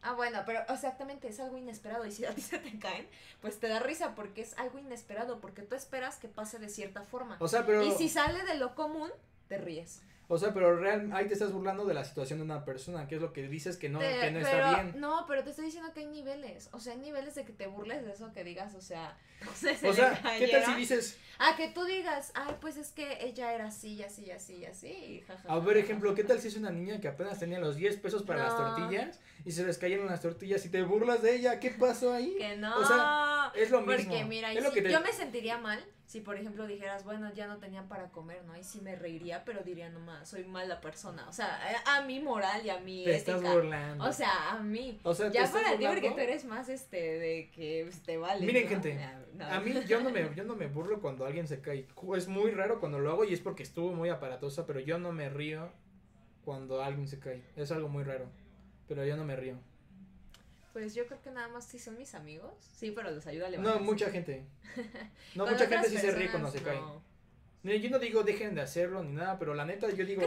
Ah, 0.01 0.13
bueno, 0.13 0.43
pero 0.47 0.61
exactamente 0.69 1.29
es 1.29 1.39
algo 1.41 1.59
inesperado 1.59 2.07
y 2.07 2.13
si 2.13 2.25
a 2.25 2.35
ti 2.35 2.41
se 2.41 2.59
te 2.59 2.79
caen, 2.79 3.07
pues 3.41 3.61
te 3.61 3.69
da 3.69 3.81
risa 3.81 4.15
porque 4.15 4.41
es 4.41 4.57
algo 4.59 4.79
inesperado, 4.79 5.41
porque 5.41 5.63
tú 5.63 5.75
esperas 5.75 6.17
que 6.17 6.29
pase 6.29 6.59
de 6.59 6.69
cierta 6.69 7.03
forma. 7.03 7.37
O 7.41 7.49
sea, 7.49 7.67
pero. 7.67 7.83
Y 7.83 7.93
si 7.93 8.09
sale 8.09 8.45
de 8.45 8.55
lo 8.55 8.75
común, 8.75 9.11
te 9.49 9.59
ríes. 9.59 10.03
O 10.31 10.37
sea, 10.39 10.53
pero 10.53 10.77
real, 10.77 11.11
ahí 11.15 11.27
te 11.27 11.33
estás 11.33 11.53
burlando 11.53 11.87
de 11.87 11.95
la 11.95 12.05
situación 12.05 12.39
de 12.39 12.45
una 12.45 12.65
persona, 12.67 13.09
que 13.09 13.15
es 13.15 13.21
lo 13.21 13.33
que 13.33 13.49
dices 13.49 13.79
que 13.79 13.89
no, 13.89 13.99
Te- 13.99 14.21
que 14.21 14.31
no 14.31 14.41
pero, 14.43 14.67
está 14.67 14.83
bien. 14.83 15.01
No, 15.01 15.25
pero 15.27 15.43
te 15.43 15.51
estoy 15.51 15.65
diciendo 15.65 15.91
que 15.95 16.01
hay 16.01 16.07
niveles. 16.07 16.69
O 16.73 16.81
sea, 16.81 16.93
hay 16.93 16.99
niveles 16.99 17.35
de 17.35 17.45
que 17.47 17.53
te 17.55 17.67
burles 17.67 18.05
de 18.05 18.13
eso 18.13 18.31
que 18.33 18.45
digas, 18.45 18.75
o 18.75 18.83
sea, 18.83 19.17
no 19.45 19.51
sé, 19.55 19.75
se 19.75 19.87
O 19.89 19.91
le 19.91 19.97
sea, 19.97 20.23
¿qué 20.39 20.49
tal 20.49 20.65
si 20.67 20.75
dices, 20.75 21.19
A 21.39 21.57
que 21.57 21.69
tú 21.69 21.85
digas, 21.85 22.33
ay, 22.35 22.57
pues 22.61 22.77
es 22.77 22.91
que 22.91 23.19
ella 23.25 23.53
era 23.55 23.67
así, 23.69 24.03
así, 24.03 24.31
así, 24.31 24.65
así, 24.65 24.89
y 24.89 25.21
jajaja. 25.21 25.53
a 25.53 25.59
ver, 25.61 25.77
ejemplo, 25.77 26.15
qué 26.15 26.25
tal 26.25 26.41
si 26.41 26.49
es 26.49 26.57
una 26.57 26.71
niña 26.71 27.01
que 27.01 27.09
apenas 27.09 27.39
tenía 27.39 27.61
los 27.61 27.77
10 27.77 27.97
pesos 27.99 28.23
para 28.25 28.45
las 28.45 28.59
No. 28.59 28.75
tortillas 28.77 29.21
y 29.45 29.53
se 29.53 29.65
les 29.65 29.79
cayeron 29.79 30.07
las 30.07 30.21
tortillas 30.23 30.65
y 30.67 30.69
te 30.69 30.83
burlas 30.83 31.23
de 31.23 31.37
ella? 31.37 31.61
¿Qué 31.61 31.71
pasó 31.71 32.13
ahí? 32.13 32.35
Que 32.39 32.57
no. 32.57 32.77
O 32.79 32.85
sea, 32.85 33.53
es 33.55 33.71
lo 33.71 33.83
mismo. 33.83 34.11
Porque 34.11 34.25
mira, 34.25 34.53
es 34.53 34.63
lo 34.63 34.71
si- 34.71 34.75
que 34.77 34.83
te- 34.83 34.91
yo 34.93 35.01
me 35.01 35.13
sentiría 35.13 35.59
mal 35.59 35.85
si 36.07 36.21
por 36.23 36.37
ejemplo 36.39 36.67
dijeras, 36.67 37.05
bueno, 37.05 37.31
ya 37.35 37.47
no 37.47 37.59
tenían 37.59 37.87
para 37.87 38.09
comer, 38.09 38.43
¿no? 38.47 38.57
Y 38.57 38.65
sí 38.65 38.81
me 38.81 38.97
reiría, 38.97 39.45
pero 39.45 39.61
diría 39.63 39.91
nomás, 39.91 40.27
soy 40.27 40.43
mala 40.45 40.81
persona. 40.81 41.29
O 41.29 41.35
sea, 41.35 41.61
a, 41.85 41.99
a 41.99 42.03
mi 42.03 42.19
moral 42.19 42.65
y 42.65 42.71
a 42.71 42.79
mi 42.79 43.05
te 43.05 43.15
estás 43.15 43.43
burlando. 43.43 44.05
O 44.05 44.13
sea, 44.13 44.53
a 44.53 44.59
mí. 44.59 44.99
O 45.03 45.15
sea, 45.15 45.31
Ya 45.31 45.47
para 45.53 45.77
ti, 45.77 45.85
porque 45.87 46.11
tú 46.11 46.19
eres 46.19 46.47
más 46.47 46.71
este 46.71 46.97
de 47.19 47.51
que 47.55 47.83
pues, 47.87 48.03
te 48.03 48.17
vale. 48.17 48.47
Miren, 48.47 48.63
¿no? 48.65 48.69
gente, 48.71 48.99
no. 49.35 49.45
A 49.47 49.61
mí 49.61 49.75
yo 49.87 50.01
no 50.01 50.09
me 50.09 50.35
yo 50.35 50.45
no 50.45 50.57
me 50.57 50.67
burlo 50.67 50.99
cuando 51.03 51.27
alguien 51.29 51.47
se 51.47 51.61
cae. 51.61 51.87
Es 52.17 52.29
muy 52.29 52.51
raro 52.51 52.81
cuando 52.81 52.99
lo 52.99 53.11
hago 53.11 53.25
y 53.25 53.33
es 53.33 53.41
porque 53.41 53.63
estuvo 53.63 53.93
muy 53.93 54.09
aparatosa, 54.09 54.67
pero 54.67 54.81
yo 54.81 54.99
no 54.99 55.13
me 55.13 55.29
río 55.31 55.71
cuando 56.45 56.83
alguien 56.83 57.07
se 57.09 57.19
cae. 57.21 57.43
Es 57.57 57.71
algo 57.73 57.89
muy 57.89 58.03
raro. 58.05 58.27
Pero 58.89 59.05
yo 59.05 59.17
no 59.17 59.25
me 59.25 59.37
río. 59.37 59.55
Pues 60.73 60.95
yo 60.95 61.07
creo 61.07 61.21
que 61.23 61.31
nada 61.31 61.49
más 61.49 61.67
si 61.67 61.79
son 61.79 61.97
mis 61.99 62.15
amigos. 62.15 62.53
Sí, 62.77 62.91
pero 62.91 63.11
les 63.11 63.27
ayuda 63.27 63.47
a 63.47 63.51
No, 63.51 63.57
levantarse. 63.57 63.83
mucha 63.85 64.11
gente. 64.11 64.45
No, 65.35 65.47
mucha 65.47 65.67
gente 65.67 65.89
sí 65.89 65.99
se 65.99 66.11
ríe 66.13 66.31
cuando 66.31 66.51
se 66.51 66.61
cae. 66.63 66.77
no. 66.81 67.03
Yo 67.65 67.91
no 67.91 67.99
digo 67.99 68.23
dejen 68.23 68.55
de 68.55 68.61
hacerlo 68.63 69.03
ni 69.03 69.13
nada, 69.13 69.39
pero 69.39 69.53
la 69.55 69.65
neta 69.67 69.91
yo 69.91 70.05
digo, 70.07 70.23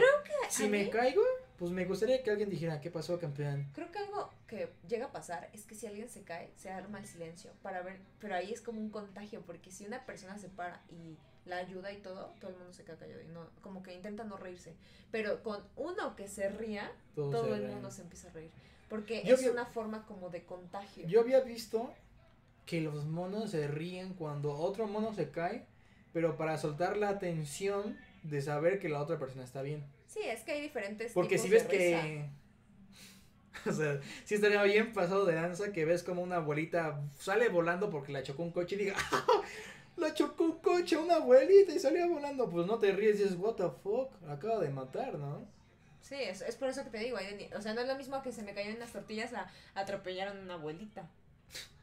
si 0.48 0.64
a 0.66 0.68
me 0.68 0.84
mí- 0.84 0.90
caigo, 0.90 1.22
pues 1.62 1.70
me 1.70 1.84
gustaría 1.84 2.24
que 2.24 2.30
alguien 2.32 2.50
dijera, 2.50 2.80
¿qué 2.80 2.90
pasó, 2.90 3.20
campeón? 3.20 3.68
Creo 3.72 3.88
que 3.92 4.00
algo 4.00 4.28
que 4.48 4.68
llega 4.88 5.06
a 5.06 5.12
pasar 5.12 5.48
es 5.52 5.64
que 5.64 5.76
si 5.76 5.86
alguien 5.86 6.08
se 6.08 6.22
cae, 6.24 6.50
se 6.56 6.70
arma 6.70 6.98
el 6.98 7.06
silencio 7.06 7.52
para 7.62 7.82
ver, 7.82 8.00
pero 8.18 8.34
ahí 8.34 8.52
es 8.52 8.60
como 8.60 8.80
un 8.80 8.90
contagio, 8.90 9.42
porque 9.46 9.70
si 9.70 9.86
una 9.86 10.04
persona 10.04 10.36
se 10.38 10.48
para 10.48 10.82
y 10.90 11.16
la 11.48 11.58
ayuda 11.58 11.92
y 11.92 11.98
todo, 11.98 12.34
todo 12.40 12.50
el 12.50 12.56
mundo 12.56 12.72
se 12.72 12.82
queda 12.82 12.96
callado 12.96 13.22
y 13.22 13.28
no, 13.28 13.46
como 13.60 13.80
que 13.84 13.94
intenta 13.94 14.24
no 14.24 14.36
reírse. 14.38 14.74
Pero 15.12 15.40
con 15.44 15.62
uno 15.76 16.16
que 16.16 16.26
se 16.26 16.48
ría, 16.48 16.90
todo 17.14 17.44
se 17.44 17.52
el 17.52 17.58
ríen. 17.58 17.70
mundo 17.74 17.92
se 17.92 18.02
empieza 18.02 18.26
a 18.28 18.32
reír. 18.32 18.50
Porque 18.88 19.22
Yo 19.24 19.36
es 19.36 19.42
vi- 19.44 19.48
una 19.50 19.64
forma 19.66 20.04
como 20.04 20.30
de 20.30 20.42
contagio. 20.44 21.06
Yo 21.06 21.20
había 21.20 21.42
visto 21.42 21.94
que 22.66 22.80
los 22.80 23.04
monos 23.04 23.52
se 23.52 23.68
ríen 23.68 24.14
cuando 24.14 24.52
otro 24.52 24.88
mono 24.88 25.14
se 25.14 25.30
cae, 25.30 25.64
pero 26.12 26.36
para 26.36 26.58
soltar 26.58 26.96
la 26.96 27.20
tensión 27.20 27.96
de 28.24 28.42
saber 28.42 28.80
que 28.80 28.88
la 28.88 29.00
otra 29.00 29.20
persona 29.20 29.44
está 29.44 29.62
bien. 29.62 29.84
Sí, 30.12 30.20
es 30.24 30.42
que 30.42 30.52
hay 30.52 30.60
diferentes 30.60 31.12
Porque 31.12 31.36
tipos 31.36 31.44
si 31.46 31.50
ves 31.50 31.68
de 31.68 31.78
risa. 31.78 32.02
que... 32.02 32.30
O 33.70 33.72
sea, 33.72 34.00
sí 34.24 34.34
estaría 34.34 34.62
bien 34.64 34.92
pasado 34.92 35.24
de 35.24 35.34
lanza 35.34 35.72
que 35.72 35.84
ves 35.84 36.02
como 36.02 36.22
una 36.22 36.36
abuelita 36.36 37.00
sale 37.18 37.48
volando 37.48 37.90
porque 37.90 38.10
la 38.12 38.22
chocó 38.22 38.42
un 38.42 38.50
coche 38.50 38.74
y 38.74 38.78
diga, 38.78 38.96
"Ah, 39.12 39.24
la 39.96 40.12
chocó 40.14 40.44
un 40.44 40.58
coche 40.58 40.96
una 40.96 41.16
abuelita 41.16 41.72
y 41.72 41.78
salió 41.78 42.08
volando. 42.08 42.48
Pues 42.50 42.66
no 42.66 42.78
te 42.78 42.92
ríes 42.92 43.20
y 43.20 43.22
dices, 43.24 43.36
what 43.38 43.54
the 43.54 43.68
fuck, 43.82 44.10
acaba 44.28 44.58
de 44.60 44.70
matar, 44.70 45.14
¿no? 45.18 45.46
Sí, 46.00 46.16
es, 46.16 46.40
es 46.42 46.56
por 46.56 46.68
eso 46.68 46.82
que 46.82 46.90
te 46.90 46.98
digo, 46.98 47.18
o 47.56 47.60
sea, 47.62 47.74
no 47.74 47.80
es 47.82 47.86
lo 47.86 47.96
mismo 47.96 48.20
que 48.22 48.32
se 48.32 48.42
me 48.42 48.52
cayeron 48.54 48.80
las 48.80 48.92
tortillas 48.92 49.32
a 49.34 49.48
atropellaron 49.74 50.38
a 50.38 50.40
una 50.42 50.54
abuelita. 50.54 51.08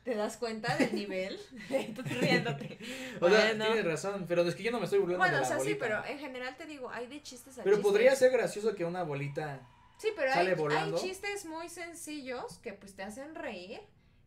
¿Te 0.03 0.15
das 0.15 0.37
cuenta 0.37 0.75
del 0.77 0.95
nivel? 0.95 1.39
Tú 1.95 2.01
riéndote. 2.03 2.79
O 3.21 3.29
sea, 3.29 3.45
Bueno. 3.49 3.65
tienes 3.65 3.85
razón, 3.85 4.25
pero 4.27 4.41
es 4.43 4.55
que 4.55 4.63
yo 4.63 4.71
no 4.71 4.79
me 4.79 4.85
estoy 4.85 4.99
burlando 4.99 5.19
Bueno, 5.23 5.35
de 5.37 5.39
o 5.39 5.43
la 5.43 5.47
sea, 5.47 5.59
sí, 5.59 5.75
pero 5.79 6.03
en 6.05 6.17
general 6.19 6.55
te 6.57 6.65
digo, 6.65 6.89
hay 6.89 7.07
de 7.07 7.21
chistes 7.21 7.57
a 7.59 7.63
Pero 7.63 7.75
chistes. 7.77 7.91
podría 7.91 8.15
ser 8.15 8.31
gracioso 8.31 8.75
que 8.75 8.85
una 8.85 9.01
abuelita... 9.01 9.61
Sí, 9.97 10.07
pero 10.15 10.29
hay, 10.29 10.33
sale 10.35 10.49
hay 10.51 10.55
volando. 10.55 10.97
chistes 10.97 11.45
muy 11.45 11.67
sencillos 11.67 12.57
que 12.59 12.71
pues 12.73 12.93
te 12.95 13.03
hacen 13.03 13.35
reír 13.35 13.81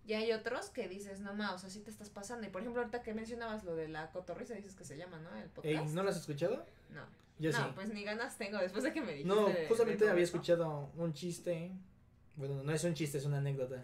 y 0.07 0.13
hay 0.13 0.31
otros 0.33 0.69
que 0.69 0.87
dices, 0.87 1.21
no 1.21 1.33
ma, 1.33 1.55
o 1.55 1.59
sea, 1.59 1.71
sí 1.71 1.81
te 1.81 1.91
estás 1.91 2.11
pasando. 2.11 2.47
Y 2.47 2.51
por 2.51 2.61
ejemplo, 2.61 2.83
ahorita 2.83 3.03
que 3.03 3.15
mencionabas 3.15 3.65
lo 3.65 3.75
de 3.75 3.89
la 3.89 4.11
cotorriza, 4.11 4.53
dices 4.55 4.75
que 4.75 4.85
se 4.85 4.99
llama, 4.99 5.19
¿no? 5.21 5.35
El 5.35 5.49
podcast. 5.49 5.65
Ey, 5.87 5.95
¿No 5.95 6.03
lo 6.03 6.11
has 6.11 6.17
escuchado? 6.19 6.67
No, 6.91 7.03
Yo 7.39 7.51
no, 7.53 7.57
sí. 7.59 7.65
pues 7.75 7.89
ni 7.95 8.05
ganas 8.05 8.37
tengo 8.37 8.59
después 8.59 8.85
de 8.85 8.93
que 8.93 9.01
me 9.01 9.13
dijiste. 9.15 9.29
No, 9.35 9.49
justamente 9.69 10.09
había 10.11 10.25
escuchado 10.25 10.91
un 10.97 11.15
chiste. 11.15 11.73
Bueno, 12.37 12.63
no 12.63 12.73
es 12.73 12.85
un 12.85 12.93
chiste, 12.95 13.17
es 13.19 13.25
una 13.25 13.39
anécdota. 13.39 13.83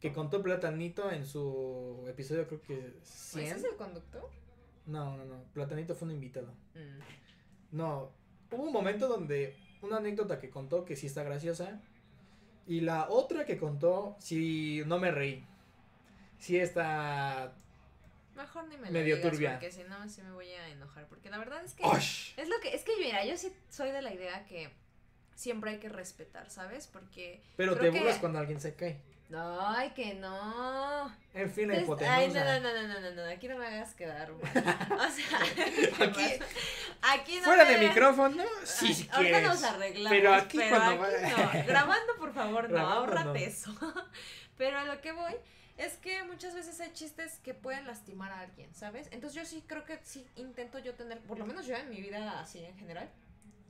Que 0.00 0.12
contó 0.12 0.42
Platanito 0.42 1.10
en 1.10 1.26
su 1.26 2.04
episodio, 2.08 2.46
creo 2.46 2.60
que 2.62 2.94
¿Ese 3.02 3.40
100. 3.44 3.56
es 3.56 3.64
el 3.64 3.76
conductor? 3.76 4.28
No, 4.86 5.16
no, 5.16 5.24
no. 5.24 5.42
Platanito 5.52 5.94
fue 5.94 6.06
un 6.08 6.14
invitado. 6.14 6.52
Mm. 6.74 7.76
No, 7.76 8.12
hubo 8.52 8.62
un 8.62 8.72
momento 8.72 9.08
donde 9.08 9.56
una 9.82 9.96
anécdota 9.98 10.38
que 10.38 10.50
contó 10.50 10.84
que 10.84 10.94
sí 10.96 11.06
está 11.06 11.22
graciosa. 11.24 11.80
Y 12.66 12.80
la 12.82 13.08
otra 13.08 13.44
que 13.44 13.56
contó, 13.58 14.16
sí, 14.20 14.82
no 14.86 14.98
me 14.98 15.10
reí. 15.10 15.44
Sí 16.38 16.58
está. 16.58 17.52
Mejor 18.36 18.68
ni 18.68 18.76
me 18.76 18.90
Medio 18.90 19.16
lo 19.16 19.22
digas 19.22 19.32
turbia. 19.32 19.50
porque 19.52 19.72
si 19.72 19.82
no 19.84 20.08
sí 20.08 20.22
me 20.22 20.30
voy 20.30 20.48
a 20.50 20.68
enojar, 20.68 21.08
porque 21.08 21.28
la 21.28 21.38
verdad 21.38 21.64
es 21.64 21.74
que 21.74 21.82
¡Osh! 21.82 22.34
es 22.38 22.48
lo 22.48 22.60
que 22.60 22.72
es 22.74 22.84
que 22.84 22.92
mira, 23.00 23.24
yo 23.24 23.36
sí 23.36 23.52
soy 23.68 23.90
de 23.90 24.00
la 24.00 24.14
idea 24.14 24.44
que 24.44 24.70
siempre 25.34 25.70
hay 25.72 25.78
que 25.78 25.88
respetar, 25.88 26.48
¿sabes? 26.50 26.86
Porque 26.86 27.42
Pero 27.56 27.76
te 27.76 27.90
burlas 27.90 28.14
que- 28.14 28.20
cuando 28.20 28.38
alguien 28.38 28.60
se 28.60 28.76
cae. 28.76 29.00
Ay, 29.36 29.90
que 29.90 30.14
no. 30.14 31.14
En 31.34 31.50
fin, 31.50 31.68
la 31.68 31.76
Entonces, 31.76 32.08
ay, 32.08 32.28
no, 32.28 32.32
hipotenusa. 32.34 32.60
no, 32.60 32.72
no, 32.72 32.88
no, 32.88 33.00
no, 33.00 33.10
no, 33.12 33.30
aquí 33.30 33.48
no 33.48 33.56
me 33.58 33.66
hagas 33.66 33.94
quedar 33.94 34.32
mal. 34.32 34.40
O 34.42 35.10
sea, 35.10 35.38
Aquí- 36.08 36.38
aquí 37.02 37.36
no 37.36 37.44
Fuera 37.44 37.64
me- 37.64 37.76
de 37.78 37.88
micrófono, 37.88 38.44
sí, 38.64 38.94
si 38.94 39.08
Ahorita 39.12 39.38
quieres. 39.40 39.42
nos 39.48 39.62
arreglamos. 39.62 40.10
Pero 40.10 40.34
aquí 40.34 40.58
pero 40.58 40.76
cuando 40.76 41.04
aquí 41.04 41.58
no. 41.60 41.66
Grabando, 41.66 42.16
por 42.18 42.32
favor, 42.32 42.70
no, 42.70 42.78
ahórrate 42.78 43.24
no. 43.28 43.34
eso. 43.34 43.74
Pero 44.56 44.78
a 44.78 44.84
lo 44.84 45.00
que 45.00 45.12
voy 45.12 45.34
es 45.76 45.96
que 45.98 46.24
muchas 46.24 46.52
veces 46.54 46.80
hay 46.80 46.92
chistes 46.92 47.38
que 47.44 47.54
pueden 47.54 47.86
lastimar 47.86 48.32
a 48.32 48.40
alguien, 48.40 48.74
¿sabes? 48.74 49.06
Entonces 49.12 49.40
yo 49.40 49.48
sí 49.48 49.62
creo 49.66 49.84
que 49.84 50.00
sí 50.02 50.26
intento 50.34 50.80
yo 50.80 50.94
tener, 50.94 51.20
por 51.20 51.38
lo 51.38 51.46
menos 51.46 51.64
yo 51.66 51.76
en 51.76 51.88
mi 51.90 52.00
vida 52.00 52.40
así 52.40 52.64
en 52.64 52.76
general, 52.76 53.08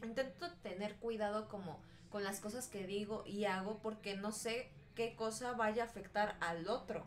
intento 0.02 0.50
tener 0.62 0.94
cuidado 0.96 1.46
como 1.48 1.82
con 2.08 2.24
las 2.24 2.40
cosas 2.40 2.68
que 2.68 2.86
digo 2.86 3.22
y 3.26 3.44
hago 3.44 3.80
porque 3.82 4.16
no 4.16 4.32
sé 4.32 4.70
qué 4.98 5.14
cosa 5.14 5.52
vaya 5.52 5.84
a 5.84 5.86
afectar 5.86 6.36
al 6.40 6.68
otro. 6.68 7.06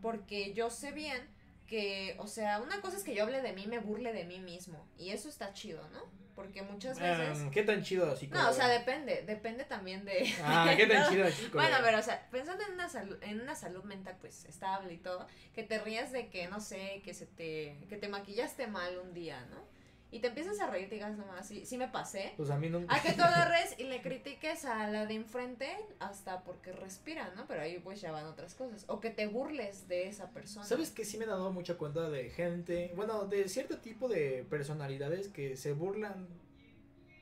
Porque 0.00 0.54
yo 0.54 0.70
sé 0.70 0.90
bien 0.90 1.20
que, 1.66 2.16
o 2.18 2.26
sea, 2.26 2.62
una 2.62 2.80
cosa 2.80 2.96
es 2.96 3.04
que 3.04 3.14
yo 3.14 3.24
hable 3.24 3.42
de 3.42 3.52
mí, 3.52 3.66
me 3.66 3.78
burle 3.78 4.14
de 4.14 4.24
mí 4.24 4.38
mismo. 4.38 4.88
Y 4.96 5.10
eso 5.10 5.28
está 5.28 5.52
chido, 5.52 5.86
¿no? 5.90 6.00
Porque 6.34 6.62
muchas 6.62 6.98
veces... 6.98 7.42
Ah, 7.44 7.50
¿Qué 7.52 7.62
tan 7.62 7.82
chido 7.82 8.10
así 8.10 8.28
No, 8.28 8.48
o 8.48 8.52
sea, 8.54 8.68
depende, 8.68 9.22
depende 9.26 9.64
también 9.64 10.06
de... 10.06 10.34
Ah, 10.42 10.72
¿qué 10.74 10.86
tan 10.86 11.10
chido 11.12 11.30
chico? 11.30 11.58
Bueno, 11.58 11.76
pero, 11.82 11.98
o 11.98 12.02
sea, 12.02 12.26
pensando 12.30 12.64
en 12.64 12.72
una, 12.72 12.88
salud, 12.88 13.18
en 13.22 13.40
una 13.40 13.54
salud 13.54 13.84
mental, 13.84 14.16
pues, 14.18 14.46
estable 14.46 14.94
y 14.94 14.98
todo, 14.98 15.26
que 15.54 15.62
te 15.62 15.78
rías 15.78 16.12
de 16.12 16.28
que, 16.28 16.48
no 16.48 16.60
sé, 16.60 17.02
que 17.04 17.12
se 17.12 17.26
te, 17.26 17.84
que 17.90 17.98
te 17.98 18.08
maquillaste 18.08 18.66
mal 18.66 18.98
un 18.98 19.12
día, 19.12 19.44
¿no? 19.50 19.75
Y 20.10 20.20
te 20.20 20.28
empiezas 20.28 20.60
a 20.60 20.68
reír 20.68 20.86
y 20.86 20.88
te 20.88 20.94
digas, 20.96 21.16
nomás, 21.16 21.48
sí, 21.48 21.66
sí 21.66 21.76
me 21.76 21.88
pasé. 21.88 22.32
Pues 22.36 22.50
a 22.50 22.56
mí 22.56 22.68
nunca. 22.68 22.94
A 22.94 23.02
que 23.02 23.12
tú 23.12 23.22
agarres 23.22 23.74
y 23.78 23.84
le 23.84 24.02
critiques 24.02 24.64
a 24.64 24.86
la 24.88 25.06
de 25.06 25.14
enfrente 25.14 25.68
hasta 25.98 26.44
porque 26.44 26.72
respira, 26.72 27.32
¿no? 27.34 27.46
Pero 27.46 27.62
ahí 27.62 27.78
pues 27.80 28.00
ya 28.00 28.12
van 28.12 28.26
otras 28.26 28.54
cosas. 28.54 28.84
O 28.88 29.00
que 29.00 29.10
te 29.10 29.26
burles 29.26 29.88
de 29.88 30.08
esa 30.08 30.30
persona. 30.30 30.64
¿Sabes 30.64 30.90
que 30.90 31.04
sí 31.04 31.18
me 31.18 31.24
he 31.24 31.28
dado 31.28 31.52
mucha 31.52 31.76
cuenta 31.76 32.08
de 32.08 32.30
gente, 32.30 32.92
bueno, 32.94 33.26
de 33.26 33.48
cierto 33.48 33.78
tipo 33.78 34.08
de 34.08 34.46
personalidades 34.48 35.28
que 35.28 35.56
se 35.56 35.72
burlan 35.72 36.28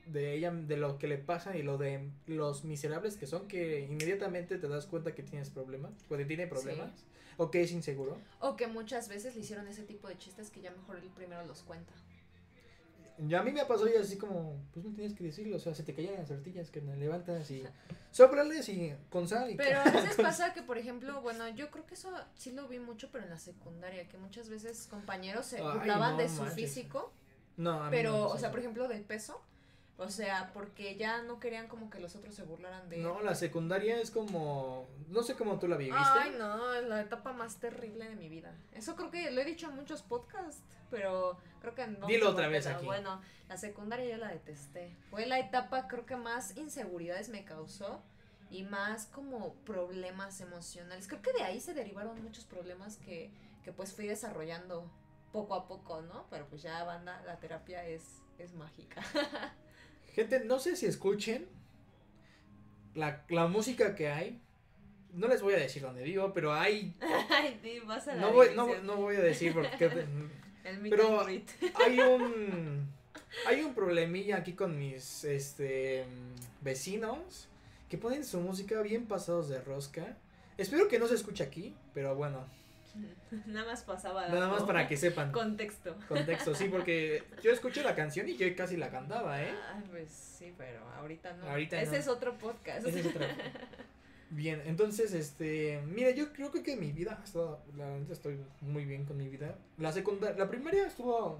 de 0.05 0.33
ella, 0.33 0.51
de 0.51 0.77
lo 0.77 0.97
que 0.97 1.07
le 1.07 1.17
pasa 1.17 1.57
y 1.57 1.63
lo 1.63 1.77
de 1.77 2.11
los 2.27 2.63
miserables 2.63 3.17
que 3.17 3.25
son, 3.25 3.47
que 3.47 3.81
inmediatamente 3.81 4.57
te 4.57 4.67
das 4.67 4.85
cuenta 4.85 5.15
que 5.15 5.23
tienes 5.23 5.49
problemas, 5.49 5.93
o 6.09 6.17
que 6.17 6.25
tiene 6.25 6.47
problemas, 6.47 7.05
o 7.37 7.49
que 7.49 7.61
es 7.61 7.71
inseguro. 7.71 8.19
O 8.39 8.55
que 8.55 8.67
muchas 8.67 9.09
veces 9.09 9.35
le 9.35 9.41
hicieron 9.41 9.67
ese 9.67 9.83
tipo 9.83 10.07
de 10.07 10.17
chistes 10.17 10.51
que 10.51 10.61
ya 10.61 10.71
mejor 10.71 10.97
él 10.97 11.09
primero 11.15 11.43
los 11.45 11.63
cuenta. 11.63 11.93
Ya 13.17 13.39
a 13.39 13.43
mí 13.43 13.51
me 13.51 13.65
pasó 13.65 13.87
ya 13.87 14.01
así 14.01 14.17
como, 14.17 14.61
pues 14.73 14.85
no 14.85 14.93
tienes 14.93 15.13
que 15.13 15.23
decirlo, 15.23 15.55
o 15.55 15.59
sea, 15.59 15.73
se 15.73 15.83
te 15.83 15.93
caían 15.93 16.15
las 16.15 16.27
tortillas 16.27 16.69
que 16.69 16.81
me 16.81 16.97
levantas 16.97 17.49
y 17.49 17.63
sóprales 18.11 18.67
y 18.69 18.93
con 19.09 19.27
sal 19.27 19.51
y 19.51 19.55
Pero 19.55 19.79
a 19.79 19.83
veces 19.85 20.15
pasa 20.21 20.53
que, 20.53 20.61
por 20.61 20.77
ejemplo, 20.77 21.21
bueno, 21.21 21.47
yo 21.49 21.71
creo 21.71 21.85
que 21.85 21.93
eso 21.93 22.11
sí 22.35 22.51
lo 22.51 22.67
vi 22.67 22.79
mucho, 22.79 23.09
pero 23.11 23.23
en 23.23 23.29
la 23.29 23.39
secundaria, 23.39 24.07
que 24.07 24.17
muchas 24.17 24.49
veces 24.49 24.87
compañeros 24.89 25.45
se 25.45 25.61
burlaban 25.61 26.13
no 26.13 26.17
de 26.17 26.29
su 26.29 26.41
manches. 26.41 26.55
físico, 26.55 27.13
No, 27.57 27.71
a 27.71 27.77
mí 27.77 27.83
no 27.85 27.91
pero, 27.91 28.11
me 28.11 28.17
o 28.33 28.37
sea, 28.37 28.51
por 28.51 28.59
ejemplo, 28.59 28.87
del 28.87 29.03
peso, 29.03 29.41
O 29.97 30.09
sea, 30.09 30.51
porque 30.53 30.97
ya 30.97 31.21
no 31.21 31.39
querían 31.39 31.67
como 31.67 31.89
que 31.89 31.99
los 31.99 32.15
otros 32.15 32.35
se 32.35 32.43
burlaran 32.43 32.89
de 32.89 32.97
No, 32.97 33.21
la 33.21 33.33
secundaria 33.33 33.99
es 34.01 34.11
como. 34.11 34.89
No 35.07 35.23
sé 35.23 35.35
cómo 35.35 35.57
tú 35.57 35.69
la 35.69 35.77
viviste. 35.77 36.01
Ay, 36.03 36.35
no, 36.37 36.73
es 36.73 36.85
la 36.85 36.99
etapa 36.99 37.31
más 37.31 37.59
terrible 37.61 38.09
de 38.09 38.15
mi 38.15 38.27
vida. 38.27 38.53
Eso 38.73 38.97
creo 38.97 39.09
que 39.09 39.31
lo 39.31 39.39
he 39.39 39.45
dicho 39.45 39.69
en 39.69 39.75
muchos 39.75 40.01
podcasts, 40.01 40.61
pero 40.89 41.37
creo 41.61 41.75
que 41.75 41.87
no. 41.87 42.07
Dilo 42.07 42.31
otra 42.31 42.49
vez 42.49 42.67
aquí. 42.67 42.85
Bueno, 42.85 43.21
la 43.47 43.55
secundaria 43.55 44.05
yo 44.09 44.17
la 44.17 44.27
detesté. 44.27 44.93
Fue 45.09 45.25
la 45.27 45.39
etapa 45.39 45.87
creo 45.87 46.05
que 46.05 46.17
más 46.17 46.57
inseguridades 46.57 47.29
me 47.29 47.45
causó 47.45 48.03
y 48.49 48.63
más 48.63 49.05
como 49.05 49.53
problemas 49.65 50.41
emocionales. 50.41 51.07
Creo 51.07 51.21
que 51.21 51.31
de 51.31 51.43
ahí 51.43 51.61
se 51.61 51.73
derivaron 51.73 52.21
muchos 52.21 52.43
problemas 52.43 52.97
que, 52.97 53.31
que 53.63 53.71
pues 53.71 53.93
fui 53.93 54.07
desarrollando 54.07 54.91
poco 55.31 55.55
a 55.55 55.67
poco, 55.67 56.01
¿no? 56.01 56.25
Pero 56.29 56.47
pues 56.47 56.61
ya 56.61 56.83
banda, 56.83 57.21
la 57.25 57.39
terapia 57.39 57.85
es, 57.85 58.21
es 58.37 58.53
mágica. 58.53 59.01
Gente, 60.15 60.39
no 60.45 60.59
sé 60.59 60.77
si 60.77 60.85
escuchen 60.85 61.45
la, 62.93 63.23
la 63.27 63.47
música 63.47 63.95
que 63.95 64.07
hay. 64.07 64.39
No 65.13 65.27
les 65.27 65.41
voy 65.41 65.53
a 65.53 65.57
decir 65.57 65.81
dónde 65.81 66.03
vivo, 66.03 66.31
pero 66.33 66.53
hay. 66.53 66.93
Ay, 67.29 67.59
sí, 67.61 67.79
vas 67.85 68.07
a 68.07 68.15
la 68.15 68.21
No 68.21 68.31
voy, 68.31 68.49
no, 68.55 68.67
no 68.83 68.95
voy 68.95 69.17
a 69.17 69.21
decir 69.21 69.53
porque. 69.53 69.85
El 70.63 70.89
pero- 70.89 71.19
hay 71.85 71.99
un. 71.99 72.89
Hay 73.45 73.61
un 73.61 73.73
problemilla 73.73 74.37
aquí 74.37 74.53
con 74.53 74.79
mis 74.79 75.25
este 75.25 76.05
vecinos 76.61 77.47
que 77.89 77.97
ponen 77.97 78.23
su 78.23 78.39
música 78.39 78.81
bien 78.81 79.05
pasados 79.05 79.49
de 79.49 79.59
rosca. 79.61 80.17
Espero 80.57 80.87
que 80.87 80.97
no 80.97 81.07
se 81.07 81.15
escuche 81.15 81.43
aquí, 81.43 81.75
pero 81.93 82.15
bueno, 82.15 82.45
Nada 83.45 83.65
más 83.67 83.83
pasaba. 83.83 84.27
nada 84.29 84.47
más 84.47 84.63
para 84.63 84.87
que 84.87 84.95
sepan 84.97 85.31
Contexto. 85.31 85.95
contexto, 86.07 86.55
sí, 86.55 86.69
porque 86.69 87.23
yo 87.43 87.51
escuché 87.51 87.83
la 87.83 87.95
canción 87.95 88.27
y 88.29 88.37
yo 88.37 88.47
casi 88.55 88.77
la 88.77 88.89
cantaba, 88.89 89.41
¿eh? 89.43 89.51
Ah, 89.51 89.81
pues 89.89 90.09
sí, 90.11 90.53
pero 90.57 90.79
ahorita 90.97 91.33
no. 91.33 91.49
Ahorita 91.49 91.81
Ese 91.81 91.91
no. 91.93 91.97
es 91.97 92.07
otro 92.07 92.37
podcast. 92.37 92.87
Es. 92.87 93.05
Bien, 94.31 94.61
entonces, 94.65 95.13
este, 95.13 95.81
mira, 95.85 96.09
yo 96.11 96.33
creo 96.33 96.51
que 96.51 96.75
mi 96.75 96.91
vida, 96.91 97.17
ha 97.21 97.23
estado- 97.23 97.61
la 97.77 97.87
neta 97.97 98.11
estoy 98.13 98.39
muy 98.59 98.83
bien 98.83 99.05
con 99.05 99.17
mi 99.17 99.29
vida. 99.29 99.55
La 99.77 99.91
secundaria, 99.91 100.35
la 100.37 100.49
primaria 100.49 100.87
estuvo 100.87 101.39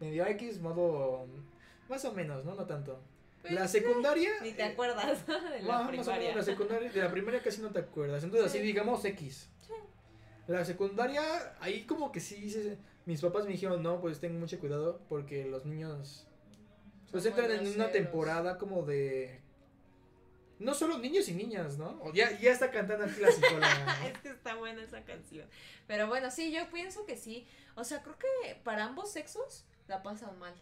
medio 0.00 0.26
X, 0.26 0.60
modo, 0.60 1.26
más 1.88 2.04
o 2.04 2.12
menos, 2.12 2.44
¿no? 2.44 2.54
No 2.54 2.64
tanto. 2.66 3.00
La 3.44 3.60
Pues, 3.60 3.70
secundaria. 3.70 4.30
Ni 4.42 4.52
te 4.52 4.62
eh, 4.62 4.64
acuerdas 4.72 5.26
de 5.26 5.32
la 5.32 5.48
Más, 5.48 5.64
más 5.68 5.88
o 5.88 5.90
menos, 5.90 6.06
primaria. 6.06 6.34
la 6.36 6.42
secundaria, 6.42 6.90
de 6.90 7.00
la 7.00 7.10
primaria 7.10 7.42
casi 7.42 7.60
no 7.62 7.70
te 7.70 7.78
acuerdas. 7.78 8.24
Entonces, 8.24 8.48
así 8.50 8.58
Sí. 8.58 8.64
digamos 8.64 9.04
X. 9.04 9.48
La 10.46 10.64
secundaria, 10.64 11.22
ahí 11.60 11.84
como 11.84 12.12
que 12.12 12.20
sí, 12.20 12.50
se- 12.50 12.78
mis 13.06 13.20
papás 13.20 13.44
me 13.44 13.52
dijeron, 13.52 13.82
no, 13.82 14.00
pues 14.00 14.20
ten 14.20 14.38
mucho 14.38 14.58
cuidado 14.58 15.00
porque 15.08 15.44
los 15.46 15.64
niños, 15.64 16.26
pues 17.10 17.24
entran 17.26 17.50
en 17.50 17.66
una 17.74 17.90
temporada 17.90 18.58
como 18.58 18.82
de... 18.82 19.40
No 20.58 20.72
solo 20.72 20.98
niños 20.98 21.28
y 21.28 21.34
niñas, 21.34 21.78
¿no? 21.78 22.00
O 22.02 22.12
ya, 22.12 22.38
ya 22.38 22.52
está 22.52 22.70
cantando 22.70 23.04
aquí 23.04 23.20
la 23.20 23.30
psicóloga. 23.30 24.06
es 24.06 24.18
que 24.18 24.28
está 24.28 24.54
buena 24.54 24.82
esa 24.84 25.02
canción. 25.02 25.48
Pero 25.86 26.06
bueno, 26.06 26.30
sí, 26.30 26.52
yo 26.52 26.70
pienso 26.70 27.04
que 27.06 27.16
sí. 27.16 27.46
O 27.74 27.82
sea, 27.84 28.02
creo 28.02 28.16
que 28.18 28.54
para 28.62 28.84
ambos 28.84 29.10
sexos 29.12 29.64
la 29.88 30.02
pasan 30.02 30.38
mal. 30.38 30.54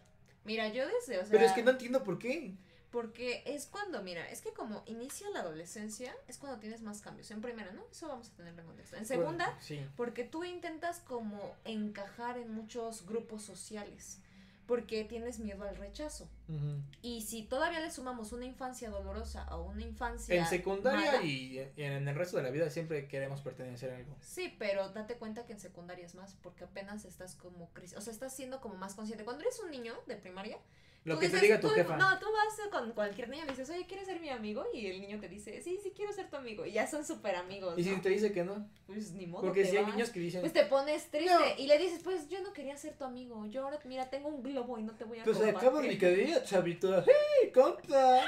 Mira, 0.45 0.67
yo 0.69 0.85
desde, 0.87 1.19
o 1.19 1.21
sea, 1.21 1.31
Pero 1.31 1.45
es 1.45 1.51
que 1.53 1.63
no 1.63 1.71
entiendo 1.71 2.03
por 2.03 2.17
qué. 2.17 2.55
Porque 2.93 3.41
es 3.47 3.65
cuando, 3.65 4.03
mira, 4.03 4.29
es 4.29 4.41
que 4.41 4.53
como 4.53 4.83
inicia 4.85 5.27
la 5.31 5.39
adolescencia, 5.39 6.15
es 6.27 6.37
cuando 6.37 6.59
tienes 6.59 6.83
más 6.83 7.01
cambios. 7.01 7.31
En 7.31 7.41
primera, 7.41 7.71
¿no? 7.71 7.83
Eso 7.91 8.07
vamos 8.07 8.29
a 8.29 8.35
tenerlo 8.35 8.61
en 8.61 8.67
contexto. 8.67 8.95
En 8.95 9.07
segunda, 9.07 9.45
Bueno, 9.45 9.61
sí. 9.61 9.83
Porque 9.97 10.23
tú 10.23 10.43
intentas 10.43 10.99
como 10.99 11.55
encajar 11.65 12.37
en 12.37 12.53
muchos 12.53 13.07
grupos 13.07 13.41
sociales, 13.41 14.19
porque 14.67 15.05
tienes 15.05 15.39
miedo 15.39 15.63
al 15.63 15.75
rechazo. 15.75 16.29
Ujú. 16.47 16.83
Y 17.01 17.23
si 17.23 17.41
todavía 17.41 17.79
le 17.79 17.89
sumamos 17.89 18.31
una 18.31 18.45
infancia 18.45 18.91
dolorosa 18.91 19.43
a 19.43 19.57
una 19.57 19.81
infancia... 19.81 20.35
En 20.35 20.45
secundaria 20.45 21.13
mala, 21.13 21.23
y 21.23 21.67
en 21.77 22.07
el 22.07 22.15
resto 22.15 22.37
de 22.37 22.43
la 22.43 22.51
vida 22.51 22.69
siempre 22.69 23.07
queremos 23.07 23.41
pertenecer 23.41 23.89
a 23.89 23.97
algo. 23.97 24.15
Sí, 24.21 24.55
pero 24.59 24.89
date 24.89 25.15
cuenta 25.15 25.47
que 25.47 25.53
en 25.53 25.59
secundaria 25.59 26.05
es 26.05 26.13
más, 26.13 26.35
porque 26.43 26.65
apenas 26.65 27.05
estás 27.05 27.33
como... 27.33 27.71
O 27.97 28.01
sea, 28.01 28.13
estás 28.13 28.35
siendo 28.35 28.61
como 28.61 28.75
más 28.75 28.93
consciente. 28.93 29.25
Cuando 29.25 29.41
eres 29.41 29.59
un 29.61 29.71
niño 29.71 29.95
de 30.05 30.15
primaria... 30.15 30.59
Lo 31.05 31.15
tú 31.15 31.19
que 31.21 31.29
te 31.29 31.39
diga 31.41 31.59
tu 31.59 31.67
tú- 31.67 31.73
jefa. 31.73 31.97
No, 31.97 32.17
tú 32.17 32.27
vas 32.31 32.69
con 32.71 32.91
cualquier 32.93 33.27
niño 33.29 33.43
y 33.43 33.45
le 33.47 33.51
dices, 33.51 33.69
oye, 33.69 33.85
¿quieres 33.85 34.05
ser 34.05 34.21
mi 34.21 34.29
amigo? 34.29 34.65
Y 34.73 34.87
el 34.87 35.01
niño 35.01 35.19
te 35.19 35.27
dice, 35.27 35.61
sí, 35.61 35.77
sí, 35.83 35.91
quiero 35.95 36.13
ser 36.13 36.29
tu 36.29 36.37
amigo. 36.37 36.65
Y 36.65 36.71
ya 36.71 36.87
son 36.87 37.05
súper 37.05 37.35
amigos, 37.35 37.77
Y 37.77 37.83
si 37.83 37.95
te 37.97 38.07
dice 38.09 38.31
que 38.31 38.43
no. 38.45 38.65
Pues 38.87 39.11
ni 39.11 39.27
modo, 39.27 39.41
Porque 39.43 39.65
si 39.65 39.75
hay 39.75 39.85
niños 39.85 40.09
que 40.11 40.19
dicen... 40.21 40.39
Pues 40.41 40.53
te 40.53 40.65
pones 40.65 41.09
triste 41.11 41.33
No. 41.33 41.41
y 41.57 41.67
le 41.67 41.77
dices, 41.77 42.01
pues 42.03 42.29
yo 42.29 42.41
no 42.41 42.53
quería 42.53 42.77
ser 42.77 42.93
tu 42.97 43.03
amigo. 43.03 43.45
Yo 43.47 43.63
ahora, 43.65 43.79
mira, 43.83 44.09
tengo 44.09 44.29
un 44.29 44.41
globo 44.43 44.77
y 44.79 44.83
no 44.83 44.93
te 44.95 45.03
voy 45.03 45.19
a 45.19 45.23
Pues 45.25 45.41
acabo 45.41 45.81
mi 45.81 45.97
querida 45.97 46.41
chavito. 46.43 47.03
¡Hey, 47.05 47.51
compa! 47.53 48.21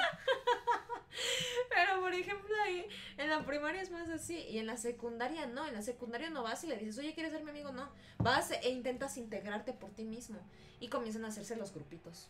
Pero 1.70 2.02
por 2.02 2.14
ejemplo 2.14 2.54
ahí, 2.66 2.86
en 3.18 3.30
la 3.30 3.46
primaria 3.46 3.82
es 3.82 3.90
más 3.92 4.10
así 4.10 4.38
y 4.50 4.58
en 4.60 4.68
la 4.68 4.76
secundaria 4.78 5.46
no. 5.46 5.66
En 5.66 5.74
la 5.74 5.82
secundaria 5.82 6.30
no 6.30 6.44
vas 6.44 6.64
y 6.64 6.68
le 6.68 6.78
dices, 6.78 6.98
oye, 6.98 7.14
¿quieres 7.14 7.32
ser 7.32 7.44
mi 7.44 7.52
amigo? 7.52 7.72
No. 7.72 7.90
Vas 8.20 8.52
e 8.52 8.70
intentas 8.70 9.18
integrarte 9.18 9.72
por 9.74 9.92
ti 9.92 10.04
mismo 10.04 10.38
y 10.80 10.90
comienzan 10.90 11.24
a 11.26 11.30
hacerse 11.30 11.56
los 11.56 11.74
grupitos. 11.74 12.28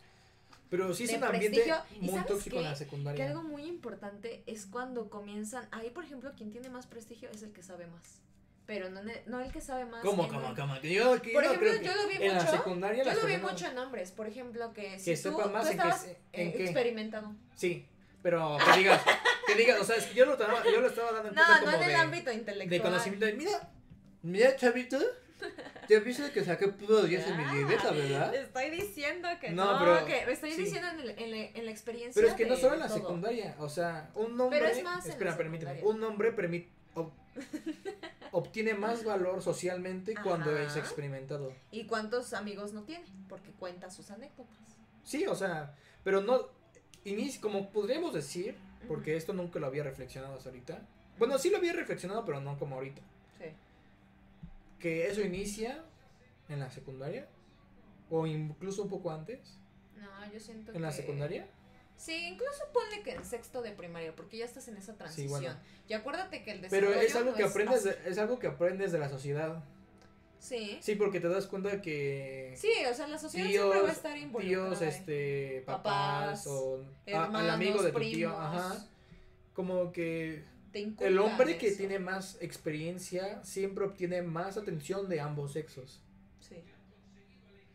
Pero 0.70 0.94
sí 0.94 1.04
es 1.04 1.14
un 1.14 1.24
ambiente 1.24 1.62
prestigio. 1.64 1.78
¿Y 2.02 2.10
muy 2.12 2.24
tóxico 2.24 2.56
en 2.58 2.62
qué? 2.64 2.68
la 2.70 2.74
Que 2.74 2.76
secundaria. 2.80 3.28
algo 3.28 3.44
muy 3.44 3.64
importante 3.66 4.44
es 4.48 4.66
cuando 4.66 5.10
comienzan, 5.10 5.68
ahí 5.72 5.90
por 5.92 6.04
ejemplo, 6.04 6.32
quien 6.36 6.52
tiene 6.52 6.70
más 6.70 6.88
prestigio 6.88 7.30
es 7.30 7.44
el 7.44 7.52
que 7.52 7.62
sabe 7.64 7.88
más. 7.88 8.22
Pero 8.66 8.90
no, 8.90 9.02
no 9.28 9.40
el 9.42 9.52
que 9.52 9.62
sabe 9.62 9.86
más. 9.86 10.02
¿Cómo, 10.04 10.24
en 10.24 10.30
cómo, 10.30 10.50
un- 10.50 10.56
cómo? 10.56 10.82
Que 10.82 10.92
Yo, 10.92 11.22
que 11.22 11.34
Por 11.34 11.44
no 11.44 11.50
ejemplo, 11.52 11.70
creo 11.70 11.82
que 11.82 11.86
yo 11.86 11.96
lo 11.96 12.08
vi 12.08 12.16
en 12.16 12.34
la 12.36 12.44
mucho- 12.44 12.58
secundaria 12.58 13.04
Yo 13.04 13.14
lo 13.22 13.28
vi 13.28 13.38
mucho 13.38 13.68
en 13.68 13.78
hombres, 13.78 14.12
por 14.12 14.28
ejemplo, 14.28 14.74
que 14.74 14.98
si 14.98 15.12
Que 15.14 15.18
tú, 15.18 15.38
más 15.38 15.44
tú 15.48 15.50
en 15.52 15.64
qué 15.64 15.70
estabas 15.72 16.06
en 16.34 16.52
qué. 16.52 16.64
experimentado. 16.64 17.36
Sí, 17.56 17.86
pero 18.24 18.58
que 18.58 18.80
digas, 18.80 19.02
que 19.46 19.54
digas, 19.56 19.80
o 19.80 19.84
sea, 19.84 19.98
es 19.98 20.08
que 20.08 20.16
yo 20.16 20.26
lo, 20.26 20.32
estaba- 20.34 20.64
yo 20.64 20.82
lo 20.82 20.88
estaba 20.88 21.12
dando 21.12 21.30
en 21.30 21.36
cuenta 21.36 21.60
No, 21.60 21.66
no 21.66 21.72
como 21.74 21.84
en 21.84 21.90
el 21.92 21.96
ámbito 21.96 22.32
intelectual. 22.32 22.70
de 22.70 22.82
conocimiento. 22.82 23.26
de, 23.28 23.34
Mira, 23.34 23.70
mira, 24.24 24.56
chavito, 24.56 24.98
ya 25.90 26.00
viste 26.00 26.32
que 26.32 26.44
saqué 26.44 26.68
puro 26.70 27.02
10 27.04 27.28
en 27.28 27.38
mi 27.38 27.58
libreta, 27.58 27.92
¿verdad? 27.92 28.32
Te 28.32 28.42
estoy 28.42 28.70
diciendo 28.72 29.28
que 29.40 29.52
No, 29.52 29.74
no, 29.74 29.80
pero- 29.80 30.06
que 30.06 30.32
estoy 30.32 30.52
sí. 30.52 30.64
diciendo 30.64 30.88
en, 30.90 31.00
el- 31.02 31.10
en 31.20 31.32
la, 31.32 31.38
en 31.38 31.66
la 31.66 31.72
experiencia. 31.72 32.14
Pero 32.20 32.28
es 32.28 32.34
que 32.36 32.46
no 32.46 32.56
solo 32.56 32.74
en 32.76 32.80
la 32.80 32.88
todo. 32.88 32.98
secundaria, 32.98 33.56
o 33.60 33.70
sea, 33.70 34.10
un 34.16 34.40
hombre, 34.40 34.60
Pero 34.60 34.72
es 34.72 34.84
más 34.84 35.06
espera, 35.06 35.36
permíteme, 35.38 35.82
un 35.84 36.04
hombre 36.04 36.32
permite, 36.32 36.70
ob- 36.96 37.12
obtiene 38.32 38.74
más 38.74 39.04
valor 39.04 39.42
socialmente 39.42 40.16
cuando 40.22 40.58
es 40.58 40.76
experimentado. 40.76 41.54
¿Y 41.72 41.86
cuántos 41.86 42.34
amigos 42.34 42.74
no 42.74 42.84
tiene? 42.84 43.06
Porque 43.30 43.52
cuenta 43.52 43.90
sus 43.92 44.12
anécdotas. 44.12 44.58
Sí, 45.04 45.26
o 45.28 45.36
sea, 45.36 45.76
pero 46.04 46.22
no, 46.22 46.48
inicia, 47.04 47.40
como 47.42 47.70
podríamos 47.72 48.14
decir, 48.14 48.56
porque 48.88 49.16
esto 49.16 49.34
nunca 49.34 49.60
lo 49.60 49.68
había 49.68 49.84
reflexionado 49.84 50.36
hasta 50.36 50.50
ahorita. 50.50 50.80
Bueno, 51.18 51.38
sí 51.38 51.50
lo 51.50 51.58
había 51.58 51.74
reflexionado, 51.74 52.26
pero 52.26 52.42
no 52.42 52.58
como 52.60 52.76
ahorita. 52.76 53.02
Sí. 54.86 54.90
Que 54.90 55.08
eso 55.10 55.22
inicia 55.22 55.84
en 56.48 56.60
la 56.60 56.70
secundaria, 56.70 57.28
o 58.12 58.28
incluso 58.28 58.84
un 58.84 58.90
poco 58.90 59.10
antes, 59.12 59.58
No, 59.96 60.32
yo 60.32 60.40
siento 60.40 60.72
en 60.74 60.82
la 60.82 60.90
que- 60.90 60.96
secundaria. 60.98 61.48
Sí, 61.98 62.28
incluso 62.28 62.62
ponle 62.74 63.02
que 63.02 63.14
en 63.14 63.24
sexto 63.26 63.62
de 63.62 63.72
primaria, 63.72 64.14
porque 64.16 64.38
ya 64.38 64.46
estás 64.46 64.68
en 64.68 64.78
esa 64.78 64.94
transición. 64.96 65.30
bueno. 65.30 65.56
Y 65.88 65.94
acuérdate 65.94 66.44
que 66.44 66.52
el 66.52 66.60
Pero 66.70 66.88
desarrollo 66.92 67.08
es 67.08 67.16
algo 67.16 67.32
no 67.32 67.38
que 67.38 67.44
es 67.44 67.50
aprendes, 67.50 67.84
fácil. 67.84 68.04
de, 68.04 68.10
es 68.12 68.18
algo 68.18 68.38
que 68.40 68.48
aprendes 68.48 68.92
de 68.92 69.00
la 69.00 69.10
sociedad. 69.10 69.64
Sí. 70.38 70.78
Sí, 70.82 70.96
porque 70.96 71.20
te 71.22 71.30
das 71.30 71.48
cuenta 71.48 71.82
que 71.82 72.54
Sí, 72.56 72.70
o 72.92 72.94
sea, 72.94 73.08
la 73.08 73.18
sociedad 73.18 73.48
siempre 73.48 73.70
va 73.70 73.76
a 73.78 73.80
tíos, 73.86 73.92
estar 73.98 74.18
involucrada. 74.18 74.70
tíos, 74.70 74.82
este, 74.84 75.64
papás, 75.66 75.84
Papás, 76.44 76.48
o 76.48 76.78
a- 76.84 77.10
hermanos, 77.10 77.42
al 77.42 77.50
amigo 77.50 77.82
de 77.82 77.92
tu 77.92 77.96
primos, 77.98 78.16
tío, 78.16 78.30
ajá, 78.38 78.86
como 79.56 79.92
que 79.94 80.44
el 80.76 81.20
hombre 81.20 81.58
que 81.58 81.68
eso. 81.68 81.78
tiene 81.78 82.00
más 82.00 82.38
experiencia 82.42 83.44
siempre 83.44 83.86
obtiene 83.86 84.22
más 84.22 84.58
atención 84.58 85.10
de 85.10 85.20
ambos 85.22 85.54
sexos. 85.54 86.02
Sí. 86.40 86.64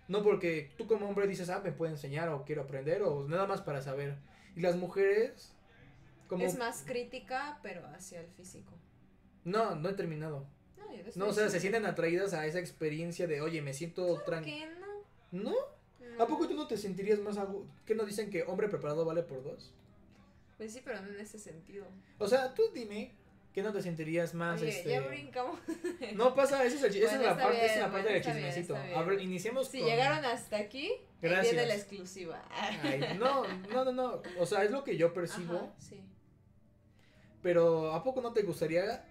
No 0.09 0.23
porque 0.23 0.73
tú 0.77 0.87
como 0.87 1.09
hombre 1.09 1.27
dices, 1.27 1.49
ah, 1.51 1.61
me 1.63 1.73
puede 1.73 1.93
enseñar 1.93 2.29
o 2.29 2.45
quiero 2.45 2.63
aprender 2.63 3.03
o 3.03 3.27
nada 3.29 3.47
más 3.47 3.63
para 3.63 3.81
saber. 3.81 4.17
Y 4.57 4.61
las 4.61 4.77
mujeres, 4.77 5.53
como... 6.29 6.45
Es 6.45 6.59
más 6.59 6.83
crítica, 6.85 7.61
pero 7.63 7.87
hacia 7.89 8.21
el 8.21 8.27
físico. 8.29 8.73
No, 9.45 9.75
no 9.75 9.89
he 9.89 9.95
terminado. 9.95 10.47
No, 10.77 10.95
yo 10.95 11.05
No, 11.17 11.29
o 11.29 11.33
sea, 11.33 11.49
se 11.49 11.61
sienten 11.61 11.87
atraídas 11.87 12.35
a 12.35 12.47
esa 12.47 12.59
experiencia 12.59 13.27
de, 13.27 13.41
oye, 13.41 13.63
me 13.63 13.73
siento 13.73 14.07
¿Por 14.07 14.25
tranquilo. 14.25 14.57
qué 14.59 15.37
no? 15.37 15.43
¿No? 15.51 15.57
No. 16.17 16.25
¿A 16.25 16.27
poco 16.27 16.49
tú 16.49 16.55
no 16.55 16.67
te 16.67 16.77
sentirías 16.77 17.21
más 17.21 17.39
algo? 17.39 17.67
¿Qué 17.87 17.95
nos 17.95 18.07
dicen 18.07 18.31
que 18.31 18.43
hombre 18.43 18.69
preparado 18.69 19.05
vale 19.05 19.23
por 19.23 19.43
dos? 19.43 19.73
Pues 20.61 20.75
sí, 20.75 20.83
pero 20.85 21.01
no 21.01 21.09
en 21.09 21.19
ese 21.21 21.39
sentido. 21.39 21.87
O 22.19 22.29
sea, 22.29 22.53
tú 22.53 22.65
dime 22.75 23.15
que 23.55 23.63
no 23.63 23.73
te 23.73 23.81
sentirías 23.81 24.35
más, 24.35 24.61
Oye, 24.61 24.69
este... 24.77 24.91
ya 24.91 25.01
brincamos. 25.01 25.59
No 26.15 26.35
pasa, 26.35 26.63
esa 26.67 26.77
es, 26.77 26.83
el 26.83 26.93
chi- 26.93 26.99
esa 27.03 27.17
Bueno, 27.17 27.31
es 27.31 27.37
la 27.39 27.43
parte, 27.43 27.65
esa 27.65 27.75
es 27.77 27.81
la 27.81 27.91
parte 27.91 28.13
del 28.13 28.23
chismecito. 28.23 28.75
bien. 28.75 28.95
A 28.99 29.03
ver, 29.03 29.21
iniciemos 29.23 29.69
Si 29.69 29.79
con... 29.79 29.89
llegaron 29.89 30.23
hasta 30.27 30.59
aquí, 30.59 30.93
Gracias. 31.23 31.55
viene 31.55 31.67
la 31.67 31.75
exclusiva. 31.77 32.45
Ay, 32.51 33.17
no, 33.19 33.45
no, 33.73 33.85
no, 33.87 33.93
no. 33.93 34.23
O 34.39 34.45
sea, 34.45 34.63
es 34.65 34.71
lo 34.71 34.85
que 34.85 34.99
yo 34.99 35.15
percibo. 35.15 35.57
Ajá, 35.57 35.73
sí. 35.79 35.99
Pero 37.43 37.95
¿a 37.95 38.05
poco 38.05 38.21
no 38.21 38.35
te 38.35 38.43
gustaría 38.43 39.03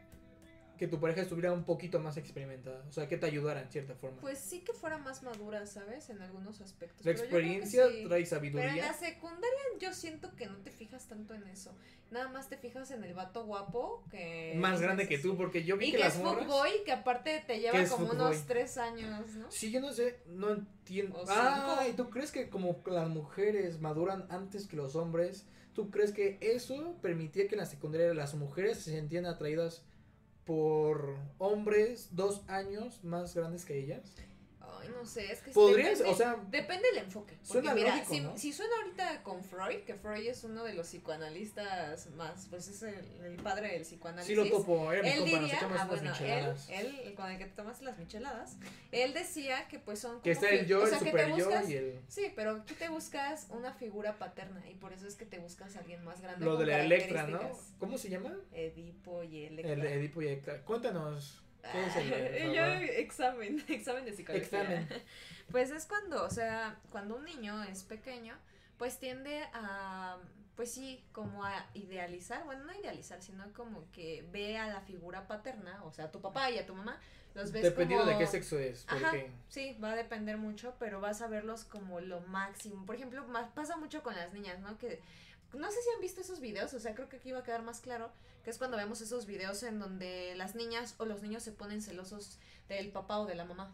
que 0.80 0.88
tu 0.88 1.00
pareja 1.00 1.22
estuviera 1.22 1.52
un 1.52 1.66
poquito 1.66 2.00
más 2.00 2.16
experimentada? 2.18 2.84
O 2.88 2.92
sea, 2.92 3.08
que 3.08 3.18
te 3.18 3.26
ayudara 3.26 3.62
en 3.62 3.70
cierta 3.70 3.94
forma. 3.96 4.20
Pues 4.22 4.40
sí 4.40 4.62
que 4.62 4.72
fuera 4.74 4.98
más 4.98 5.22
madura, 5.22 5.66
¿sabes? 5.68 6.10
En 6.10 6.22
algunos 6.22 6.62
aspectos. 6.62 7.06
la 7.06 7.12
pero 7.12 7.20
experiencia 7.26 7.84
sí. 7.88 7.92
trae 7.92 8.04
Pero 8.08 8.16
en 8.16 8.26
sabiduría. 8.26 8.76
la 8.78 8.94
secundaria 8.94 9.60
yo 9.80 9.94
siento 9.94 10.34
que 10.36 10.48
no 10.48 10.56
te 10.58 10.72
fijas 10.72 11.06
tanto 11.08 11.34
en 11.34 11.46
eso. 11.48 11.76
Nada 12.12 12.30
más 12.30 12.50
te 12.50 12.58
fijas 12.58 12.90
en 12.92 13.04
el 13.04 13.14
vato 13.14 13.46
guapo 13.46 14.04
que... 14.10 14.56
Más 14.58 14.82
grande 14.82 15.08
que 15.08 15.20
tú, 15.20 15.36
porque 15.38 15.64
yo 15.64 15.78
vi 15.78 15.90
Y 15.90 15.92
que, 15.92 15.98
que 15.98 16.04
las 16.06 16.16
es 16.16 16.24
morras. 16.24 16.46
fuckboy, 16.46 16.84
que 16.86 16.92
aparte 16.94 17.44
te 17.46 17.60
lleva 17.60 17.74
¿Qué 17.74 17.82
es 17.84 17.92
como 17.92 18.10
unos 18.12 18.46
tres 18.48 18.78
años, 18.78 19.36
¿no? 19.36 19.52
Sí, 19.52 19.72
yo 19.72 19.82
no 19.82 19.92
sé, 19.94 20.20
no 20.28 20.52
entiendo. 20.52 21.22
Ah. 21.28 21.86
¿y 21.88 21.94
tú 21.94 22.10
crees 22.10 22.32
que 22.32 22.50
como 22.50 22.82
las 22.88 23.10
mujeres 23.10 23.80
maduran 23.82 24.26
antes 24.30 24.66
que 24.66 24.76
los 24.78 24.96
hombres? 24.96 25.46
¿Tú 25.74 25.92
crees 25.92 26.12
que 26.12 26.38
eso 26.42 26.96
permitía 27.02 27.48
que 27.48 27.56
en 27.56 27.60
la 27.60 27.66
secundaria 27.66 28.14
las 28.14 28.34
mujeres 28.34 28.80
se 28.80 28.92
sentían 28.92 29.26
atraídas 29.26 29.86
por 30.46 31.18
hombres 31.38 32.10
dos 32.16 32.42
años 32.48 33.04
más 33.04 33.36
grandes 33.36 33.66
que 33.66 33.78
ellas? 33.78 34.16
Ay, 34.82 34.90
no 34.90 35.06
sé, 35.06 35.32
es 35.32 35.42
que 35.42 35.52
Podrías, 35.52 36.00
depende, 36.00 36.12
o 36.12 36.16
sea, 36.16 36.38
depende 36.50 36.88
del 36.90 37.04
enfoque. 37.06 37.36
Porque 37.36 37.48
Suena 37.48 37.74
mira, 37.74 37.96
lógico, 37.96 38.14
si, 38.14 38.20
¿no? 38.22 38.38
si 38.38 38.54
suena 38.54 38.74
ahorita 38.82 39.24
con 39.24 39.44
Freud, 39.44 39.80
que 39.86 39.96
Freud 39.96 40.28
es 40.28 40.44
uno 40.44 40.64
de 40.64 40.74
los 40.74 40.88
psicoanalistas 40.88 42.08
más, 42.12 42.48
pues 42.50 42.68
es 42.68 42.84
el, 42.84 43.06
el 43.24 43.36
padre 43.38 43.74
del 43.74 43.84
psicoanálisis. 43.84 44.28
sí 44.28 44.36
lo 44.36 44.50
topo, 44.50 44.92
era 44.92 45.02
mi 45.04 45.10
Él 45.10 45.20
compa, 45.20 45.40
diría, 45.40 45.60
ah, 45.62 45.86
bueno, 45.86 46.04
él, 46.04 46.10
micheladas. 46.10 46.70
él, 46.70 47.00
el 47.06 47.14
con 47.16 47.32
el 47.32 47.38
que 47.38 47.46
te 47.46 47.52
tomaste 47.52 47.84
las 47.86 47.98
micheladas, 47.98 48.58
él 48.92 49.14
decía 49.14 49.68
que 49.68 49.80
pues 49.80 50.00
son 50.00 50.22
Que 50.22 50.34
como 50.34 50.46
está 50.46 50.56
el 50.56 50.68
yo, 50.68 50.80
o 50.82 50.84
el 50.84 50.90
que 50.90 50.98
te 50.98 51.06
super 51.06 51.36
yo 51.36 51.50
y 51.68 51.74
el... 51.74 52.00
Sí, 52.08 52.32
pero 52.36 52.52
aquí 52.58 52.74
te 52.74 52.90
buscas 52.90 53.48
una 53.50 53.74
figura 53.74 54.18
paterna 54.18 54.68
y 54.70 54.76
por 54.76 54.94
eso 54.94 55.08
es 55.08 55.16
que 55.16 55.26
te 55.26 55.40
buscas 55.40 55.76
a 55.76 55.80
alguien 55.80 56.04
más 56.04 56.22
grande. 56.22 56.46
Lo 56.46 56.58
de 56.58 56.66
la 56.66 56.82
Electra, 56.82 57.28
¿no? 57.28 57.40
¿Cómo 57.80 57.98
se 57.98 58.10
llama? 58.10 58.36
Edipo 58.54 59.24
y 59.24 59.46
Electra. 59.46 59.74
El 59.74 59.86
Edipo 59.86 60.22
y 60.22 60.28
Electra. 60.28 60.62
Cuéntanos. 60.64 61.44
¿Qué 61.72 61.86
es 61.86 61.96
el- 61.98 62.46
por 62.48 62.56
Yo, 62.56 62.64
examen, 62.66 63.64
examen 63.70 64.06
de 64.06 64.14
psicología. 64.14 64.44
Examen. 64.46 64.88
Pues 65.52 65.72
es 65.72 65.88
cuando, 65.88 66.24
o 66.26 66.30
sea, 66.30 66.78
cuando 66.92 67.16
un 67.16 67.26
niño 67.26 67.64
es 67.64 67.82
pequeño, 67.82 68.36
pues 68.78 69.00
tiende 69.00 69.42
a, 69.54 70.20
pues 70.56 70.72
sí, 70.72 71.04
como 71.12 71.44
a 71.44 71.66
idealizar, 71.74 72.44
bueno, 72.46 72.66
no 72.66 72.74
idealizar, 72.80 73.20
sino 73.24 73.52
como 73.54 73.90
que 73.92 74.24
ve 74.32 74.60
a 74.60 74.68
la 74.68 74.82
figura 74.82 75.26
paterna, 75.28 75.84
o 75.86 75.92
sea, 75.92 76.06
a 76.06 76.12
tu 76.12 76.22
papá 76.22 76.52
y 76.52 76.60
a 76.60 76.68
tu 76.68 76.76
mamá, 76.76 77.00
los 77.34 77.52
ves 77.52 77.64
Dependiendo 77.64 78.06
como... 78.06 78.16
de 78.16 78.24
qué 78.24 78.30
sexo 78.30 78.60
es. 78.60 78.86
Ajá. 78.88 79.10
Porque 79.10 79.32
Sí, 79.48 79.76
va 79.84 79.94
a 79.94 79.96
depender 79.96 80.38
mucho, 80.38 80.76
pero 80.78 81.02
vas 81.02 81.24
a 81.24 81.28
verlos 81.28 81.64
como 81.64 82.00
lo 82.00 82.22
máximo. 82.22 82.86
Por 82.86 82.94
ejemplo, 82.96 83.26
más, 83.28 83.50
pasa 83.50 83.76
mucho 83.76 84.04
con 84.04 84.16
las 84.16 84.32
niñas, 84.32 84.60
¿no? 84.60 84.78
Que 84.78 85.02
no 85.54 85.72
sé 85.72 85.82
si 85.82 85.90
han 85.96 86.02
visto 86.02 86.22
esos 86.22 86.40
videos, 86.40 86.74
o 86.74 86.80
sea, 86.80 86.94
creo 86.96 87.10
que 87.10 87.18
aquí 87.18 87.32
va 87.32 87.40
a 87.40 87.44
quedar 87.44 87.62
más 87.64 87.80
claro, 87.82 88.12
que 88.44 88.50
es 88.52 88.58
cuando 88.58 88.78
vemos 88.78 89.02
esos 89.02 89.26
videos 89.26 89.64
en 89.64 89.80
donde 89.80 90.34
las 90.36 90.56
niñas 90.56 90.96
o 90.98 91.06
los 91.06 91.22
niños 91.22 91.44
se 91.44 91.52
ponen 91.52 91.82
celosos 91.82 92.38
del 92.68 92.92
papá 92.92 93.20
o 93.20 93.26
de 93.26 93.36
la 93.36 93.46
mamá. 93.46 93.72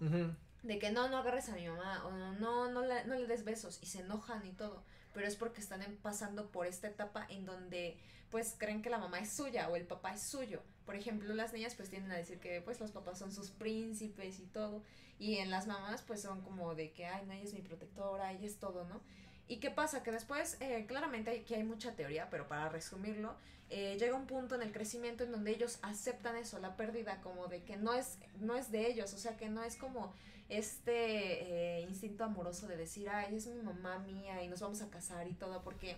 De 0.63 0.79
que 0.79 0.91
no, 0.91 1.09
no 1.09 1.17
agarres 1.17 1.49
a 1.49 1.55
mi 1.55 1.67
mamá, 1.67 2.05
o 2.05 2.11
no, 2.11 2.33
no, 2.33 2.71
no 2.71 2.83
le, 2.85 3.05
no 3.05 3.15
le 3.15 3.27
des 3.27 3.43
besos, 3.43 3.79
y 3.83 3.85
se 3.87 3.99
enojan 3.99 4.45
y 4.47 4.51
todo. 4.53 4.83
Pero 5.13 5.27
es 5.27 5.35
porque 5.35 5.61
están 5.61 5.81
en- 5.83 5.95
pasando 5.97 6.47
por 6.51 6.65
esta 6.65 6.87
etapa 6.87 7.25
en 7.29 7.45
donde 7.45 7.97
pues 8.31 8.55
creen 8.57 8.81
que 8.81 8.89
la 8.89 8.97
mamá 8.97 9.19
es 9.19 9.31
suya 9.33 9.69
o 9.69 9.75
el 9.75 9.85
papá 9.85 10.13
es 10.13 10.23
suyo. 10.27 10.61
Por 10.85 10.95
ejemplo, 10.95 11.33
las 11.35 11.53
niñas 11.53 11.75
pues 11.75 11.89
tienden 11.89 12.11
a 12.11 12.17
decir 12.17 12.39
que 12.39 12.61
pues 12.61 12.79
los 12.79 12.91
papás 12.91 13.19
son 13.19 13.31
sus 13.31 13.51
príncipes 13.51 14.39
y 14.39 14.45
todo. 14.47 14.81
Y 15.19 15.37
en 15.37 15.51
las 15.51 15.67
mamás 15.67 16.01
pues 16.01 16.21
son 16.23 16.41
como 16.41 16.75
de 16.75 16.91
que, 16.91 17.05
ay, 17.05 17.25
no, 17.25 17.33
ella 17.33 17.43
es 17.43 17.53
mi 17.53 17.61
protectora, 17.61 18.33
ella 18.33 18.45
es 18.47 18.57
todo, 18.59 18.83
¿no? 18.85 18.99
¿Y 19.47 19.57
qué 19.57 19.69
pasa? 19.69 20.01
Que 20.03 20.11
después, 20.11 20.57
eh, 20.59 20.85
claramente 20.87 21.31
aquí 21.31 21.53
hay 21.53 21.63
mucha 21.63 21.95
teoría, 21.95 22.29
pero 22.29 22.47
para 22.47 22.69
resumirlo, 22.69 23.35
eh, 23.69 23.97
llega 23.99 24.15
un 24.15 24.27
punto 24.27 24.55
en 24.55 24.61
el 24.61 24.71
crecimiento 24.71 25.23
en 25.23 25.31
donde 25.31 25.51
ellos 25.51 25.79
aceptan 25.81 26.35
eso, 26.35 26.59
la 26.59 26.75
pérdida, 26.75 27.21
como 27.21 27.47
de 27.47 27.63
que 27.63 27.77
no 27.77 27.93
es, 27.93 28.17
no 28.39 28.55
es 28.55 28.71
de 28.71 28.87
ellos, 28.87 29.13
o 29.13 29.17
sea, 29.17 29.37
que 29.37 29.49
no 29.49 29.63
es 29.63 29.75
como 29.75 30.13
este 30.49 31.79
eh, 31.79 31.81
instinto 31.81 32.23
amoroso 32.23 32.67
de 32.67 32.77
decir, 32.77 33.09
ay, 33.09 33.35
es 33.35 33.47
mi 33.47 33.61
mamá 33.61 33.99
mía 33.99 34.43
y 34.43 34.47
nos 34.47 34.61
vamos 34.61 34.81
a 34.81 34.89
casar 34.89 35.27
y 35.27 35.33
todo, 35.33 35.63
porque 35.63 35.97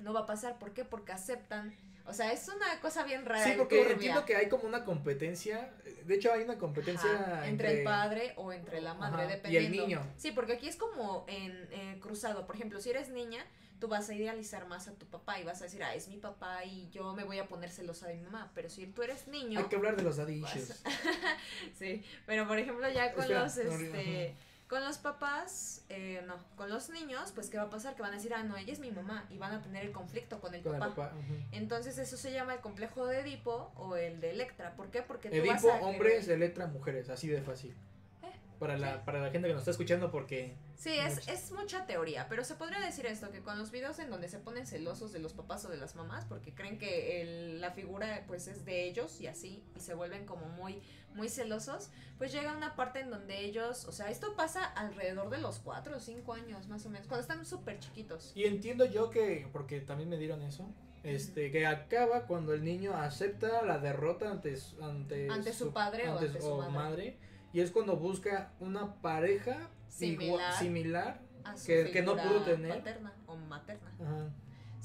no 0.00 0.12
va 0.12 0.20
a 0.20 0.26
pasar. 0.26 0.58
¿Por 0.58 0.72
qué? 0.72 0.84
Porque 0.84 1.12
aceptan, 1.12 1.74
o 2.08 2.12
sea, 2.12 2.32
es 2.32 2.48
una 2.48 2.80
cosa 2.80 3.04
bien 3.04 3.24
rara. 3.24 3.44
Sí, 3.44 3.54
porque 3.56 3.78
turbia. 3.78 3.92
entiendo 3.92 4.24
que 4.24 4.36
hay 4.36 4.48
como 4.48 4.64
una 4.64 4.84
competencia. 4.84 5.72
De 6.04 6.14
hecho, 6.14 6.32
hay 6.32 6.42
una 6.42 6.56
competencia 6.58 7.46
entre, 7.46 7.78
el 7.78 7.84
padre 7.84 8.32
o 8.36 8.52
entre 8.52 8.80
la 8.80 8.94
madre, 8.94 9.24
Ajá, 9.24 9.24
y 9.24 9.56
el 9.56 9.64
dependiendo. 9.64 9.82
niño. 9.82 10.12
Sí, 10.16 10.30
porque 10.30 10.54
aquí 10.54 10.68
es 10.68 10.76
como 10.76 11.24
en 11.28 11.68
eh, 11.72 11.98
cruzado. 12.00 12.46
Por 12.46 12.54
ejemplo, 12.54 12.80
si 12.80 12.90
eres 12.90 13.08
niña, 13.08 13.44
tú 13.80 13.88
vas 13.88 14.08
a 14.08 14.14
idealizar 14.14 14.66
más 14.66 14.88
a 14.88 14.94
tu 14.94 15.06
papá 15.06 15.40
y 15.40 15.44
vas 15.44 15.60
a 15.60 15.64
decir, 15.64 15.82
ah, 15.82 15.94
es 15.94 16.08
mi 16.08 16.16
papá 16.16 16.64
y 16.64 16.88
yo 16.90 17.14
me 17.14 17.24
voy 17.24 17.38
a 17.38 17.46
poner 17.46 17.70
celosa 17.70 18.06
de 18.08 18.14
mi 18.14 18.22
mamá. 18.22 18.50
Pero 18.54 18.70
si 18.70 18.86
tú 18.86 19.02
eres 19.02 19.26
niño, 19.28 19.58
Hay 19.60 19.66
que 19.66 19.76
hablar 19.76 19.96
de 19.96 20.02
los 20.02 20.16
daddy 20.16 20.42
issues. 20.42 20.82
sí, 21.78 22.04
pero 22.24 22.46
por 22.46 22.58
ejemplo 22.58 22.88
ya 22.88 23.12
con 23.12 23.24
Espera, 23.24 23.42
los 23.42 23.56
no, 23.56 23.62
este 23.62 24.36
con 24.68 24.82
los 24.84 24.98
papás, 24.98 25.84
eh, 25.88 26.22
no, 26.26 26.34
con 26.56 26.68
los 26.68 26.90
niños, 26.90 27.30
pues 27.32 27.48
qué 27.50 27.56
va 27.56 27.64
a 27.64 27.70
pasar 27.70 27.94
que 27.94 28.02
van 28.02 28.12
a 28.12 28.16
decir, 28.16 28.34
ah, 28.34 28.42
no, 28.42 28.56
ella 28.56 28.72
es 28.72 28.80
mi 28.80 28.90
mamá 28.90 29.24
y 29.30 29.38
van 29.38 29.52
a 29.52 29.62
tener 29.62 29.84
el 29.84 29.92
conflicto 29.92 30.40
con 30.40 30.54
el 30.54 30.62
Con 30.62 30.74
el 30.74 30.80
papá. 30.80 31.12
Entonces 31.52 31.98
eso 31.98 32.16
se 32.16 32.32
llama 32.32 32.54
el 32.54 32.60
complejo 32.60 33.06
de 33.06 33.20
Edipo 33.20 33.72
o 33.76 33.94
el 33.96 34.20
de 34.20 34.30
Electra. 34.30 34.74
¿Por 34.74 34.90
qué? 34.90 35.02
Porque 35.02 35.30
tú 35.30 35.36
vas 35.46 35.62
Edipo, 35.62 35.72
a 35.72 35.78
querer- 35.78 35.84
hombres, 35.84 36.28
Electra, 36.28 36.66
mujeres. 36.66 37.08
Así 37.10 37.28
de 37.28 37.42
fácil. 37.42 37.76
Eh, 38.24 38.32
Para 38.58 38.76
la, 38.76 39.04
para 39.04 39.20
la 39.20 39.30
gente 39.30 39.46
que 39.46 39.54
nos 39.54 39.60
está 39.62 39.70
escuchando, 39.70 40.10
porque. 40.10 40.56
Sí, 40.76 40.90
es, 40.98 41.26
es 41.28 41.52
mucha 41.52 41.86
teoría, 41.86 42.26
pero 42.28 42.44
se 42.44 42.54
podría 42.56 42.80
decir 42.80 43.06
esto, 43.06 43.30
que 43.30 43.40
con 43.40 43.58
los 43.58 43.70
videos 43.70 43.98
en 43.98 44.10
donde 44.10 44.28
se 44.28 44.38
ponen 44.38 44.66
celosos 44.66 45.12
de 45.12 45.20
los 45.20 45.32
papás 45.32 45.64
o 45.64 45.68
de 45.70 45.76
las 45.78 45.94
mamás, 45.94 46.24
porque 46.26 46.52
creen 46.54 46.78
que 46.78 47.22
el- 47.22 47.60
la 47.62 47.70
figura 47.70 48.24
pues 48.26 48.46
es 48.46 48.64
de 48.66 48.84
ellos 48.84 49.20
y 49.20 49.26
así, 49.26 49.62
y 49.74 49.80
se 49.80 49.94
vuelven 49.94 50.26
como 50.26 50.46
muy, 50.48 50.82
muy 51.16 51.28
celosos, 51.28 51.90
pues 52.18 52.32
llega 52.32 52.56
una 52.56 52.76
parte 52.76 53.00
en 53.00 53.10
donde 53.10 53.40
ellos, 53.44 53.84
o 53.86 53.92
sea, 53.92 54.10
esto 54.10 54.34
pasa 54.36 54.64
alrededor 54.64 55.30
de 55.30 55.38
los 55.38 55.58
4 55.58 55.96
o 55.96 56.00
5 56.00 56.32
años 56.34 56.68
más 56.68 56.86
o 56.86 56.90
menos, 56.90 57.08
cuando 57.08 57.22
están 57.22 57.44
súper 57.44 57.78
chiquitos. 57.80 58.32
Y 58.34 58.44
entiendo 58.44 58.84
yo 58.84 59.10
que, 59.10 59.48
porque 59.52 59.80
también 59.80 60.08
me 60.08 60.16
dieron 60.18 60.42
eso, 60.42 60.68
este, 61.02 61.50
que 61.50 61.66
acaba 61.66 62.26
cuando 62.26 62.52
el 62.52 62.64
niño 62.64 62.94
acepta 62.96 63.62
la 63.64 63.78
derrota 63.78 64.30
ante, 64.30 64.56
su- 64.56 64.82
ante, 64.84 65.28
Ante 65.30 65.52
su 65.52 65.72
padre 65.72 66.08
o 66.08 66.18
ante 66.18 66.40
su 66.40 66.56
madre. 66.70 67.18
y 67.52 67.60
es 67.60 67.70
cuando 67.70 67.96
busca 67.96 68.52
una 68.60 68.94
pareja 69.00 69.70
Similar. 69.88 71.20
A 71.44 71.56
su 71.56 71.66
Que- 71.68 71.90
que 71.92 72.02
no 72.02 72.16
pudo 72.16 72.42
tener. 72.42 72.76
Paterna 72.78 73.12
o 73.26 73.36
materna. 73.36 73.92
Ajá. 74.02 74.30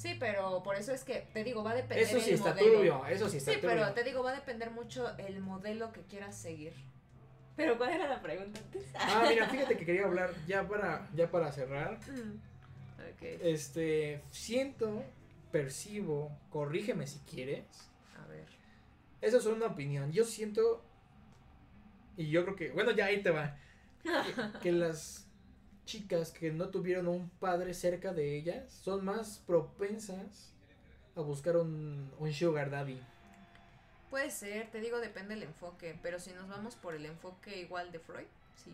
Sí, 0.01 0.15
pero 0.19 0.63
por 0.63 0.75
eso 0.75 0.91
es 0.93 1.03
que, 1.03 1.27
te 1.33 1.43
digo, 1.43 1.63
va 1.63 1.71
a 1.71 1.75
depender 1.75 1.99
Eso 2.07 2.19
sí 2.19 2.29
el 2.31 2.35
está 2.37 2.49
modelo. 2.49 2.73
turbio, 2.73 3.05
eso 3.05 3.29
sí 3.29 3.37
está 3.37 3.51
Sí, 3.53 3.57
turbio. 3.61 3.75
pero 3.75 3.93
te 3.93 4.03
digo, 4.03 4.23
va 4.23 4.31
a 4.31 4.35
depender 4.35 4.71
mucho 4.71 5.15
el 5.17 5.39
modelo 5.41 5.91
que 5.91 6.01
quieras 6.01 6.35
seguir. 6.35 6.73
Pero 7.55 7.77
¿cuál 7.77 7.91
era 7.91 8.07
la 8.07 8.21
pregunta 8.21 8.59
antes? 8.59 8.83
Ah, 8.95 9.25
mira, 9.29 9.47
fíjate 9.49 9.77
que 9.77 9.85
quería 9.85 10.05
hablar 10.05 10.33
ya 10.47 10.67
para, 10.67 11.07
ya 11.13 11.29
para 11.29 11.51
cerrar. 11.51 11.99
ok, 11.99 13.21
Este, 13.43 14.21
siento, 14.31 15.03
percibo, 15.51 16.31
corrígeme 16.49 17.05
si 17.05 17.19
quieres. 17.19 17.65
a 18.23 18.25
ver. 18.27 18.45
Eso 19.21 19.37
es 19.37 19.45
una 19.45 19.67
opinión. 19.67 20.11
Yo 20.11 20.25
siento, 20.25 20.81
y 22.17 22.29
yo 22.29 22.43
creo 22.43 22.55
que, 22.55 22.71
bueno, 22.71 22.89
ya 22.91 23.05
ahí 23.05 23.21
te 23.21 23.29
va. 23.29 23.55
Que, 24.01 24.59
que 24.61 24.71
las 24.71 25.27
chicas 25.91 26.31
que 26.31 26.51
no 26.51 26.69
tuvieron 26.69 27.07
un 27.09 27.29
padre 27.39 27.73
cerca 27.73 28.13
de 28.13 28.37
ellas 28.37 28.71
son 28.83 29.03
más 29.03 29.39
propensas 29.45 30.49
a 31.17 31.21
buscar 31.21 31.57
un, 31.57 32.09
un 32.17 32.33
sugar 32.33 32.69
daddy. 32.69 32.97
Puede 34.09 34.31
ser, 34.31 34.69
te 34.71 34.79
digo, 34.79 34.99
depende 34.99 35.35
del 35.35 35.43
enfoque, 35.43 35.97
pero 36.01 36.17
si 36.19 36.31
nos 36.31 36.47
vamos 36.47 36.75
por 36.75 36.95
el 36.95 37.05
enfoque 37.05 37.59
igual 37.59 37.91
de 37.91 37.99
Freud, 37.99 38.25
sí, 38.63 38.73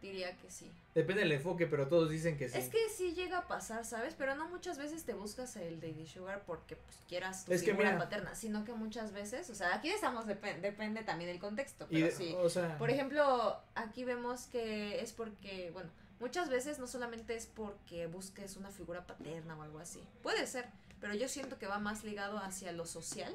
diría 0.00 0.36
que 0.36 0.50
sí. 0.50 0.68
Depende 0.96 1.22
del 1.22 1.32
enfoque, 1.32 1.66
pero 1.68 1.86
todos 1.86 2.10
dicen 2.10 2.36
que 2.36 2.48
sí. 2.48 2.58
Es 2.58 2.68
que 2.68 2.88
sí 2.88 3.12
llega 3.14 3.38
a 3.38 3.46
pasar, 3.48 3.84
¿sabes? 3.84 4.14
Pero 4.18 4.34
no 4.34 4.48
muchas 4.48 4.78
veces 4.78 5.04
te 5.04 5.14
buscas 5.14 5.54
el 5.56 5.80
Daddy 5.80 6.06
Sugar 6.08 6.42
porque 6.44 6.74
pues, 6.76 6.96
quieras 7.08 7.44
tu 7.44 7.52
Es 7.52 7.62
que 7.62 7.70
figura 7.70 7.90
mira- 7.90 7.98
paterna, 8.04 8.34
sino 8.34 8.64
que 8.64 8.72
muchas 8.72 9.12
veces, 9.12 9.48
o 9.50 9.54
sea, 9.54 9.74
aquí 9.76 9.90
estamos, 9.90 10.26
depen- 10.26 10.60
depende 10.60 11.02
también 11.04 11.30
del 11.30 11.40
contexto, 11.40 11.86
Y 11.90 11.94
pero 12.02 12.06
de- 12.06 12.12
sí. 12.12 12.34
o 12.36 12.48
sea, 12.50 12.78
Por 12.78 12.90
ejemplo, 12.90 13.56
aquí 13.76 14.04
vemos 14.04 14.46
que 14.46 15.00
es 15.00 15.12
porque, 15.12 15.70
bueno, 15.72 15.90
muchas 16.22 16.48
veces 16.48 16.78
no 16.78 16.86
solamente 16.86 17.34
es 17.34 17.46
porque 17.46 18.06
busques 18.06 18.56
una 18.56 18.70
figura 18.70 19.04
paterna 19.04 19.56
o 19.56 19.62
algo 19.62 19.80
así. 19.80 20.00
Puede 20.22 20.46
ser, 20.46 20.66
pero 21.00 21.14
yo 21.14 21.28
siento 21.28 21.58
que 21.58 21.66
va 21.66 21.80
más 21.80 22.04
ligado 22.04 22.38
hacia 22.38 22.70
lo 22.70 22.86
social, 22.86 23.34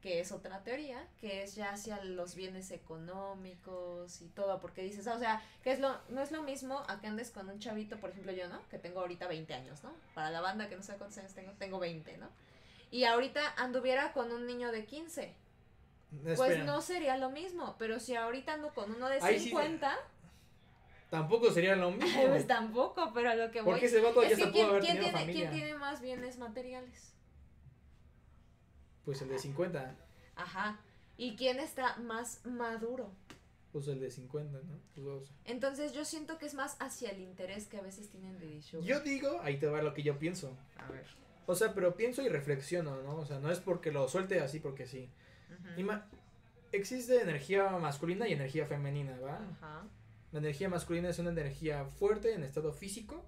que 0.00 0.20
es 0.20 0.30
otra 0.30 0.60
teoría, 0.62 1.04
que 1.20 1.42
es 1.42 1.56
ya 1.56 1.72
hacia 1.72 2.02
los 2.04 2.36
bienes 2.36 2.70
económicos 2.70 4.22
y 4.22 4.28
todo, 4.28 4.60
porque 4.60 4.82
dices, 4.82 5.08
ah, 5.08 5.14
o 5.16 5.18
sea, 5.18 5.42
que 5.64 5.72
es 5.72 5.80
lo, 5.80 5.98
no 6.08 6.22
es 6.22 6.30
lo 6.30 6.42
mismo 6.44 6.84
a 6.86 7.00
que 7.00 7.08
andes 7.08 7.32
con 7.32 7.48
un 7.50 7.58
chavito, 7.58 7.98
por 7.98 8.10
ejemplo 8.10 8.30
yo, 8.32 8.46
¿no? 8.48 8.60
Que 8.68 8.78
tengo 8.78 9.00
ahorita 9.00 9.26
20 9.26 9.52
años, 9.52 9.82
¿no? 9.82 9.90
Para 10.14 10.30
la 10.30 10.40
banda 10.40 10.68
que 10.68 10.76
no 10.76 10.84
sé 10.84 10.94
cuántos 10.98 11.18
años 11.18 11.34
tengo, 11.34 11.50
tengo 11.58 11.80
20, 11.80 12.16
¿no? 12.18 12.28
Y 12.92 13.04
ahorita 13.04 13.54
anduviera 13.56 14.12
con 14.12 14.30
un 14.30 14.46
niño 14.46 14.70
de 14.70 14.84
15. 14.84 15.34
Pues 16.22 16.40
espera, 16.40 16.64
no 16.64 16.80
sería 16.80 17.16
lo 17.16 17.30
mismo, 17.30 17.74
pero 17.78 17.98
si 17.98 18.14
ahorita 18.14 18.54
ando 18.54 18.72
con 18.72 18.92
uno 18.94 19.08
de 19.08 19.18
Ahí 19.20 19.38
sí- 19.40 19.48
50, 19.50 19.96
tampoco 21.10 21.50
sería 21.50 21.76
lo 21.76 21.90
mismo. 21.92 22.26
pues 22.28 22.46
tampoco, 22.46 23.10
pero 23.12 23.30
a 23.30 23.34
lo 23.34 23.50
que 23.50 23.60
voy 23.60 23.72
Porque 23.72 23.86
ese 23.86 24.00
vato 24.00 24.22
ya 24.22 24.28
es 24.30 24.36
se 24.36 24.44
que 24.44 24.46
pudo 24.46 24.52
¿quién, 24.52 24.68
haber 24.70 24.80
quién 24.82 24.94
tenido 24.96 25.10
tiene, 25.10 25.18
familia. 25.26 25.50
quién 25.50 25.60
tiene 25.62 25.78
más 25.78 26.00
bienes 26.00 26.38
materiales? 26.38 27.12
Pues 29.04 29.20
el 29.22 29.28
de 29.28 29.38
50. 29.38 29.96
Ajá. 30.36 30.80
¿Y 31.16 31.36
quién 31.36 31.58
está 31.58 31.96
más 31.98 32.44
maduro? 32.46 33.10
Pues 33.72 33.86
el 33.88 34.00
de 34.00 34.10
50, 34.10 34.58
¿no? 34.58 34.78
Pues. 34.94 35.30
Entonces 35.44 35.92
yo 35.92 36.04
siento 36.04 36.38
que 36.38 36.46
es 36.46 36.54
más 36.54 36.76
hacia 36.80 37.10
el 37.10 37.20
interés 37.20 37.66
que 37.66 37.78
a 37.78 37.82
veces 37.82 38.08
tienen 38.10 38.38
de 38.38 38.46
dicho. 38.46 38.80
Yo 38.82 39.00
digo, 39.00 39.40
ahí 39.42 39.58
te 39.58 39.66
va 39.66 39.80
lo 39.82 39.94
que 39.94 40.02
yo 40.02 40.18
pienso. 40.18 40.56
A 40.76 40.90
ver. 40.90 41.06
O 41.46 41.54
sea, 41.54 41.74
pero 41.74 41.94
pienso 41.96 42.22
y 42.22 42.28
reflexiono, 42.28 43.02
¿no? 43.02 43.16
O 43.16 43.26
sea, 43.26 43.38
no 43.38 43.50
es 43.50 43.60
porque 43.60 43.90
lo 43.92 44.08
suelte 44.08 44.40
así 44.40 44.60
porque 44.60 44.86
sí. 44.86 45.08
Ujú. 45.50 45.80
Ima- 45.80 46.04
existe 46.72 47.20
energía 47.22 47.68
masculina 47.78 48.26
y 48.28 48.32
energía 48.32 48.66
femenina, 48.66 49.18
¿va? 49.20 49.36
Ajá. 49.52 49.84
La 50.32 50.38
energía 50.38 50.68
masculina 50.68 51.08
es 51.08 51.18
una 51.18 51.30
energía 51.30 51.84
fuerte 51.84 52.34
en 52.34 52.44
estado 52.44 52.72
físico. 52.72 53.24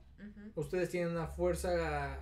Ustedes 0.54 0.88
tienen 0.90 1.10
una 1.10 1.26
fuerza 1.26 2.18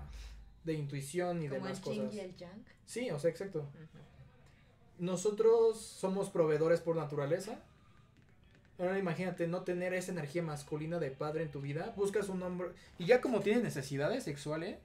de 0.65 0.73
intuición 0.73 1.43
y 1.43 1.49
Como 1.49 1.65
demás 1.65 1.79
el 1.79 1.85
cosas. 1.85 2.15
y 2.15 2.21
el 2.21 2.37
yang. 2.37 2.65
Sí, 2.87 3.11
o 3.11 3.19
sea, 3.19 3.31
exacto. 3.31 3.69
Nosotros 4.99 5.79
somos 5.79 6.31
proveedores 6.31 6.81
por 6.81 6.97
naturaleza. 6.97 7.59
Ahora 8.79 8.99
imagínate 8.99 9.47
no 9.47 9.63
tener 9.63 9.93
esa 9.93 10.13
energía 10.13 10.43
masculina 10.43 10.99
de 10.99 11.11
padre 11.11 11.43
en 11.43 11.51
tu 11.51 11.61
vida. 11.61 11.93
Buscas 11.97 12.29
un 12.29 12.43
hombre. 12.43 12.71
Y 12.99 13.07
ya 13.07 13.21
como 13.21 13.41
tienes 13.41 13.63
necesidades 13.63 14.25
sexuales. 14.25 14.79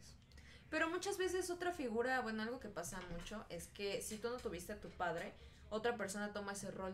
Pero 0.70 0.90
muchas 0.90 1.18
veces 1.18 1.50
otra 1.50 1.72
figura, 1.72 2.20
bueno, 2.22 2.44
algo 2.44 2.60
que 2.60 2.68
pasa 2.68 3.00
mucho 3.18 3.46
es 3.50 3.68
que 3.68 4.02
si 4.02 4.18
tú 4.18 4.30
no 4.30 4.38
tuviste 4.38 4.74
a 4.74 4.80
tu 4.82 4.90
padre, 4.90 5.32
otra 5.70 5.96
persona 5.96 6.34
toma 6.34 6.52
ese 6.54 6.72
rol. 6.72 6.94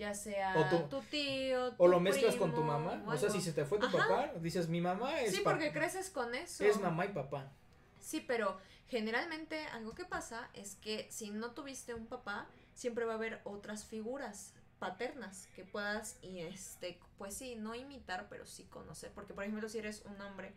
Ya 0.00 0.14
sea 0.14 0.56
O 0.56 0.88
tu 0.88 1.02
tío, 1.02 1.74
O 1.76 1.86
lo 1.86 2.00
mezclas 2.00 2.34
con 2.36 2.54
tu 2.54 2.62
mamá. 2.62 3.04
o 3.06 3.10
O 3.10 3.16
sea, 3.18 3.28
si 3.28 3.42
se 3.42 3.52
te 3.52 3.66
fue 3.66 3.78
tu 3.78 3.84
Ajá. 3.84 3.98
papá, 3.98 4.32
dices 4.40 4.66
mi 4.66 4.80
mamá 4.80 5.20
es. 5.20 5.34
Sí, 5.36 5.42
porque 5.44 5.72
creces 5.72 6.08
con 6.08 6.34
eso. 6.34 6.64
Es 6.64 6.80
mamá 6.80 7.04
y 7.04 7.08
papá. 7.10 7.52
Sí, 8.00 8.24
pero 8.26 8.58
generalmente 8.88 9.62
algo 9.66 9.94
que 9.94 10.06
pasa 10.06 10.48
es 10.54 10.76
que 10.76 11.06
si 11.10 11.30
no 11.30 11.50
tuviste 11.50 11.92
un 11.92 12.06
papá, 12.06 12.46
siempre 12.74 13.04
va 13.04 13.12
a 13.12 13.16
haber 13.16 13.42
otras 13.44 13.84
figuras 13.84 14.54
paternas 14.78 15.48
que 15.54 15.64
puedas 15.64 16.16
y 16.22 16.38
este 16.40 16.98
pues 17.18 17.34
sí 17.34 17.54
no 17.54 17.74
imitar 17.74 18.28
pero 18.30 18.46
sí 18.46 18.64
conocer 18.64 19.12
porque 19.14 19.34
por 19.34 19.44
ejemplo 19.44 19.68
si 19.68 19.76
eres 19.76 20.02
un 20.06 20.18
hombre 20.22 20.54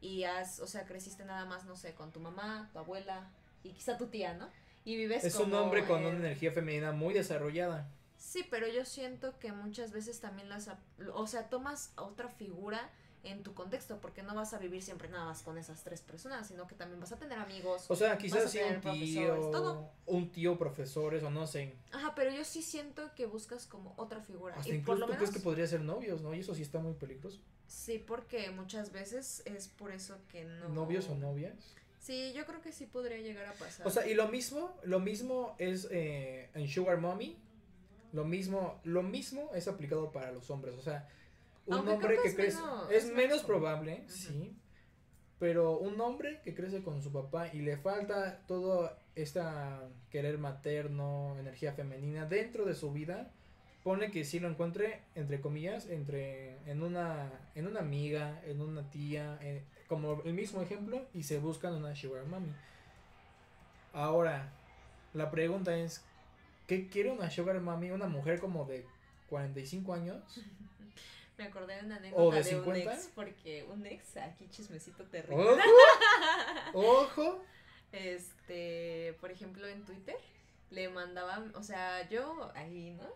y 0.00 0.24
has 0.24 0.60
o 0.60 0.66
sea 0.66 0.86
creciste 0.86 1.26
nada 1.26 1.44
más 1.44 1.66
no 1.66 1.76
sé 1.76 1.92
con 1.92 2.10
tu 2.10 2.18
mamá 2.18 2.70
tu 2.72 2.78
abuela 2.78 3.28
y 3.62 3.72
quizá 3.72 3.98
tu 3.98 4.06
tía 4.06 4.32
no 4.32 4.48
y 4.86 4.96
vives 4.96 5.22
Es 5.22 5.34
un 5.36 5.52
hombre 5.52 5.84
con 5.84 6.00
una 6.06 6.16
energía 6.16 6.50
femenina 6.50 6.92
muy 6.92 7.12
desarrollada. 7.12 7.86
Sí 8.18 8.44
pero 8.50 8.68
yo 8.68 8.84
siento 8.84 9.38
que 9.38 9.52
muchas 9.52 9.92
veces 9.92 10.20
también 10.20 10.48
las 10.48 10.70
o 11.14 11.26
sea 11.26 11.48
tomas 11.48 11.92
a 11.96 12.02
otra 12.02 12.28
figura 12.28 12.90
en 13.24 13.42
tu 13.42 13.52
contexto 13.52 14.00
porque 14.00 14.22
no 14.22 14.34
vas 14.34 14.54
a 14.54 14.58
vivir 14.58 14.80
siempre 14.82 15.08
nada 15.08 15.24
más 15.24 15.42
con 15.42 15.58
esas 15.58 15.82
tres 15.82 16.00
personas 16.02 16.46
sino 16.46 16.66
que 16.68 16.74
también 16.76 17.00
vas 17.00 17.10
a 17.12 17.16
tener 17.18 17.38
amigos 17.38 17.84
O 17.90 17.96
sea, 17.96 18.16
quizás 18.16 18.50
sí 18.50 18.58
un 18.60 18.80
tío. 18.80 19.34
todo. 19.50 19.90
Un 20.06 20.30
tío, 20.30 20.56
profesores 20.56 21.22
o 21.24 21.30
no 21.30 21.46
sé. 21.46 21.74
Ajá, 21.92 22.14
pero 22.14 22.30
yo 22.30 22.44
sí 22.44 22.62
siento 22.62 23.10
que 23.16 23.26
buscas 23.26 23.66
como 23.66 23.92
otra 23.96 24.20
figura. 24.20 24.54
Hasta 24.54 24.68
y 24.68 24.78
por 24.78 24.78
incluso 24.80 24.98
lo 25.00 25.06
tú 25.06 25.12
menos, 25.12 25.18
crees 25.30 25.36
que 25.36 25.42
podría 25.44 25.66
ser 25.66 25.80
novios, 25.80 26.22
¿no? 26.22 26.32
Y 26.32 26.40
eso 26.40 26.54
sí 26.54 26.62
está 26.62 26.78
muy 26.78 26.94
peligroso. 26.94 27.40
sí, 27.66 27.98
porque 27.98 28.50
muchas 28.52 28.92
veces 28.92 29.42
es 29.46 29.66
por 29.68 29.90
eso 29.90 30.16
que 30.28 30.44
no. 30.44 30.68
¿Novios 30.68 31.08
o 31.08 31.16
novias? 31.16 31.74
Sí, 31.98 32.32
yo 32.34 32.46
creo 32.46 32.62
que 32.62 32.72
sí 32.72 32.86
podría 32.86 33.18
llegar 33.18 33.46
a 33.46 33.52
pasar. 33.54 33.84
O 33.86 33.90
sea, 33.90 34.06
y 34.06 34.14
lo 34.14 34.28
mismo, 34.28 34.76
lo 34.84 35.00
mismo 35.00 35.56
es 35.58 35.88
eh, 35.90 36.50
en 36.54 36.68
Sugar 36.68 36.98
Mommy. 36.98 37.36
Lo 38.12 38.24
mismo, 38.24 38.80
lo 38.84 39.02
mismo 39.02 39.50
es 39.54 39.68
aplicado 39.68 40.10
para 40.12 40.32
los 40.32 40.50
hombres. 40.50 40.74
O 40.76 40.82
sea, 40.82 41.08
un 41.66 41.74
Aunque 41.74 41.92
hombre 41.92 42.16
que, 42.22 42.34
crece. 42.34 42.58
menos- 42.58 42.90
es 42.90 43.04
es 43.04 43.12
menos 43.12 43.42
probable, 43.42 44.04
sí. 44.08 44.56
Pero 45.38 45.78
un 45.78 46.00
hombre 46.00 46.40
que 46.42 46.54
crece 46.54 46.82
con 46.82 47.00
su 47.02 47.12
papá 47.12 47.48
y 47.52 47.60
le 47.60 47.76
falta 47.76 48.40
todo 48.48 48.96
esta 49.14 49.82
querer 50.10 50.38
materno, 50.38 51.36
energía 51.38 51.72
femenina 51.74 52.26
dentro 52.26 52.64
de 52.64 52.74
su 52.74 52.92
vida, 52.92 53.30
pone 53.84 54.10
que 54.10 54.24
sí 54.24 54.40
lo 54.40 54.48
encuentre, 54.48 55.02
entre 55.14 55.40
comillas, 55.40 55.86
entre 55.88 56.56
en 56.68 56.82
una, 56.82 57.30
en 57.54 57.66
una 57.68 57.80
amiga, 57.80 58.40
en 58.46 58.60
una 58.60 58.90
tía, 58.90 59.38
en- 59.40 59.64
como 59.88 60.22
el 60.24 60.34
mismo 60.34 60.60
ejemplo, 60.60 61.06
y 61.14 61.22
se 61.22 61.38
buscan 61.38 61.74
una 61.74 61.94
sugar 61.94 62.24
mommy. 62.26 62.52
Ahora, 63.92 64.50
la 65.14 65.30
pregunta 65.30 65.76
es, 65.76 66.04
¿qué 66.68 66.86
quiere 66.86 67.10
una 67.10 67.28
sugar 67.30 67.60
mommy? 67.60 67.90
Una 67.90 68.06
mujer 68.06 68.38
como 68.38 68.64
de 68.64 68.86
45 69.28 69.94
años. 69.94 70.22
Me 71.38 71.44
acordé 71.44 71.76
de 71.76 71.86
una 71.86 71.96
¿O 71.96 71.98
anécdota 71.98 72.36
de 72.36 72.42
de, 72.42 72.56
un 72.56 72.64
50? 72.64 72.94
ex, 72.94 73.10
porque 73.14 73.66
un 73.72 73.86
ex, 73.86 74.16
aquí 74.16 74.48
chismecito 74.50 75.04
terrible. 75.04 75.44
¡Ojo! 75.44 75.60
¡Ojo! 76.74 77.42
Este, 77.92 79.16
por 79.20 79.30
ejemplo, 79.30 79.66
en 79.66 79.84
Twitter 79.84 80.16
le 80.70 80.88
mandaban, 80.88 81.54
o 81.54 81.62
sea, 81.62 82.08
yo 82.08 82.50
ahí, 82.54 82.90
¿no? 83.00 83.08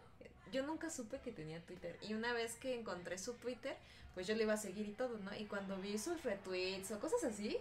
Yo 0.53 0.65
nunca 0.65 0.89
supe 0.89 1.19
que 1.19 1.33
tenía 1.33 1.61
Twitter. 1.63 1.99
Y 2.03 2.15
una 2.15 2.33
vez 2.33 2.55
que 2.55 2.79
encontré 2.79 3.19
su 3.19 3.35
Twitter, 3.35 3.77
pues 4.15 4.27
yo 4.27 4.37
le 4.37 4.45
iba 4.45 4.53
a 4.53 4.59
seguir 4.59 4.87
y 4.89 4.93
todo, 4.93 5.19
¿no? 5.19 5.35
Y 5.35 5.47
cuando 5.47 5.77
vi 5.79 5.99
sus 5.99 6.23
retweets 6.23 6.93
o 6.93 7.01
cosas 7.01 7.25
así, 7.25 7.59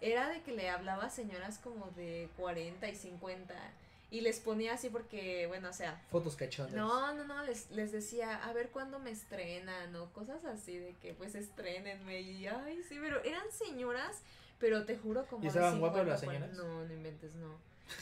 era 0.00 0.28
de 0.30 0.40
que 0.40 0.52
le 0.52 0.70
hablaba 0.70 1.06
a 1.06 1.10
señoras 1.10 1.58
como 1.58 1.90
de 1.96 2.30
40 2.38 2.88
y 2.88 2.94
50. 2.96 3.54
Y 4.10 4.22
les 4.22 4.40
ponía 4.40 4.72
así 4.72 4.88
porque, 4.88 5.46
bueno, 5.48 5.68
o 5.68 5.72
sea, 5.72 6.00
Fotos 6.10 6.34
cachondas. 6.34 6.74
no, 6.74 7.12
no, 7.14 7.24
no, 7.24 7.42
les, 7.44 7.70
les 7.72 7.92
decía, 7.92 8.42
a 8.42 8.52
ver 8.54 8.70
cuándo 8.70 8.98
me 8.98 9.10
estrenan 9.10 9.94
o 9.96 10.06
cosas 10.12 10.44
así 10.46 10.78
de 10.78 10.94
que 11.02 11.12
pues 11.12 11.34
estrenenme 11.34 12.20
y 12.22 12.46
ay, 12.46 12.82
sí, 12.88 12.96
pero 13.00 13.22
eran 13.22 13.44
señoras, 13.52 14.16
pero 14.58 14.86
te 14.86 14.96
juro 14.96 15.26
como 15.26 15.44
¿Y 15.44 15.48
estaban 15.48 15.78
guapas 15.78 15.98
50, 16.06 16.10
las 16.12 16.24
40. 16.24 16.46
señoras? 16.56 16.72
No, 16.72 16.86
no 16.86 16.92
inventes, 16.94 17.34
no. 17.34 17.54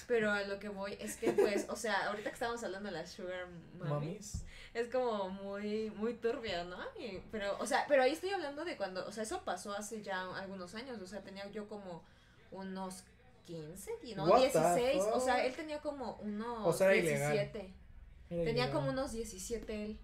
Pero 0.08 0.30
a 0.32 0.42
lo 0.42 0.58
que 0.60 0.68
voy 0.68 0.96
es 1.00 1.16
que 1.16 1.32
pues, 1.32 1.66
o 1.68 1.76
sea, 1.76 2.06
ahorita 2.08 2.30
que 2.30 2.34
estamos 2.34 2.62
hablando 2.62 2.88
de 2.88 2.94
las 2.96 3.10
sugar 3.10 3.46
mummies, 3.74 4.44
es 4.74 4.88
como 4.88 5.28
muy, 5.28 5.90
muy 5.90 6.14
turbia, 6.14 6.64
¿no? 6.64 6.78
Y- 7.00 7.20
pero, 7.32 7.56
o 7.58 7.66
sea, 7.66 7.84
pero 7.88 8.02
ahí 8.02 8.12
estoy 8.12 8.30
hablando 8.30 8.64
de 8.64 8.76
cuando, 8.76 9.04
o 9.06 9.12
sea, 9.12 9.22
eso 9.24 9.42
pasó 9.44 9.72
hace 9.76 10.02
ya 10.02 10.22
algunos 10.36 10.74
años, 10.76 11.00
o 11.00 11.06
sea, 11.06 11.20
tenía 11.22 11.48
yo 11.50 11.68
como 11.68 12.02
unos 12.52 13.02
15, 13.46 13.90
y 14.02 14.14
no, 14.14 14.26
What 14.26 14.40
the 14.52 14.58
16, 14.58 15.02
o 15.14 15.20
sea, 15.20 15.46
él 15.46 15.54
tenía 15.54 15.80
como 15.80 16.16
unos 16.16 16.66
O 16.66 16.72
sea, 16.72 16.88
era 16.92 16.96
ilegal. 16.96 17.32
17. 17.32 17.58
Era 17.58 17.74
Tenía 18.28 18.52
ilegal. 18.52 18.72
como 18.72 18.90
unos 18.90 19.12
17 19.12 19.84
él. 19.84 19.98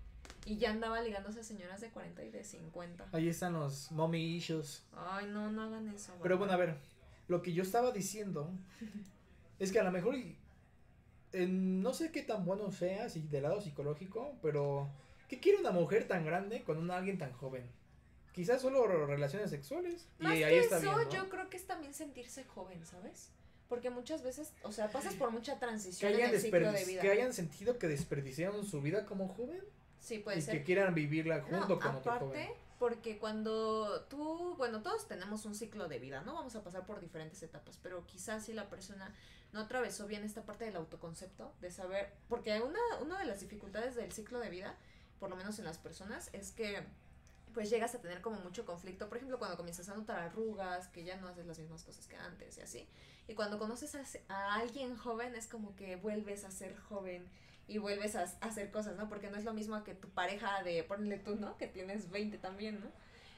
Y 0.45 0.57
ya 0.57 0.71
andaba 0.71 1.01
ligándose 1.01 1.41
a 1.41 1.45
señoras 1.45 1.81
de 1.81 1.91
40 1.91 2.25
y 2.25 2.31
de 2.31 2.43
50. 2.43 3.09
Ahí 3.13 3.29
están 3.29 3.53
los 3.53 3.93
mommy 3.93 4.37
issues. 4.37 4.83
Ay, 4.97 5.27
no, 5.27 5.51
no 5.53 5.63
hagan 5.63 5.89
eso. 5.89 6.13
Pero 6.23 6.39
bueno, 6.39 6.53
a 6.53 6.57
ver, 6.57 6.77
lo 7.29 7.43
que 7.43 7.53
yo 7.53 7.63
estaba 7.63 7.93
diciendo 7.93 8.51
es 9.59 9.71
que 9.71 9.79
a 9.79 9.85
lo 9.85 9.93
mejor, 9.93 10.17
no 11.33 11.95
sé 11.95 12.11
qué 12.11 12.23
tan 12.23 12.45
bueno 12.45 12.73
sea, 12.73 13.09
si 13.09 13.21
del 13.23 13.45
lado 13.45 13.61
psicológico, 13.61 14.37
pero 14.43 14.89
¿qué 15.29 15.39
quiere 15.39 15.59
una 15.59 15.71
mujer 15.71 16.09
tan 16.09 16.25
grande 16.25 16.63
con 16.63 16.79
un 16.79 16.91
alguien 16.91 17.19
tan 17.19 17.33
joven? 17.33 17.69
Quizás 18.33 18.63
solo 18.63 18.87
relaciones 19.07 19.51
sexuales. 19.51 20.07
Más 20.19 20.35
y 20.37 20.43
ahí 20.43 20.55
que 20.55 20.61
está 20.61 20.79
eso, 20.79 20.95
bien, 20.97 21.09
¿no? 21.09 21.15
yo 21.15 21.29
creo 21.29 21.51
que 21.51 21.57
es 21.57 21.67
también 21.67 21.93
sentirse 21.95 22.45
joven, 22.45 22.85
¿sabes? 22.87 23.31
Porque 23.69 23.91
muchas 23.91 24.23
veces, 24.23 24.53
o 24.63 24.73
sea, 24.73 24.91
pasas 24.91 25.15
por 25.15 25.31
mucha 25.31 25.59
transición 25.59 26.13
en 26.15 26.21
el 26.31 26.41
ciclo 26.41 26.73
de 26.73 26.85
vida. 26.85 27.01
que 27.03 27.11
hayan 27.11 27.33
sentido 27.33 27.79
que 27.79 27.89
desperdiciaron 27.89 28.67
su 28.67 28.81
vida 28.83 29.07
como 29.07 29.29
joven 29.29 29.63
Sí, 29.99 30.19
puede 30.19 30.39
y 30.39 30.43
ser. 30.43 30.59
que 30.59 30.65
quieran 30.65 30.95
vivirla 30.95 31.39
No, 31.39 31.45
junto 31.61 31.79
con 31.79 31.97
otro 31.97 32.13
aparte, 32.13 32.27
joven. 32.27 32.49
porque 32.79 33.19
cuando 33.19 34.03
tú, 34.11 34.55
bueno, 34.57 34.83
todos 34.83 35.07
tenemos 35.09 35.45
un 35.47 35.55
ciclo 35.55 35.89
de 35.89 35.99
vida, 36.01 36.23
¿no? 36.23 36.35
Vamos 36.35 36.57
a 36.57 36.63
pasar 36.65 36.85
por 36.87 37.01
diferentes 37.01 37.43
etapas, 37.43 37.79
pero 37.83 38.05
quizás 38.07 38.45
si 38.45 38.53
la 38.53 38.69
persona 38.69 39.15
no 39.53 39.61
atravesó 39.61 40.07
bien 40.07 40.25
esta 40.25 40.43
parte 40.45 40.65
del 40.65 40.77
autoconcepto, 40.77 41.53
de 41.61 41.71
saber, 41.71 42.13
porque 42.29 42.61
una, 42.61 42.81
una 43.01 43.19
de 43.19 43.27
las 43.27 43.41
dificultades 43.41 43.95
del 43.95 44.11
ciclo 44.13 44.39
de 44.41 44.51
vida, 44.51 44.77
por 45.21 45.31
lo 45.31 45.37
menos 45.37 45.59
en 45.61 45.65
las 45.67 45.79
personas, 45.79 46.31
es 46.33 46.51
que 46.51 46.83
pues 47.53 47.71
llegas 47.71 47.95
a 47.95 48.01
tener 48.01 48.21
como 48.21 48.41
mucho 48.41 48.65
conflicto, 48.65 49.09
por 49.09 49.19
ejemplo, 49.19 49.39
cuando 49.39 49.57
comienzas 49.57 49.89
a 49.89 49.95
notar 49.95 50.19
arrugas, 50.19 50.89
que 50.89 51.05
ya 51.05 51.17
no 51.17 51.29
haces 51.29 51.47
las 51.47 51.59
mismas 51.59 51.83
cosas 51.85 52.07
que 52.07 52.17
antes 52.17 52.59
y 52.59 52.61
así, 52.63 52.89
y 53.29 53.35
cuando 53.35 53.59
conoces 53.59 53.95
a, 53.95 54.03
a 54.29 54.55
alguien 54.55 54.97
joven 54.97 55.35
es 55.35 55.47
como 55.47 55.75
que 55.77 55.97
vuelves 55.97 56.45
a 56.45 56.51
ser 56.51 56.77
joven 56.77 57.29
y 57.69 57.79
vuelves 57.79 58.17
a, 58.17 58.23
a 58.23 58.47
hacer 58.47 58.71
cosas, 58.71 58.97
¿no? 58.97 59.09
Porque 59.09 59.31
no 59.31 59.37
es 59.37 59.45
lo 59.45 59.55
mismo 59.55 59.83
que 59.85 59.95
tu 59.95 60.09
pareja 60.09 60.63
de, 60.63 60.83
ponle 60.83 61.19
tú, 61.19 61.37
¿no? 61.37 61.57
Que 61.57 61.69
tienes 61.69 62.11
20 62.11 62.39
también, 62.39 62.81
¿no? 62.81 62.91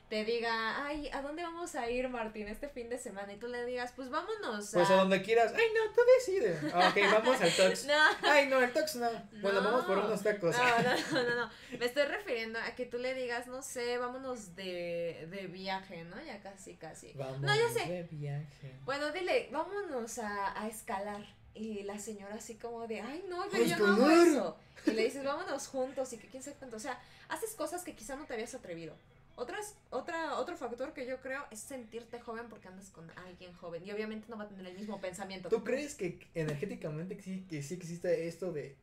Te 0.09 0.25
diga, 0.25 0.85
ay, 0.87 1.09
¿a 1.13 1.23
dónde 1.23 1.43
vamos 1.43 1.75
a 1.75 1.91
ir, 1.91 2.09
Martín, 2.11 2.47
este 2.47 2.69
fin 2.69 2.89
de 2.91 2.99
semana? 2.99 3.33
Y 3.33 3.37
tú 3.37 3.49
le 3.49 3.65
digas, 3.65 3.93
pues 3.97 4.11
vámonos 4.11 4.71
Pues 4.73 4.91
a 4.91 4.97
donde 4.97 5.23
quieras. 5.23 5.53
Ay, 5.57 5.65
no, 5.75 5.93
tú 5.95 6.01
decides. 6.19 6.73
Ah, 6.75 6.91
ok, 6.91 7.03
vamos 7.11 7.41
al 7.41 7.51
Tox. 7.57 7.85
No, 7.87 7.95
Ay, 8.31 8.47
no, 8.49 8.61
el 8.61 8.73
Tox 8.73 8.97
no. 8.97 9.11
Bueno, 9.41 9.61
No. 9.63 9.71
vamos 9.71 9.85
por 9.87 9.99
unos 9.99 10.23
tacos. 10.23 10.55
no, 10.57 10.83
no, 11.23 11.29
no, 11.29 11.35
no, 11.35 11.51
me 11.79 11.87
estoy 11.87 12.05
refiriendo 12.05 12.59
a 12.61 12.75
que 12.75 12.85
tú 12.87 12.99
le 12.99 13.15
digas, 13.15 13.47
no 13.47 13.63
sé, 13.63 13.97
vámonos 13.99 14.55
de, 14.55 15.27
de 15.31 15.47
viaje, 15.47 16.05
¿no? 16.05 16.23
Ya 16.23 16.41
casi, 16.43 16.75
casi. 16.75 17.13
No, 17.15 17.47
ya 17.57 17.69
sé. 17.73 17.89
de 17.91 18.03
viaje. 18.11 18.75
Bueno, 18.85 19.11
dile, 19.11 19.49
vámonos 19.53 20.19
a, 20.19 20.61
a 20.63 20.69
escalar. 20.69 21.25
Y 21.57 21.85
la 21.85 21.99
señora 22.01 22.35
así 22.35 22.57
como 22.57 22.87
de, 22.89 23.01
ay, 23.01 23.25
no, 23.29 23.43
¡A 23.43 23.49
pero 23.49 23.65
yo 23.65 23.79
no 23.79 23.87
hago 23.95 24.11
eso. 24.11 24.57
Y 24.87 24.91
le 24.91 25.05
dices, 25.05 25.25
vámonos 25.25 25.69
juntos 25.69 26.13
y 26.13 26.19
que 26.19 26.27
quién 26.29 26.43
sabe 26.43 26.57
cuánto. 26.59 26.77
O 26.77 26.81
sea, 26.81 27.01
haces 27.29 27.55
cosas 27.55 27.85
que 27.85 27.95
quizá 27.95 28.17
no 28.17 28.27
te 28.27 28.35
habías 28.35 28.55
atrevido. 28.55 28.95
Otras, 29.37 29.77
otra, 29.91 30.39
otro 30.39 30.57
factor 30.57 30.93
que 30.93 31.07
yo 31.07 31.21
creo 31.21 31.45
es 31.51 31.61
sentirte 31.61 32.21
joven 32.21 32.47
porque 32.49 32.69
andas 32.69 32.91
con 32.91 33.11
alguien 33.19 33.53
joven. 33.55 33.85
Y 33.85 33.91
obviamente 33.93 34.27
no 34.29 34.37
va 34.37 34.45
a 34.45 34.49
tener 34.49 34.67
el 34.67 34.77
mismo 34.77 35.01
pensamiento. 35.01 35.49
que 35.49 35.57
¿Tú 35.57 35.65
crees 35.65 35.95
que 35.95 36.19
energéticamente 36.35 37.21
sí, 37.21 37.45
que 37.49 37.63
sí 37.63 37.75
existe 37.75 38.29
esto 38.29 38.53
de 38.53 38.77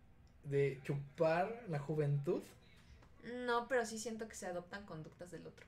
de 0.43 0.79
chupar 0.83 1.63
la 1.69 1.79
juventud. 1.79 2.41
No, 3.45 3.67
pero 3.67 3.85
sí 3.85 3.99
siento 3.99 4.27
que 4.27 4.35
se 4.35 4.47
adoptan 4.47 4.85
conductas 4.85 5.31
del 5.31 5.45
otro. 5.45 5.65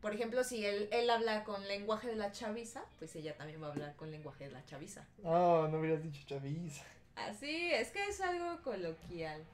Por 0.00 0.14
ejemplo, 0.14 0.44
si 0.44 0.64
él, 0.64 0.88
él 0.92 1.10
habla 1.10 1.44
con 1.44 1.66
lenguaje 1.66 2.08
de 2.08 2.16
la 2.16 2.30
chaviza, 2.30 2.84
pues 2.98 3.14
ella 3.16 3.36
también 3.36 3.62
va 3.62 3.68
a 3.68 3.70
hablar 3.70 3.96
con 3.96 4.10
lenguaje 4.10 4.44
de 4.44 4.52
la 4.52 4.64
chaviza. 4.64 5.04
Oh, 5.24 5.66
no 5.70 5.78
hubieras 5.78 6.02
dicho 6.02 6.22
chaviza. 6.26 6.84
Así, 7.16 7.72
es 7.72 7.90
que 7.90 8.04
es 8.06 8.20
algo 8.20 8.62
coloquial. 8.62 9.44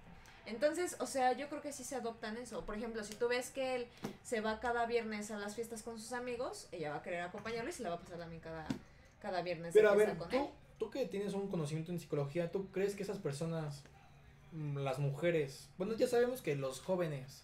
Entonces, 0.46 0.96
o 1.00 1.06
sea, 1.06 1.32
yo 1.32 1.48
creo 1.48 1.62
que 1.62 1.72
sí 1.72 1.84
se 1.84 1.96
adoptan 1.96 2.36
eso. 2.36 2.64
Por 2.66 2.76
ejemplo, 2.76 3.02
si 3.04 3.14
tú 3.14 3.28
ves 3.28 3.50
que 3.50 3.76
él 3.76 3.86
se 4.22 4.40
va 4.40 4.60
cada 4.60 4.84
viernes 4.86 5.30
a 5.30 5.38
las 5.38 5.54
fiestas 5.54 5.82
con 5.82 5.98
sus 5.98 6.12
amigos, 6.12 6.68
ella 6.72 6.90
va 6.90 6.96
a 6.96 7.02
querer 7.02 7.22
acompañarlo 7.22 7.70
y 7.70 7.72
se 7.72 7.82
la 7.82 7.90
va 7.90 7.96
a 7.96 8.00
pasar 8.00 8.18
también 8.18 8.40
cada, 8.42 8.66
cada 9.20 9.42
viernes 9.42 9.72
Pero 9.74 9.88
de 9.88 9.94
a 9.94 9.96
ver, 9.96 10.16
con 10.18 10.28
tú, 10.28 10.36
él. 10.36 10.46
tú 10.78 10.90
que 10.90 11.06
tienes 11.06 11.32
un 11.34 11.48
conocimiento 11.48 11.92
en 11.92 11.98
psicología, 12.00 12.50
¿tú 12.52 12.70
crees 12.70 12.94
que 12.94 13.02
esas 13.02 13.18
personas, 13.18 13.82
mm, 14.52 14.78
las 14.78 14.98
mujeres, 14.98 15.68
bueno, 15.78 15.94
ya 15.94 16.06
sabemos 16.06 16.42
que 16.42 16.56
los 16.56 16.80
jóvenes 16.80 17.42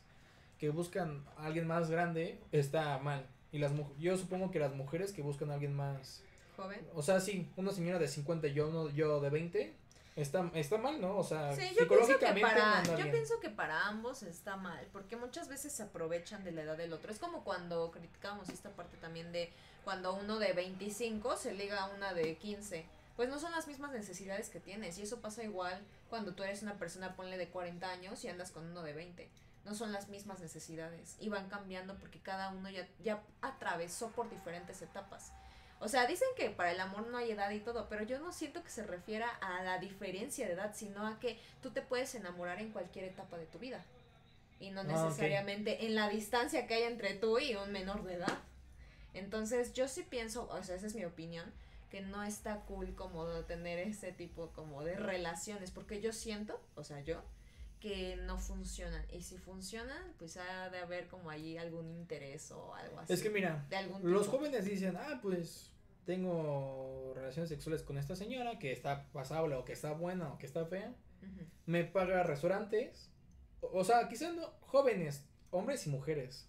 que 0.58 0.68
buscan 0.68 1.24
a 1.38 1.46
alguien 1.46 1.66
más 1.66 1.90
grande 1.90 2.38
está 2.52 2.98
mal. 2.98 3.24
Y 3.50 3.58
las 3.58 3.72
mu- 3.72 3.88
yo 3.98 4.16
supongo 4.18 4.50
que 4.50 4.58
las 4.58 4.74
mujeres 4.74 5.12
que 5.12 5.22
buscan 5.22 5.50
a 5.50 5.54
alguien 5.54 5.72
más, 5.74 6.22
Joven. 6.56 6.86
o 6.94 7.02
sea, 7.02 7.18
sí, 7.20 7.50
una 7.56 7.72
señora 7.72 7.98
de 7.98 8.06
50 8.08 8.46
y 8.48 8.52
yo, 8.52 8.68
uno- 8.68 8.90
yo 8.90 9.20
de 9.22 9.30
20, 9.30 9.74
está, 10.22 10.50
está 10.54 10.78
mal, 10.78 11.00
¿no? 11.00 11.16
O 11.18 11.24
sea, 11.24 11.52
Sí, 11.52 11.70
yo 11.78 11.88
pienso 11.88 12.18
que 12.18 12.26
psicológicamente 12.26 12.40
no 12.42 12.48
para, 12.48 12.96
yo 12.96 13.10
pienso 13.10 13.40
que 13.40 13.50
para 13.50 13.86
ambos 13.86 14.22
está 14.22 14.56
mal, 14.56 14.86
porque 14.92 15.16
muchas 15.16 15.48
veces 15.48 15.72
se 15.72 15.82
aprovechan 15.82 16.44
de 16.44 16.52
la 16.52 16.62
edad 16.62 16.76
del 16.76 16.92
otro. 16.92 17.10
Es 17.10 17.18
como 17.18 17.44
cuando 17.44 17.90
criticamos 17.90 18.48
esta 18.48 18.70
parte 18.70 18.96
también 18.98 19.32
de 19.32 19.52
cuando 19.84 20.14
uno 20.14 20.38
de 20.38 20.52
25 20.52 21.36
se 21.36 21.52
liga 21.52 21.80
a 21.82 21.86
una 21.88 22.12
de 22.14 22.36
15. 22.36 22.86
Pues 23.16 23.28
no 23.28 23.38
son 23.38 23.52
las 23.52 23.66
mismas 23.66 23.92
necesidades 23.92 24.48
que 24.48 24.60
tienes. 24.60 24.98
Y 24.98 25.02
eso 25.02 25.20
pasa 25.20 25.42
igual 25.42 25.78
cuando 26.08 26.32
tú 26.32 26.42
eres 26.42 26.62
una 26.62 26.74
persona, 26.78 27.16
ponle 27.16 27.36
de 27.36 27.48
40 27.48 27.90
años 27.90 28.24
y 28.24 28.28
andas 28.28 28.50
con 28.50 28.64
uno 28.64 28.82
de 28.82 28.92
20. 28.94 29.28
No 29.64 29.74
son 29.74 29.92
las 29.92 30.08
mismas 30.08 30.40
necesidades. 30.40 31.16
Y 31.20 31.28
van 31.28 31.48
cambiando 31.48 31.96
porque 31.96 32.18
cada 32.20 32.48
uno 32.48 32.70
ya, 32.70 32.88
ya 33.02 33.22
atravesó 33.42 34.08
por 34.08 34.30
diferentes 34.30 34.80
etapas. 34.80 35.32
O 35.82 35.88
sea, 35.88 36.06
dicen 36.06 36.28
que 36.36 36.50
para 36.50 36.72
el 36.72 36.80
amor 36.80 37.06
no 37.06 37.16
hay 37.16 37.30
edad 37.30 37.50
y 37.50 37.60
todo, 37.60 37.88
pero 37.88 38.04
yo 38.04 38.18
no 38.20 38.32
siento 38.32 38.62
que 38.62 38.68
se 38.68 38.84
refiera 38.84 39.28
a 39.40 39.62
la 39.62 39.78
diferencia 39.78 40.46
de 40.46 40.52
edad, 40.52 40.72
sino 40.74 41.06
a 41.06 41.18
que 41.18 41.38
tú 41.62 41.70
te 41.70 41.80
puedes 41.80 42.14
enamorar 42.14 42.60
en 42.60 42.70
cualquier 42.70 43.06
etapa 43.06 43.38
de 43.38 43.46
tu 43.46 43.58
vida. 43.58 43.82
Y 44.60 44.70
no 44.70 44.82
Ah, 44.82 44.84
necesariamente 44.84 45.86
en 45.86 45.94
la 45.94 46.10
distancia 46.10 46.66
que 46.66 46.74
hay 46.74 46.82
entre 46.82 47.14
tú 47.14 47.38
y 47.38 47.54
un 47.56 47.72
menor 47.72 48.04
de 48.04 48.14
edad. 48.14 48.38
Entonces, 49.14 49.72
yo 49.72 49.88
sí 49.88 50.02
pienso, 50.02 50.48
o 50.50 50.62
sea, 50.62 50.76
esa 50.76 50.86
es 50.86 50.94
mi 50.94 51.06
opinión, 51.06 51.50
que 51.90 52.02
no 52.02 52.22
está 52.22 52.56
cool 52.66 52.94
como 52.94 53.24
tener 53.44 53.78
ese 53.78 54.12
tipo 54.12 54.48
como 54.54 54.84
de 54.84 54.96
relaciones, 54.96 55.70
porque 55.70 56.00
yo 56.02 56.12
siento, 56.12 56.60
o 56.76 56.84
sea, 56.84 57.00
yo, 57.00 57.22
que 57.80 58.16
no 58.16 58.38
funcionan. 58.38 59.04
Y 59.10 59.22
si 59.22 59.38
funcionan, 59.38 60.14
pues 60.18 60.36
ha 60.36 60.70
de 60.70 60.78
haber 60.78 61.08
como 61.08 61.30
allí 61.30 61.56
algún 61.56 61.90
interés 61.90 62.50
o 62.52 62.74
algo 62.74 63.00
así. 63.00 63.12
Es 63.12 63.22
que 63.22 63.30
mira, 63.30 63.66
de 63.70 63.76
algún 63.76 64.10
los 64.10 64.28
jóvenes 64.28 64.64
dicen, 64.64 64.96
ah, 64.96 65.18
pues 65.22 65.70
tengo 66.04 67.12
relaciones 67.14 67.48
sexuales 67.48 67.82
con 67.82 67.98
esta 67.98 68.14
señora 68.14 68.58
que 68.58 68.72
está 68.72 69.06
pasable 69.12 69.56
o 69.56 69.64
que 69.64 69.72
está 69.72 69.92
buena 69.92 70.32
o 70.32 70.38
que 70.38 70.46
está 70.46 70.66
fea. 70.66 70.94
Me 71.66 71.84
paga 71.84 72.22
restaurantes. 72.22 73.10
O, 73.60 73.80
o 73.80 73.84
sea, 73.84 74.08
quizás 74.08 74.34
no, 74.34 74.52
jóvenes, 74.60 75.24
hombres 75.50 75.86
y 75.86 75.90
mujeres. 75.90 76.46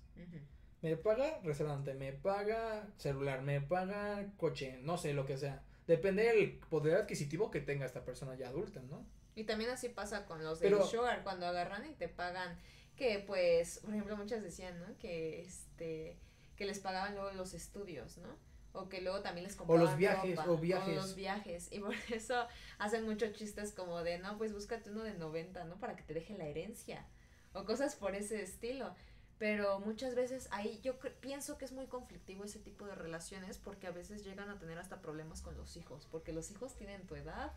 Me 0.82 0.97
paga 0.97 1.39
restaurante, 1.43 1.93
me 1.93 2.11
paga 2.11 2.88
celular, 2.97 3.41
me 3.43 3.61
paga 3.61 4.34
coche, 4.38 4.79
no 4.82 4.97
sé, 4.97 5.13
lo 5.13 5.25
que 5.25 5.38
sea. 5.38 5.63
Depende 5.86 6.23
del 6.23 6.57
poder 6.69 6.95
adquisitivo 6.95 7.51
que 7.51 7.61
tenga 7.61 7.86
esta 7.86 8.03
persona 8.03 8.36
ya 8.36 8.49
adulta, 8.49 8.82
¿no? 8.89 9.05
Y 9.36 9.45
también 9.45 9.69
así 9.69 9.89
pasa 9.89 10.25
con 10.25 10.43
los 10.43 10.59
del 10.59 10.73
Pero- 10.73 10.86
sugar, 10.86 11.23
cuando 11.23 11.45
agarran 11.45 11.86
y 11.89 11.93
te 11.93 12.07
pagan, 12.09 12.57
que 12.95 13.19
pues, 13.25 13.79
por 13.79 13.91
ejemplo, 13.91 14.17
muchas 14.17 14.43
decían, 14.43 14.79
¿no? 14.79 14.97
Que 14.99 15.41
este, 15.41 16.17
que 16.55 16.65
les 16.65 16.79
pagaban 16.79 17.15
luego 17.15 17.32
los 17.32 17.53
estudios, 17.53 18.17
¿no? 18.17 18.29
O 18.73 18.88
que 18.88 19.01
luego 19.01 19.21
también 19.21 19.45
les 19.45 19.55
compraban 19.55 19.86
los 19.86 19.97
viajes, 19.97 20.36
ropa, 20.38 20.51
o 20.51 20.57
viajes. 20.57 20.95
los 20.95 21.15
viajes, 21.15 21.67
y 21.71 21.79
por 21.79 21.93
eso 22.13 22.47
hacen 22.77 23.03
muchos 23.05 23.34
chistes 23.34 23.73
como 23.73 24.03
de, 24.03 24.19
no, 24.19 24.38
pues 24.38 24.53
búscate 24.53 24.89
uno 24.91 25.03
de 25.03 25.13
90, 25.13 25.63
¿no? 25.65 25.77
Para 25.79 25.95
que 25.95 26.03
te 26.03 26.13
deje 26.13 26.38
la 26.38 26.45
herencia, 26.45 27.05
o 27.53 27.65
cosas 27.65 27.95
por 27.95 28.15
ese 28.15 28.41
estilo. 28.41 28.93
Pero 29.39 29.79
muchas 29.79 30.13
veces 30.13 30.47
ahí 30.51 30.79
yo 30.84 30.99
pienso 31.19 31.57
que 31.57 31.65
es 31.65 31.71
muy 31.71 31.88
conflictivo 31.88 32.43
ese 32.43 32.59
tipo 32.59 32.86
de 32.86 32.93
relaciones 32.93 33.57
porque 33.57 33.88
a 33.88 33.91
veces 33.91 34.23
llegan 34.23 34.51
a 34.51 34.59
tener 34.59 34.77
hasta 34.77 35.01
problemas 35.01 35.41
con 35.41 35.57
los 35.57 35.75
hijos, 35.77 36.07
porque 36.11 36.32
los 36.32 36.51
hijos 36.51 36.75
tienen 36.75 37.07
tu 37.07 37.15
edad. 37.15 37.51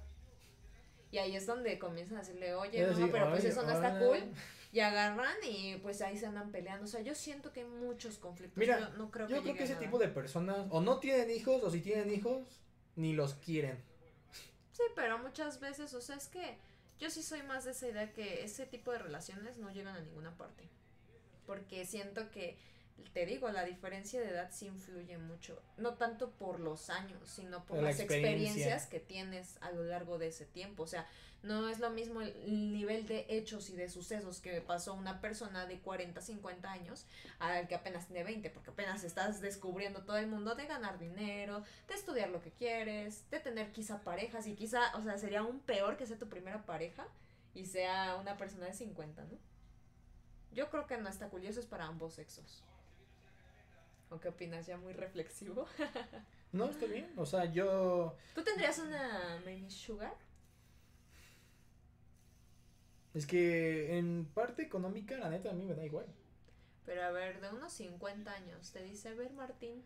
Y 1.14 1.18
ahí 1.18 1.36
es 1.36 1.46
donde 1.46 1.78
comienzan 1.78 2.16
a 2.16 2.20
decirle, 2.22 2.54
oye, 2.56 2.80
Es 2.80 2.88
no, 2.88 2.96
decir, 2.96 3.12
pero 3.12 3.30
pues 3.30 3.44
"Ay, 3.44 3.50
eso 3.50 3.62
no 3.62 3.70
está 3.70 3.96
ah". 3.96 3.98
cool. 4.00 4.18
Y 4.72 4.80
agarran 4.80 5.36
y 5.48 5.76
pues 5.76 6.02
ahí 6.02 6.18
se 6.18 6.26
andan 6.26 6.50
peleando. 6.50 6.86
O 6.86 6.88
sea, 6.88 7.02
yo 7.02 7.14
siento 7.14 7.52
que 7.52 7.60
hay 7.60 7.66
muchos 7.66 8.18
conflictos. 8.18 8.58
Mira, 8.58 8.80
yo 8.80 8.88
no 8.96 9.12
creo 9.12 9.28
Yo 9.28 9.36
que 9.36 9.42
creo 9.42 9.54
que 9.54 9.62
ese 9.62 9.76
tipo 9.76 10.00
de 10.00 10.08
personas 10.08 10.66
o 10.70 10.80
no 10.80 10.98
tienen 10.98 11.30
hijos 11.30 11.62
o 11.62 11.70
si 11.70 11.80
tienen 11.82 12.12
hijos, 12.12 12.42
ni 12.96 13.12
los 13.12 13.34
quieren. 13.34 13.80
Sí, 14.72 14.82
pero 14.96 15.18
muchas 15.18 15.60
veces, 15.60 15.94
o 15.94 16.00
sea, 16.00 16.16
es 16.16 16.26
que 16.26 16.58
yo 16.98 17.08
sí 17.10 17.22
soy 17.22 17.44
más 17.44 17.64
de 17.64 17.70
esa 17.70 17.86
idea 17.86 18.12
que 18.12 18.42
ese 18.42 18.66
tipo 18.66 18.90
de 18.90 18.98
relaciones 18.98 19.56
no 19.58 19.70
llegan 19.70 19.94
a 19.94 20.00
ninguna 20.00 20.36
parte. 20.36 20.68
Porque 21.46 21.86
siento 21.86 22.28
que, 22.32 22.58
te 23.12 23.26
digo, 23.26 23.48
la 23.50 23.64
diferencia 23.64 24.20
de 24.20 24.30
edad 24.30 24.50
sí 24.52 24.66
influye 24.66 25.18
mucho. 25.18 25.60
No 25.76 25.94
tanto 25.94 26.30
por 26.30 26.60
los 26.60 26.90
años, 26.90 27.28
sino 27.28 27.64
por 27.64 27.76
La 27.78 27.84
las 27.90 28.00
experiencia. 28.00 28.30
experiencias 28.30 28.86
que 28.86 29.00
tienes 29.00 29.56
a 29.60 29.70
lo 29.72 29.84
largo 29.84 30.18
de 30.18 30.28
ese 30.28 30.46
tiempo. 30.46 30.82
O 30.82 30.86
sea, 30.86 31.06
no 31.44 31.68
es 31.68 31.78
lo 31.78 31.90
mismo 31.90 32.22
el 32.22 32.72
nivel 32.72 33.06
de 33.06 33.26
hechos 33.28 33.68
y 33.68 33.76
de 33.76 33.88
sucesos 33.88 34.40
que 34.40 34.60
pasó 34.62 34.94
una 34.94 35.20
persona 35.20 35.66
de 35.66 35.78
40, 35.78 36.20
50 36.20 36.72
años 36.72 37.06
al 37.38 37.68
que 37.68 37.74
apenas 37.74 38.06
tiene 38.06 38.24
20, 38.24 38.48
porque 38.50 38.70
apenas 38.70 39.04
estás 39.04 39.40
descubriendo 39.40 40.02
todo 40.04 40.16
el 40.16 40.26
mundo 40.26 40.54
de 40.54 40.66
ganar 40.66 40.98
dinero, 40.98 41.62
de 41.86 41.94
estudiar 41.94 42.30
lo 42.30 42.40
que 42.40 42.50
quieres, 42.50 43.28
de 43.30 43.40
tener 43.40 43.72
quizá 43.72 44.00
parejas 44.00 44.46
y 44.46 44.54
quizá, 44.54 44.96
o 44.96 45.02
sea, 45.02 45.18
sería 45.18 45.40
aún 45.40 45.60
peor 45.60 45.98
que 45.98 46.06
sea 46.06 46.18
tu 46.18 46.28
primera 46.28 46.64
pareja 46.64 47.06
y 47.54 47.66
sea 47.66 48.16
una 48.16 48.38
persona 48.38 48.66
de 48.66 48.72
50, 48.72 49.22
¿no? 49.24 49.38
Yo 50.52 50.70
creo 50.70 50.86
que 50.86 50.96
no 50.96 51.08
está 51.08 51.28
eso 51.42 51.60
es 51.60 51.66
para 51.66 51.84
ambos 51.84 52.14
sexos. 52.14 52.64
¿O 54.14 54.20
qué 54.20 54.28
opinas? 54.28 54.66
Ya 54.66 54.76
muy 54.76 54.92
reflexivo. 54.92 55.66
No, 56.52 56.66
está 56.66 56.86
bien. 56.86 57.12
O 57.16 57.26
sea, 57.26 57.46
yo. 57.46 58.16
¿Tú 58.32 58.44
tendrías 58.44 58.78
una 58.78 59.42
mini 59.44 59.68
sugar? 59.68 60.14
Es 63.12 63.26
que 63.26 63.98
en 63.98 64.24
parte 64.32 64.62
económica, 64.62 65.16
la 65.18 65.30
neta, 65.30 65.50
a 65.50 65.52
mí 65.52 65.64
me 65.64 65.74
da 65.74 65.84
igual. 65.84 66.06
Pero 66.86 67.02
a 67.02 67.10
ver, 67.10 67.40
de 67.40 67.48
unos 67.50 67.72
50 67.72 68.30
años, 68.30 68.70
te 68.70 68.84
dice, 68.84 69.08
a 69.08 69.14
ver 69.14 69.32
Martín, 69.32 69.82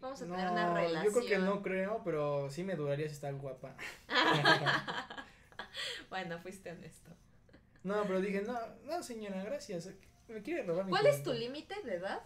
vamos 0.00 0.22
a 0.22 0.24
No, 0.24 0.34
tener 0.36 0.50
una 0.50 0.74
relación. 0.74 1.04
yo 1.04 1.12
creo 1.12 1.26
que 1.28 1.38
no 1.44 1.62
creo, 1.62 2.00
pero 2.02 2.48
sí 2.48 2.64
me 2.64 2.74
duraría 2.74 3.06
si 3.06 3.12
está 3.12 3.30
guapa. 3.32 3.76
bueno, 6.08 6.38
fuiste 6.38 6.70
honesto. 6.70 7.10
No, 7.84 8.02
pero 8.04 8.22
dije, 8.22 8.40
no, 8.40 8.58
no, 8.84 9.02
señora, 9.02 9.44
gracias. 9.44 9.90
Me 10.26 10.40
quiere 10.42 10.62
robar 10.62 10.86
mi 10.86 10.90
¿Cuál 10.90 11.06
es 11.06 11.22
tu 11.22 11.34
límite 11.34 11.74
de 11.82 11.96
edad 11.96 12.22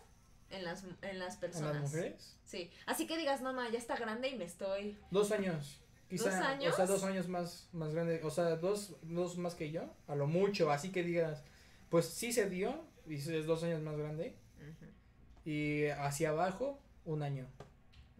en 0.52 0.64
las, 0.64 0.84
en 1.02 1.18
las 1.18 1.36
¿A 1.36 1.40
personas? 1.40 1.74
las 1.74 1.90
mujeres? 1.90 2.36
Sí, 2.44 2.70
así 2.86 3.06
que 3.06 3.16
digas, 3.16 3.40
no, 3.40 3.52
ma, 3.52 3.70
ya 3.70 3.78
está 3.78 3.96
grande 3.96 4.28
y 4.28 4.36
me 4.36 4.44
estoy... 4.44 4.98
Dos 5.10 5.32
años. 5.32 5.80
Quizá, 6.08 6.24
¿Dos 6.24 6.34
años? 6.34 6.72
O 6.72 6.76
sea, 6.76 6.86
dos 6.86 7.04
años 7.04 7.28
más, 7.28 7.68
más 7.72 7.94
grande. 7.94 8.20
O 8.22 8.30
sea, 8.30 8.56
dos, 8.56 8.96
dos 9.02 9.38
más 9.38 9.54
que 9.54 9.70
yo. 9.70 9.82
A 10.06 10.14
lo 10.14 10.26
mucho. 10.26 10.70
Así 10.70 10.92
que 10.92 11.02
digas, 11.02 11.42
pues 11.88 12.06
sí 12.06 12.32
se 12.32 12.50
dio. 12.50 12.84
Y 13.06 13.14
es 13.14 13.46
dos 13.46 13.64
años 13.64 13.80
más 13.80 13.96
grande. 13.96 14.36
Y 15.46 15.86
hacia 15.86 16.28
abajo, 16.28 16.78
un 17.06 17.22
año. 17.22 17.46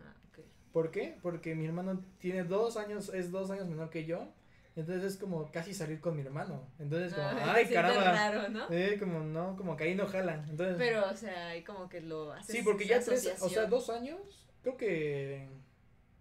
Ah, 0.01 0.15
ok. 0.31 0.45
¿Por 0.73 0.91
qué? 0.91 1.19
Porque 1.23 1.55
mi 1.55 1.67
hermano 1.67 2.03
tiene 2.19 2.45
dos 2.45 2.79
años, 2.79 3.11
es 3.11 3.31
dos 3.31 3.51
años 3.51 3.69
menor 3.69 3.91
que 3.91 4.07
yo. 4.07 4.27
Entonces 4.75 5.05
es 5.05 5.17
como 5.19 5.51
casi 5.53 5.75
salir 5.75 6.01
con 6.01 6.17
mi 6.17 6.23
hermano. 6.23 6.67
Entonces 6.79 7.13
como, 7.13 7.27
Ah, 7.27 7.53
ay, 7.55 7.69
caramba. 7.69 8.05
raro, 8.13 8.49
¿no? 8.49 8.67
Eh, 8.71 8.97
como 8.99 9.21
no, 9.21 9.55
como 9.57 9.77
que 9.77 9.85
ahí 9.85 9.95
no 9.95 10.07
jala. 10.07 10.45
Entonces, 10.49 10.77
Pero, 10.79 11.11
o 11.11 11.17
sea, 11.17 11.53
como 11.67 11.89
que 11.89 12.01
lo 12.01 12.33
haces 12.33 12.57
sí, 12.57 12.63
porque 12.63 12.87
ya 12.87 13.01
tres, 13.01 13.35
o 13.41 13.49
sea, 13.51 13.67
dos 13.67 13.91
años, 13.91 14.49
creo 14.63 14.77
que 14.79 15.47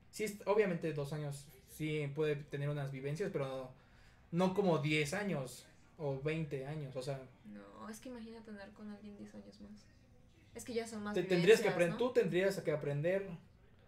sí, 0.09 0.37
obviamente 0.45 0.91
dos 0.93 1.13
años 1.13 1.47
sí 1.69 2.11
puede 2.13 2.35
tener 2.35 2.69
unas 2.69 2.91
vivencias, 2.91 3.29
pero 3.31 3.71
no 4.31 4.53
como 4.53 4.79
10 4.79 5.13
años 5.13 5.65
o 5.97 6.19
20 6.21 6.65
años, 6.65 6.95
o 6.95 7.01
sea, 7.01 7.21
No, 7.45 7.89
es 7.89 7.99
que 7.99 8.09
imagina 8.09 8.41
tener 8.43 8.69
con 8.71 8.89
alguien 8.89 9.15
10 9.17 9.33
años 9.35 9.61
más. 9.61 9.85
Es 10.55 10.65
que 10.65 10.73
ya 10.73 10.85
son 10.85 11.03
más 11.03 11.13
te 11.13 11.23
tendrías 11.23 11.61
que 11.61 11.69
aprender, 11.69 11.91
¿no? 11.93 11.97
tú 11.97 12.11
tendrías 12.11 12.59
que 12.59 12.71
aprender, 12.71 13.29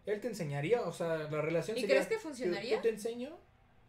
él 0.05 0.21
te 0.21 0.27
enseñaría, 0.29 0.81
o 0.83 0.93
sea, 0.93 1.17
la 1.29 1.41
relación 1.41 1.75
¿Y 1.77 1.81
sería, 1.81 1.95
crees 1.97 2.07
que 2.07 2.13
yo- 2.15 2.19
funcionaría? 2.21 2.75
Yo 2.77 2.81
te 2.81 2.89
enseño, 2.89 3.37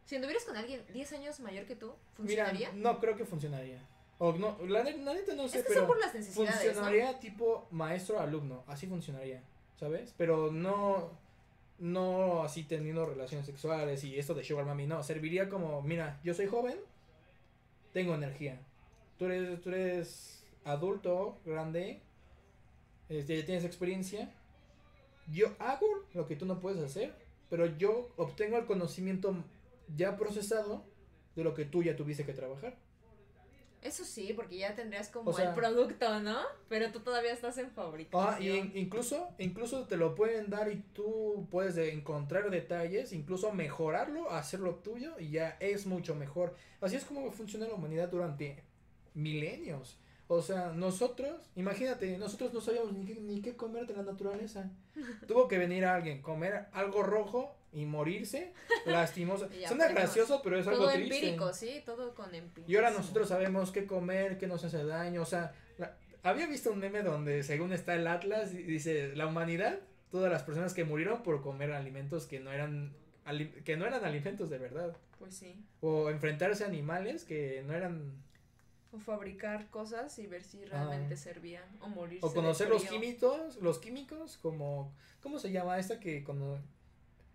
Si 0.04 0.16
anduvieras 0.16 0.44
con 0.44 0.56
alguien 0.56 0.82
10 0.92 1.12
años 1.14 1.40
mayor 1.40 1.64
que 1.66 1.76
tú, 1.76 1.94
mira, 2.18 2.46
¿funcionaría? 2.46 2.72
no 2.74 3.00
creo 3.00 3.16
que 3.16 3.24
funcionaría, 3.24 3.78
o 4.18 4.32
no, 4.32 4.58
la, 4.66 4.84
la 4.84 5.14
neta 5.14 5.34
no 5.34 5.48
sé, 5.48 5.58
es 5.58 5.64
que 5.64 5.68
pero 5.68 5.80
son 5.80 5.88
por 5.88 5.98
las 5.98 6.14
necesidades, 6.14 6.54
¿no? 6.56 6.72
funcionaría 6.72 7.18
tipo 7.18 7.66
maestro-alumno, 7.70 8.64
así 8.66 8.86
funcionaría, 8.86 9.42
¿sabes? 9.80 10.14
Pero 10.16 10.52
no, 10.52 11.10
no 11.78 12.42
así 12.42 12.64
teniendo 12.64 13.06
relaciones 13.06 13.46
sexuales 13.46 14.04
y 14.04 14.18
esto 14.18 14.34
de 14.34 14.44
sugar 14.44 14.66
mami, 14.66 14.86
no, 14.86 15.02
serviría 15.02 15.48
como, 15.48 15.80
mira, 15.82 16.20
yo 16.22 16.34
soy 16.34 16.46
joven 16.46 16.78
tengo 17.94 18.14
energía. 18.14 18.60
Tú 19.18 19.26
eres, 19.26 19.62
tú 19.62 19.70
eres 19.70 20.44
adulto, 20.64 21.38
grande, 21.46 22.00
este, 23.08 23.38
ya 23.38 23.46
tienes 23.46 23.64
experiencia. 23.64 24.30
Yo 25.32 25.54
hago 25.60 25.86
lo 26.12 26.26
que 26.26 26.36
tú 26.36 26.44
no 26.44 26.60
puedes 26.60 26.82
hacer, 26.82 27.14
pero 27.48 27.66
yo 27.78 28.10
obtengo 28.16 28.58
el 28.58 28.66
conocimiento 28.66 29.34
ya 29.94 30.16
procesado 30.16 30.84
de 31.36 31.44
lo 31.44 31.54
que 31.54 31.64
tú 31.64 31.82
ya 31.82 31.96
tuviste 31.96 32.24
que 32.24 32.32
trabajar. 32.32 32.76
Eso 33.82 34.02
sí, 34.06 34.32
porque 34.34 34.56
ya 34.56 34.74
tendrías 34.74 35.10
como 35.10 35.30
O 35.30 35.34
sea- 35.34 35.50
el 35.50 35.54
producto, 35.54 36.20
¿no? 36.20 36.38
Pero 36.70 36.90
tú 36.90 37.00
todavía 37.00 37.32
estás 37.34 37.58
en 37.58 37.70
fabricación. 37.70 38.34
Ah, 38.34 38.40
y 38.40 38.48
in- 38.56 38.72
incluso, 38.76 39.28
incluso 39.38 39.86
te 39.86 39.98
lo 39.98 40.14
pueden 40.14 40.48
dar 40.48 40.72
y 40.72 40.76
tú 40.94 41.46
puedes 41.50 41.74
de- 41.74 41.92
encontrar 41.92 42.48
detalles, 42.50 43.12
incluso 43.12 43.52
mejorarlo, 43.52 44.30
hacerlo 44.30 44.76
tuyo 44.76 45.18
y 45.18 45.30
ya 45.32 45.58
es 45.60 45.84
mucho 45.86 46.14
mejor. 46.14 46.54
Así 46.80 46.96
es 46.96 47.04
como 47.04 47.30
funciona 47.30 47.68
la 47.68 47.74
humanidad 47.74 48.08
durante 48.08 48.64
milenios. 49.12 49.98
O 50.28 50.40
sea, 50.40 50.72
nosotros, 50.72 51.50
imagínate, 51.54 52.16
nosotros 52.16 52.54
no 52.54 52.62
sabíamos 52.62 52.94
ni 52.94 53.04
qué, 53.04 53.20
ni 53.20 53.42
qué 53.42 53.54
comer 53.54 53.86
de 53.86 53.94
la 53.94 54.02
naturaleza. 54.02 54.70
Tuvo 55.28 55.46
que 55.46 55.58
venir 55.58 55.84
alguien, 55.84 56.22
comer 56.22 56.68
algo 56.72 57.02
rojo 57.02 57.54
y 57.74 57.84
morirse 57.86 58.52
ya 59.60 59.68
Suena 59.68 59.88
gracioso, 59.88 60.40
pero 60.42 60.58
es 60.58 60.66
algo 60.66 60.84
todo 60.84 60.92
triste. 60.92 61.16
empírico, 61.16 61.52
sí, 61.52 61.82
todo 61.84 62.14
con 62.14 62.34
empírico. 62.34 62.70
Y 62.70 62.76
ahora 62.76 62.90
nosotros 62.90 63.28
sabemos 63.28 63.70
qué 63.72 63.86
comer, 63.86 64.38
qué 64.38 64.46
nos 64.46 64.64
hace 64.64 64.84
daño, 64.84 65.22
o 65.22 65.26
sea, 65.26 65.52
la- 65.78 65.96
había 66.22 66.46
visto 66.46 66.70
un 66.72 66.78
meme 66.78 67.02
donde 67.02 67.42
según 67.42 67.72
está 67.72 67.94
el 67.94 68.06
Atlas 68.06 68.52
dice, 68.52 69.14
la 69.16 69.26
humanidad, 69.26 69.78
todas 70.10 70.30
las 70.32 70.42
personas 70.42 70.72
que 70.74 70.84
murieron 70.84 71.22
por 71.22 71.42
comer 71.42 71.72
alimentos 71.72 72.26
que 72.26 72.40
no 72.40 72.52
eran 72.52 72.94
que 73.64 73.76
no 73.78 73.86
eran 73.86 74.04
alimentos 74.04 74.50
de 74.50 74.58
verdad 74.58 74.94
Pues 75.18 75.34
sí. 75.34 75.64
o 75.80 76.10
enfrentarse 76.10 76.62
a 76.62 76.66
animales 76.66 77.24
que 77.24 77.62
no 77.66 77.72
eran 77.72 78.12
O 78.92 78.98
fabricar 78.98 79.70
cosas 79.70 80.18
y 80.18 80.26
ver 80.26 80.44
si 80.44 80.62
realmente 80.66 81.16
servían. 81.16 81.64
O 81.80 81.88
morirse. 81.88 82.24
o 82.24 82.28
de 82.28 82.34
conocer 82.34 82.68
los 82.68 82.84
químicos, 82.84 83.56
los 83.62 83.78
químicos 83.78 84.36
como 84.36 84.92
¿cómo 85.22 85.38
se 85.38 85.50
llama 85.52 85.78
esta 85.78 85.98
que 86.00 86.22
cuando 86.22 86.58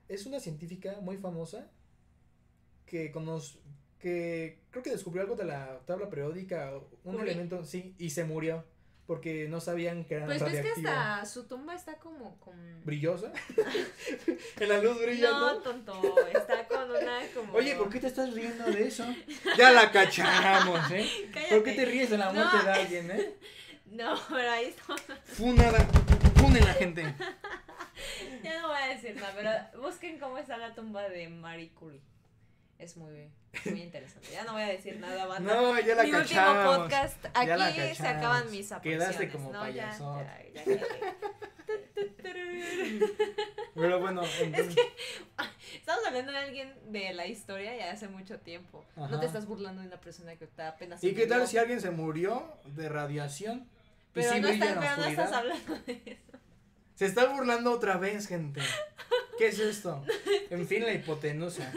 es 0.10 0.26
una 0.26 0.40
científica 0.42 0.98
muy 1.02 1.18
famosa 1.18 1.68
que 2.86 3.12
conoce 3.12 3.60
que 4.00 4.60
creo 4.72 4.82
que 4.84 4.92
descubrió 4.92 5.24
algo 5.24 5.36
de 5.36 5.44
la 5.46 5.80
tabla 5.86 6.10
periódica, 6.10 6.72
un 7.04 7.16
Curie. 7.16 7.32
elemento, 7.34 7.64
sí, 7.66 7.96
y 7.98 8.10
se 8.12 8.24
murió 8.24 8.64
porque 9.06 9.48
no 9.50 9.60
sabían 9.60 10.06
que 10.06 10.16
era 10.16 10.26
Pues 10.26 10.42
ves 10.44 10.62
que 10.62 10.70
hasta 10.70 11.26
su 11.26 11.48
tumba 11.48 11.76
está 11.76 11.96
como 11.98 12.40
con. 12.40 12.56
brillosa. 12.86 13.34
en 14.60 14.70
la 14.70 14.78
luz 14.82 15.02
brilla, 15.02 15.32
No, 15.32 15.54
¿no? 15.56 15.58
tonto. 15.62 16.02
Está 16.28 16.66
con 16.68 16.90
una 16.92 17.20
como. 17.36 17.54
Oye, 17.56 17.76
¿por 17.76 17.90
qué 17.90 18.00
te 18.00 18.08
estás 18.08 18.34
riendo 18.34 18.66
de 18.66 18.88
eso? 18.88 19.04
Ya 19.58 19.72
la 19.72 19.92
cachamos, 19.92 20.80
¿eh? 20.92 21.10
Cállate. 21.34 21.56
¿Por 21.56 21.64
qué 21.64 21.74
te 21.74 21.86
ríes 21.86 22.10
de 22.12 22.18
la 22.20 22.32
muerte 22.32 22.58
No. 22.58 22.64
de 22.64 22.72
alguien, 22.72 23.12
eh? 23.12 23.34
No, 23.88 24.14
pero 24.30 24.50
ahí 24.52 24.66
está. 24.66 24.96
Funada, 25.26 25.80
funen 26.36 26.64
la 26.64 26.74
gente. 26.76 27.04
Ya 28.44 28.62
no 28.62 28.68
voy 28.70 28.78
a 28.82 28.88
decir 28.88 29.16
nada, 29.16 29.34
pero 29.36 29.82
busquen 29.82 30.20
cómo 30.20 30.38
está 30.38 30.58
la 30.58 30.74
tumba 30.74 31.08
de 31.10 31.28
Marie 31.30 31.70
Curie. 31.70 32.02
Es 32.78 32.96
muy, 32.96 33.30
muy 33.66 33.82
interesante. 33.82 34.30
Ya 34.32 34.46
no 34.46 34.54
voy 34.54 34.62
a 34.62 34.68
decir 34.68 34.98
nada, 35.00 35.26
banda. 35.26 35.54
No, 35.54 35.80
ya 35.80 35.96
la 35.96 36.04
Mi 36.04 36.14
último 36.14 36.40
cachamos. 36.40 36.78
podcast. 36.78 37.26
Ya 37.46 37.58
la 37.58 37.66
Aquí 37.68 37.96
se 37.96 38.08
acaban 38.08 38.50
mis 38.52 38.72
apariciones. 38.72 39.08
Quedaste 39.18 39.30
como 39.30 39.52
no, 39.52 39.68
ya, 39.70 39.90
payasote. 39.90 40.52
ya, 40.54 40.66
ya, 40.66 40.78
ya. 40.78 41.16
Pero 43.76 44.00
bueno, 44.00 44.22
entonces, 44.42 44.76
Estamos 45.74 46.06
hablando 46.06 46.32
de 46.32 46.38
alguien 46.38 46.74
de 46.88 47.14
la 47.14 47.28
historia 47.28 47.76
ya 47.76 47.92
hace 47.92 48.08
mucho 48.08 48.40
tiempo. 48.40 48.86
No 48.96 49.20
te 49.20 49.26
estás 49.26 49.46
burlando 49.46 49.82
de 49.82 49.88
una 49.88 50.00
persona 50.00 50.36
que 50.36 50.46
está 50.46 50.70
apenas. 50.70 51.04
¿y 51.04 51.14
qué 51.14 51.28
tal 51.28 51.48
si 51.48 51.58
alguien 51.58 51.82
se 51.82 51.92
murió 51.92 52.58
de 52.66 52.90
radiación? 52.90 53.68
Pero, 54.14 54.36
no, 54.40 54.48
la 54.48 54.60
pero 54.60 54.98
no 54.98 55.06
estás 55.06 55.32
hablando 55.32 55.76
de 55.86 56.02
eso. 56.06 56.29
Se 57.00 57.06
está 57.06 57.28
burlando 57.34 57.72
otra 57.72 57.96
vez, 57.96 58.28
gente. 58.28 58.60
¿Qué 59.38 59.48
es 59.48 59.58
esto? 59.60 60.04
En 60.50 60.68
fin, 60.68 60.84
la 60.84 60.92
hipotenusa. 60.94 61.72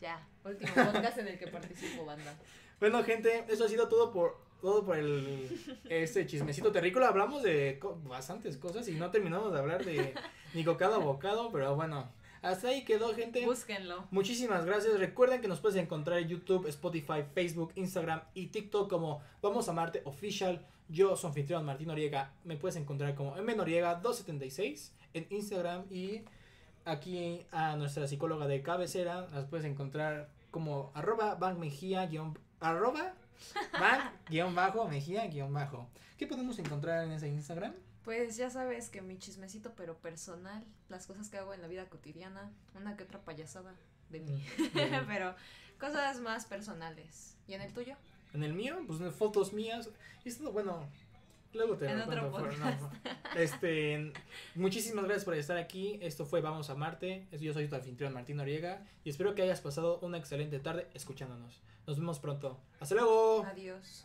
Ya, 0.00 0.26
último 0.42 0.72
podcast 0.72 1.18
en 1.18 1.28
el 1.28 1.38
que 1.38 1.46
participo, 1.48 2.06
banda. 2.06 2.34
Bueno, 2.80 3.04
gente, 3.04 3.44
eso 3.48 3.66
ha 3.66 3.68
sido 3.68 3.86
todo 3.86 4.10
por 4.14 4.38
todo 4.62 4.82
por 4.82 4.96
el 4.96 5.78
este 5.90 6.26
chismecito 6.26 6.72
terrícola. 6.72 7.08
Hablamos 7.08 7.42
de 7.42 7.78
co- 7.78 8.00
bastantes 8.04 8.56
cosas 8.56 8.88
y 8.88 8.92
no 8.92 9.10
terminamos 9.10 9.52
de 9.52 9.58
hablar 9.58 9.84
de 9.84 10.14
ni 10.54 10.64
cocado 10.64 10.94
a 10.94 10.98
bocado, 11.00 11.52
pero 11.52 11.74
bueno, 11.76 12.10
hasta 12.40 12.68
ahí 12.68 12.82
quedó, 12.86 13.14
gente. 13.14 13.44
Búsquenlo. 13.44 14.06
Muchísimas 14.10 14.64
gracias. 14.64 14.98
Recuerden 14.98 15.42
que 15.42 15.48
nos 15.48 15.60
puedes 15.60 15.76
encontrar 15.76 16.18
en 16.20 16.28
YouTube, 16.28 16.66
Spotify, 16.68 17.24
Facebook, 17.34 17.72
Instagram 17.74 18.22
y 18.32 18.46
TikTok 18.46 18.88
como 18.88 19.20
Vamos 19.42 19.68
a 19.68 19.74
Marte 19.74 20.00
Official. 20.06 20.66
Yo 20.88 21.16
soy 21.16 21.28
anfitrión 21.28 21.64
Martín 21.64 21.88
Noriega. 21.88 22.32
Me 22.44 22.56
puedes 22.56 22.76
encontrar 22.76 23.14
como 23.14 23.36
mnoriega276 23.36 24.90
en 25.14 25.26
Instagram 25.30 25.84
y 25.90 26.22
aquí 26.84 27.46
a 27.50 27.76
nuestra 27.76 28.06
psicóloga 28.06 28.46
de 28.46 28.62
cabecera 28.62 29.28
las 29.32 29.46
puedes 29.46 29.64
encontrar 29.64 30.28
como 30.50 30.92
arroba 30.94 31.34
bank 31.36 31.58
mejía 31.58 32.06
guion 32.06 32.38
arroba 32.60 33.14
bank 33.80 34.12
guion 34.28 34.54
bajo 34.54 34.86
mejía 34.86 35.26
guion 35.26 35.52
bajo. 35.52 35.88
¿Qué 36.18 36.26
podemos 36.26 36.58
encontrar 36.58 37.04
en 37.04 37.12
ese 37.12 37.28
Instagram? 37.28 37.74
Pues 38.04 38.36
ya 38.36 38.50
sabes 38.50 38.90
que 38.90 39.00
mi 39.00 39.18
chismecito, 39.18 39.72
pero 39.74 39.96
personal, 39.96 40.62
las 40.90 41.06
cosas 41.06 41.30
que 41.30 41.38
hago 41.38 41.54
en 41.54 41.62
la 41.62 41.68
vida 41.68 41.88
cotidiana, 41.88 42.52
una 42.74 42.96
que 42.98 43.04
otra 43.04 43.24
payasada 43.24 43.74
de 44.10 44.20
mí, 44.20 44.44
pero 45.08 45.34
cosas 45.80 46.20
más 46.20 46.44
personales. 46.44 47.38
¿Y 47.48 47.54
en 47.54 47.62
el 47.62 47.72
tuyo? 47.72 47.96
En 48.34 48.42
el 48.42 48.52
mío, 48.52 48.76
pues 48.86 49.00
fotos 49.14 49.52
mías. 49.52 49.88
Y 50.24 50.28
esto, 50.28 50.52
bueno, 50.52 50.86
luego 51.52 51.76
te 51.76 51.90
En 51.90 52.00
otro 52.00 52.32
pero 52.32 52.52
no, 52.52 52.90
este, 53.36 54.12
muchísimas 54.54 55.04
gracias 55.04 55.24
por 55.24 55.34
estar 55.34 55.56
aquí. 55.56 55.98
Esto 56.02 56.26
fue 56.26 56.40
Vamos 56.40 56.68
a 56.68 56.74
Marte. 56.74 57.26
Yo 57.40 57.52
soy 57.52 57.68
tu 57.68 57.76
anfitrión 57.76 58.12
Martín 58.12 58.36
Noriega. 58.36 58.84
Y 59.04 59.10
espero 59.10 59.34
que 59.34 59.42
hayas 59.42 59.60
pasado 59.60 60.00
una 60.00 60.18
excelente 60.18 60.58
tarde 60.58 60.88
escuchándonos. 60.94 61.60
Nos 61.86 61.98
vemos 61.98 62.18
pronto. 62.18 62.58
Hasta 62.80 62.96
luego. 62.96 63.44
Adiós. 63.44 64.02